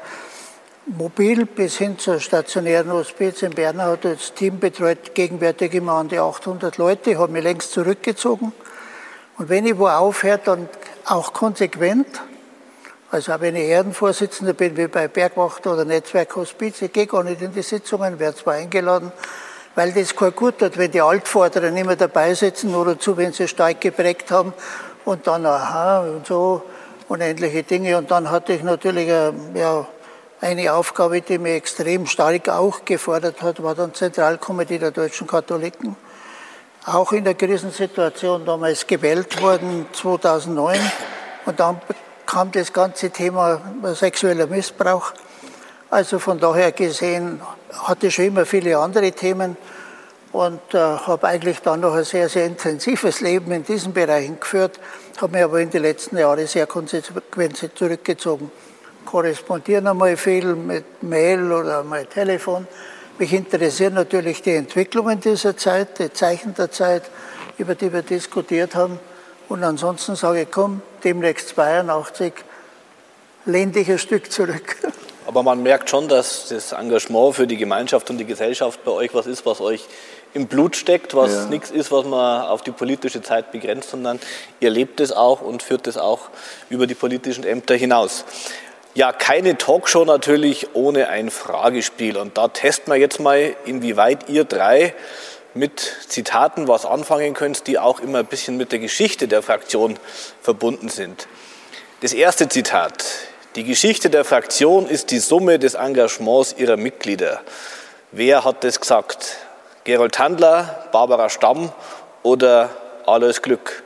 mobil 0.87 1.45
bis 1.45 1.77
hin 1.77 1.99
zur 1.99 2.19
stationären 2.19 2.91
Hospiz 2.93 3.43
in 3.43 3.51
Bern 3.51 3.81
hat 3.83 4.05
das 4.05 4.33
Team 4.33 4.59
betreut 4.59 5.15
gegenwärtig 5.15 5.75
immer 5.75 5.93
an 5.93 6.09
die 6.09 6.19
800 6.19 6.79
Leute. 6.79 7.11
Ich 7.11 7.19
habe 7.19 7.31
mich 7.31 7.45
längst 7.45 7.73
zurückgezogen 7.73 8.55
und 9.39 9.49
wenn 9.49 9.67
ich 9.67 9.79
wo 9.79 9.89
aufhöre, 9.89 10.41
dann 10.45 10.69
auch 11.07 11.33
konsequent. 11.33 12.07
Also 13.11 13.33
auch 13.33 13.41
wenn 13.41 13.57
ich 13.57 13.65
Ehrenvorsitzender 13.65 14.53
bin, 14.53 14.77
wie 14.77 14.87
bei 14.87 15.09
Bergwacht 15.09 15.67
oder 15.67 15.85
Netzwerk 15.85 16.35
Hospiz, 16.37 16.81
ich 16.83 16.93
gehe 16.93 17.07
gar 17.07 17.23
nicht 17.23 17.43
in 17.43 17.53
die 17.53 17.63
Sitzungen, 17.63 18.19
werde 18.19 18.37
zwar 18.37 18.55
eingeladen, 18.55 19.13
weil 19.75 19.93
das 19.93 20.15
kein 20.15 20.35
gut 20.35 20.59
tut, 20.59 20.79
wenn 20.79 20.91
die 20.91 21.01
Altvorderer 21.01 21.71
nicht 21.71 21.87
mehr 21.87 21.97
dabei 21.97 22.35
sitzen 22.35 22.75
oder 22.75 22.99
zu, 22.99 23.17
wenn 23.17 23.33
sie 23.33 23.49
stark 23.49 23.81
geprägt 23.81 24.31
haben 24.31 24.53
und 25.05 25.27
dann 25.27 25.45
aha 25.45 26.01
und 26.01 26.27
so 26.27 26.63
unendliche 27.09 27.63
Dinge. 27.63 27.99
Und 27.99 28.11
dann 28.11 28.31
hatte 28.31 28.53
ich 28.55 28.63
natürlich 28.63 29.09
äh, 29.09 29.33
ja, 29.55 29.87
eine 30.41 30.73
Aufgabe, 30.73 31.21
die 31.21 31.39
mich 31.39 31.55
extrem 31.55 32.07
stark 32.07 32.49
auch 32.49 32.85
gefordert 32.85 33.43
hat, 33.43 33.63
war 33.63 33.75
dann 33.75 33.95
Zentralkomitee 33.95 34.79
der 34.79 34.91
deutschen 34.91 35.27
Katholiken 35.27 35.97
auch 36.85 37.13
in 37.13 37.25
der 37.25 37.35
Krisensituation 37.35 38.45
damals 38.45 38.87
gewählt 38.87 39.41
worden, 39.41 39.87
2009. 39.93 40.79
Und 41.47 41.61
dann 41.61 41.81
kam 42.27 42.51
das 42.51 42.73
ganze 42.73 43.11
Thema 43.11 43.61
sexueller 43.95 44.47
Missbrauch. 44.47 45.13
Also 45.91 46.19
von 46.19 46.41
daher 46.41 46.73
gesehen 46.73 47.41
hatte 47.85 48.07
ich 48.07 48.15
schon 48.15 48.27
immer 48.27 48.47
viele 48.47 48.79
andere 48.79 49.13
Themen 49.13 49.57
und 50.33 50.61
äh, 50.73 50.79
habe 50.79 51.29
eigentlich 51.29 51.61
dann 51.61 51.81
noch 51.81 51.95
ein 51.95 52.05
sehr, 52.05 52.29
sehr 52.29 52.47
intensives 52.47 53.21
Leben 53.21 53.53
in 53.53 53.65
diesen 53.65 53.93
Bereichen 53.93 54.41
geführt, 54.41 54.81
habe 55.21 55.33
mich 55.33 55.45
aber 55.45 55.61
in 55.61 55.69
den 55.69 55.83
letzten 55.83 56.17
Jahren 56.17 56.47
sehr 56.47 56.67
konsequent 56.67 57.71
zurückgezogen. 57.75 58.51
Korrespondieren 59.05 59.87
einmal 59.87 60.17
viel 60.17 60.55
mit 60.55 61.03
Mail 61.03 61.53
oder 61.53 61.83
mal 61.83 62.07
Telefon, 62.07 62.67
mich 63.23 63.33
interessieren 63.33 63.95
natürlich 63.95 64.43
die 64.43 64.57
Entwicklungen 64.57 65.21
dieser 65.21 65.57
Zeit, 65.57 66.01
die 66.01 66.13
Zeichen 66.13 66.57
der 66.57 66.73
Zeit, 66.73 67.05
über 67.57 67.77
die 67.77 67.93
wir 67.93 68.03
diskutiert 68.03 68.75
haben. 68.75 68.99
Und 69.49 69.63
ansonsten 69.63 70.17
sage 70.17 70.43
ich, 70.43 70.51
komm, 70.51 70.83
demnächst 71.05 71.51
82, 71.51 72.33
lehn 73.45 73.71
dich 73.71 73.89
ein 73.89 74.01
Stück 74.01 74.33
zurück. 74.33 74.77
Aber 75.29 75.45
man 75.45 75.63
merkt 75.63 75.89
schon, 75.89 76.09
dass 76.09 76.49
das 76.49 76.73
Engagement 76.73 77.37
für 77.37 77.47
die 77.47 77.57
Gemeinschaft 77.57 78.11
und 78.11 78.19
die 78.19 78.25
Gesellschaft 78.25 78.85
bei 78.85 78.91
euch 78.91 79.15
was 79.15 79.29
ist, 79.29 79.47
was 79.47 79.61
euch 79.61 79.87
im 80.35 80.49
Blut 80.49 80.75
steckt, 80.75 81.15
was 81.15 81.33
ja. 81.33 81.47
nichts 81.47 81.71
ist, 81.71 81.93
was 81.93 82.05
man 82.05 82.43
auf 82.43 82.63
die 82.63 82.73
politische 82.73 83.23
Zeit 83.23 83.53
begrenzt, 83.53 83.91
sondern 83.91 84.19
ihr 84.59 84.71
lebt 84.71 84.99
es 84.99 85.13
auch 85.13 85.43
und 85.43 85.63
führt 85.63 85.87
es 85.87 85.97
auch 85.97 86.29
über 86.71 86.89
die 86.89 86.97
politischen 86.97 87.45
Ämter 87.45 87.77
hinaus. 87.77 88.25
Ja, 88.95 89.11
keine 89.11 89.57
Talkshow 89.57 90.05
natürlich 90.05 90.75
ohne 90.75 91.09
ein 91.09 91.31
Fragespiel. 91.31 92.19
Und 92.19 92.37
da 92.37 92.49
testen 92.49 92.93
wir 92.93 93.01
jetzt 93.01 93.21
mal, 93.21 93.57
inwieweit 93.65 94.29
ihr 94.29 94.45
drei 94.45 94.95
mit 95.55 95.81
Zitaten 96.09 96.69
was 96.69 96.85
anfangen 96.85 97.33
könnt, 97.33 97.67
die 97.67 97.79
auch 97.79 98.01
immer 98.01 98.19
ein 98.19 98.27
bisschen 98.27 98.59
mit 98.59 98.71
der 98.71 98.81
Geschichte 98.81 99.29
der 99.29 99.43
Fraktion 99.43 99.99
verbunden 100.43 100.91
sind. 100.91 101.27
Das 102.03 102.13
erste 102.13 102.49
Zitat. 102.49 103.05
Die 103.55 103.65
Geschichte 103.65 104.11
der 104.11 104.27
Fraktion 104.27 104.87
ist 104.87 105.11
die 105.11 105.21
Summe 105.21 105.59
des 105.59 105.75
Engagements 105.75 106.55
ihrer 106.59 106.77
Mitglieder. 106.77 107.41
Wer 108.11 108.45
hat 108.45 108.63
das 108.63 108.79
gesagt? 108.79 109.37
Gerold 109.85 110.19
Handler, 110.19 110.89
Barbara 110.93 111.31
Stamm 111.31 111.73
oder 112.23 112.69
Alles 113.07 113.41
Glück? 113.41 113.83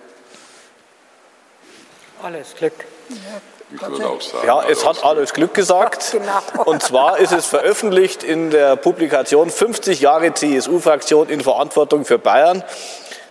Alles 2.22 2.54
Glück. 2.56 2.74
Ja. 3.08 3.55
Ich 3.74 3.80
würde 3.82 4.08
auch 4.08 4.20
sagen. 4.20 4.46
Ja, 4.46 4.62
es 4.68 4.86
hat 4.86 5.04
alles 5.04 5.32
Glück 5.32 5.54
gesagt. 5.54 6.16
Genau. 6.26 6.64
Und 6.64 6.82
zwar 6.82 7.18
ist 7.18 7.32
es 7.32 7.46
veröffentlicht 7.46 8.22
in 8.22 8.50
der 8.50 8.76
Publikation 8.76 9.50
50 9.50 10.00
Jahre 10.00 10.32
CSU-Fraktion 10.32 11.28
in 11.28 11.40
Verantwortung 11.40 12.04
für 12.04 12.18
Bayern. 12.18 12.64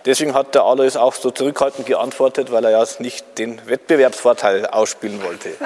Deswegen 0.04 0.34
hat 0.34 0.54
der 0.54 0.62
Alois 0.62 0.96
auch 0.96 1.14
so 1.14 1.30
zurückhaltend 1.30 1.86
geantwortet, 1.86 2.52
weil 2.52 2.64
er 2.64 2.70
ja 2.70 2.84
nicht 3.00 3.38
den 3.38 3.60
Wettbewerbsvorteil 3.66 4.66
ausspielen 4.66 5.22
wollte. 5.22 5.50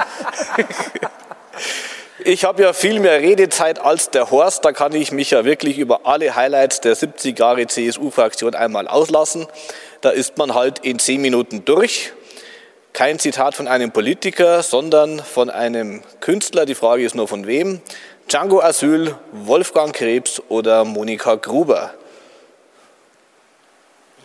Ich 2.22 2.44
habe 2.44 2.62
ja 2.62 2.74
viel 2.74 3.00
mehr 3.00 3.20
Redezeit 3.20 3.78
als 3.78 4.10
der 4.10 4.30
Horst, 4.30 4.62
da 4.66 4.72
kann 4.72 4.94
ich 4.94 5.10
mich 5.10 5.30
ja 5.30 5.46
wirklich 5.46 5.78
über 5.78 6.00
alle 6.04 6.34
Highlights 6.36 6.82
der 6.82 6.94
70 6.94 7.38
Jahre 7.38 7.66
CSU-Fraktion 7.66 8.54
einmal 8.54 8.88
auslassen. 8.88 9.46
Da 10.02 10.10
ist 10.10 10.36
man 10.36 10.54
halt 10.54 10.80
in 10.80 10.98
zehn 10.98 11.22
Minuten 11.22 11.64
durch. 11.64 12.12
Kein 13.00 13.18
Zitat 13.18 13.54
von 13.54 13.66
einem 13.66 13.92
Politiker, 13.92 14.62
sondern 14.62 15.20
von 15.20 15.48
einem 15.48 16.02
Künstler. 16.20 16.66
Die 16.66 16.74
Frage 16.74 17.02
ist 17.02 17.14
nur 17.14 17.28
von 17.28 17.46
wem. 17.46 17.80
Django 18.28 18.60
Asyl, 18.60 19.16
Wolfgang 19.32 19.94
Krebs 19.94 20.42
oder 20.50 20.84
Monika 20.84 21.36
Gruber? 21.36 21.94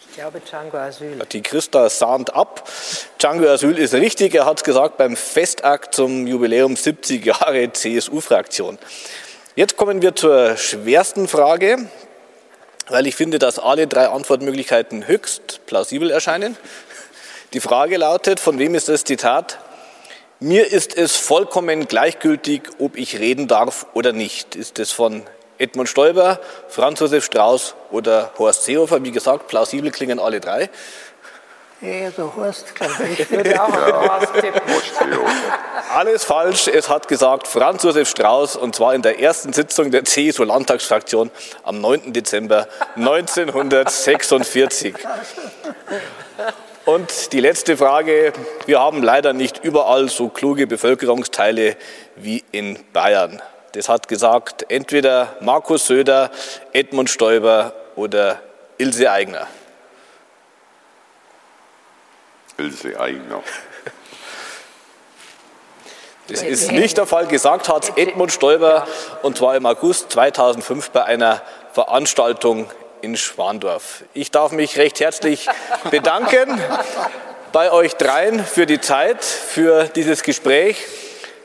Ich 0.01 0.17
glaube 0.17 0.41
Django 0.41 0.75
Asyl. 0.75 1.17
Die 1.31 1.41
Christa 1.41 1.89
sahnt 1.89 2.35
ab. 2.35 2.69
Django 3.17 3.47
Asyl 3.47 3.79
ist 3.79 3.93
richtig. 3.93 4.35
Er 4.35 4.45
hat 4.45 4.57
es 4.57 4.65
gesagt 4.65 4.97
beim 4.97 5.15
Festakt 5.15 5.95
zum 5.95 6.27
Jubiläum 6.27 6.75
70 6.75 7.25
Jahre 7.25 7.71
CSU-Fraktion. 7.71 8.77
Jetzt 9.55 9.77
kommen 9.77 10.01
wir 10.01 10.15
zur 10.15 10.57
schwersten 10.57 11.29
Frage, 11.29 11.87
weil 12.89 13.07
ich 13.07 13.15
finde, 13.15 13.39
dass 13.39 13.57
alle 13.57 13.87
drei 13.87 14.09
Antwortmöglichkeiten 14.09 15.07
höchst 15.07 15.65
plausibel 15.65 16.11
erscheinen. 16.11 16.57
Die 17.55 17.61
Frage 17.61 17.95
lautet, 17.95 18.41
von 18.41 18.59
wem 18.59 18.75
ist 18.75 18.89
das 18.89 19.05
Zitat? 19.05 19.59
Mir 20.41 20.73
ist 20.73 20.97
es 20.97 21.15
vollkommen 21.15 21.87
gleichgültig, 21.87 22.63
ob 22.79 22.97
ich 22.97 23.19
reden 23.19 23.47
darf 23.47 23.85
oder 23.93 24.11
nicht. 24.11 24.57
Ist 24.57 24.77
es 24.77 24.91
von 24.91 25.23
Edmund 25.57 25.87
Stoiber, 25.87 26.41
Franz 26.67 26.99
Josef 26.99 27.23
Strauß 27.23 27.75
oder 27.91 28.33
Horst 28.37 28.65
Seehofer? 28.65 29.01
Wie 29.05 29.13
gesagt, 29.13 29.47
plausibel 29.47 29.89
klingen 29.91 30.19
alle 30.19 30.41
drei. 30.41 30.69
Ja, 31.79 32.09
der 32.09 32.35
Horst, 32.35 32.75
glaube 32.75 33.07
ich. 33.13 33.21
ich 33.21 33.31
würde 33.31 33.63
auch 33.63 33.69
ja. 33.87 34.19
Horst 34.19 34.33
Alles 35.93 36.25
falsch. 36.25 36.67
Es 36.67 36.89
hat 36.89 37.07
gesagt 37.07 37.47
Franz 37.47 37.83
Josef 37.83 38.09
Strauß 38.09 38.57
und 38.57 38.75
zwar 38.75 38.95
in 38.95 39.01
der 39.01 39.21
ersten 39.21 39.53
Sitzung 39.53 39.91
der 39.91 40.03
CSU-Landtagsfraktion 40.03 41.31
am 41.63 41.79
9. 41.79 42.11
Dezember 42.11 42.67
1946. 42.97 44.95
Und 46.85 47.33
die 47.33 47.39
letzte 47.39 47.77
Frage. 47.77 48.31
Wir 48.67 48.79
haben 48.79 49.01
leider 49.01 49.33
nicht 49.33 49.63
überall 49.63 50.07
so 50.07 50.29
kluge 50.29 50.67
Bevölkerungsteile 50.67 51.77
wie 52.15 52.43
in 52.51 52.77
Bayern. 52.93 53.41
Das 53.71 53.89
hat 53.89 54.07
gesagt 54.07 54.67
entweder 54.69 55.35
Markus 55.41 55.87
Söder, 55.87 56.29
Edmund 56.73 57.09
Stoiber 57.09 57.73
oder 57.95 58.39
Ilse 58.77 59.09
Aigner. 59.09 59.47
Ilse 62.57 62.99
Aigner. 62.99 63.41
Das 66.27 66.43
ist 66.43 66.71
nicht 66.71 66.97
der 66.97 67.07
Fall. 67.07 67.25
Gesagt 67.25 67.67
hat 67.67 67.97
Edmund 67.97 68.31
Stoiber 68.31 68.87
und 69.23 69.37
zwar 69.37 69.55
im 69.55 69.65
August 69.65 70.11
2005 70.11 70.91
bei 70.91 71.03
einer 71.03 71.41
Veranstaltung 71.73 72.67
in 73.01 73.17
Schwandorf. 73.17 74.03
Ich 74.13 74.31
darf 74.31 74.51
mich 74.51 74.77
recht 74.77 74.99
herzlich 74.99 75.47
bedanken 75.91 76.59
bei 77.51 77.71
euch 77.71 77.93
dreien 77.93 78.43
für 78.43 78.65
die 78.65 78.81
Zeit, 78.81 79.23
für 79.23 79.85
dieses 79.87 80.23
Gespräch 80.23 80.77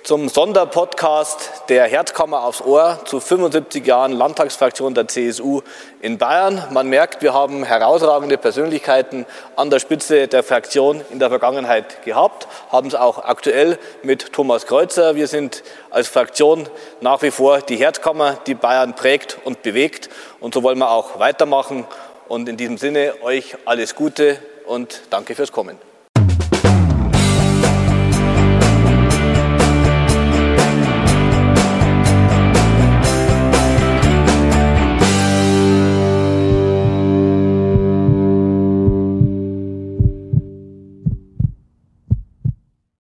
zum 0.03 0.29
Sonderpodcast 0.29 1.65
der 1.69 1.85
Herzkammer 1.85 2.45
aufs 2.45 2.63
Ohr 2.63 3.01
zu 3.05 3.21
75 3.21 3.87
Jahren 3.87 4.13
Landtagsfraktion 4.13 4.95
der 4.95 5.09
CSU 5.09 5.63
in 6.01 6.19
Bayern. 6.19 6.63
Man 6.71 6.89
merkt, 6.89 7.23
wir 7.23 7.35
haben 7.35 7.65
herausragende 7.65 8.39
Persönlichkeiten 8.39 9.27
an 9.57 9.71
der 9.71 9.79
Spitze 9.79 10.29
der 10.29 10.43
Fraktion 10.43 11.03
in 11.11 11.19
der 11.19 11.29
Vergangenheit 11.29 12.03
gehabt, 12.05 12.49
haben 12.71 12.89
es 12.89 12.95
auch 12.95 13.19
aktuell 13.25 13.79
mit 14.03 14.33
Thomas 14.33 14.67
Kreuzer. 14.67 15.15
Wir 15.15 15.27
sind 15.27 15.63
als 15.91 16.09
Fraktion 16.09 16.69
nach 17.01 17.23
wie 17.23 17.31
vor 17.31 17.61
die 17.61 17.77
Herzkammer, 17.77 18.39
die 18.47 18.55
Bayern 18.55 18.95
prägt 18.95 19.39
und 19.45 19.63
bewegt. 19.63 20.09
Und 20.41 20.55
so 20.55 20.63
wollen 20.63 20.79
wir 20.79 20.91
auch 20.91 21.19
weitermachen. 21.19 21.87
Und 22.29 22.49
in 22.49 22.57
diesem 22.57 22.79
Sinne 22.79 23.15
euch 23.23 23.57
alles 23.65 23.95
Gute 23.95 24.39
und 24.67 25.03
danke 25.11 25.35
fürs 25.35 25.53
Kommen. 25.53 25.90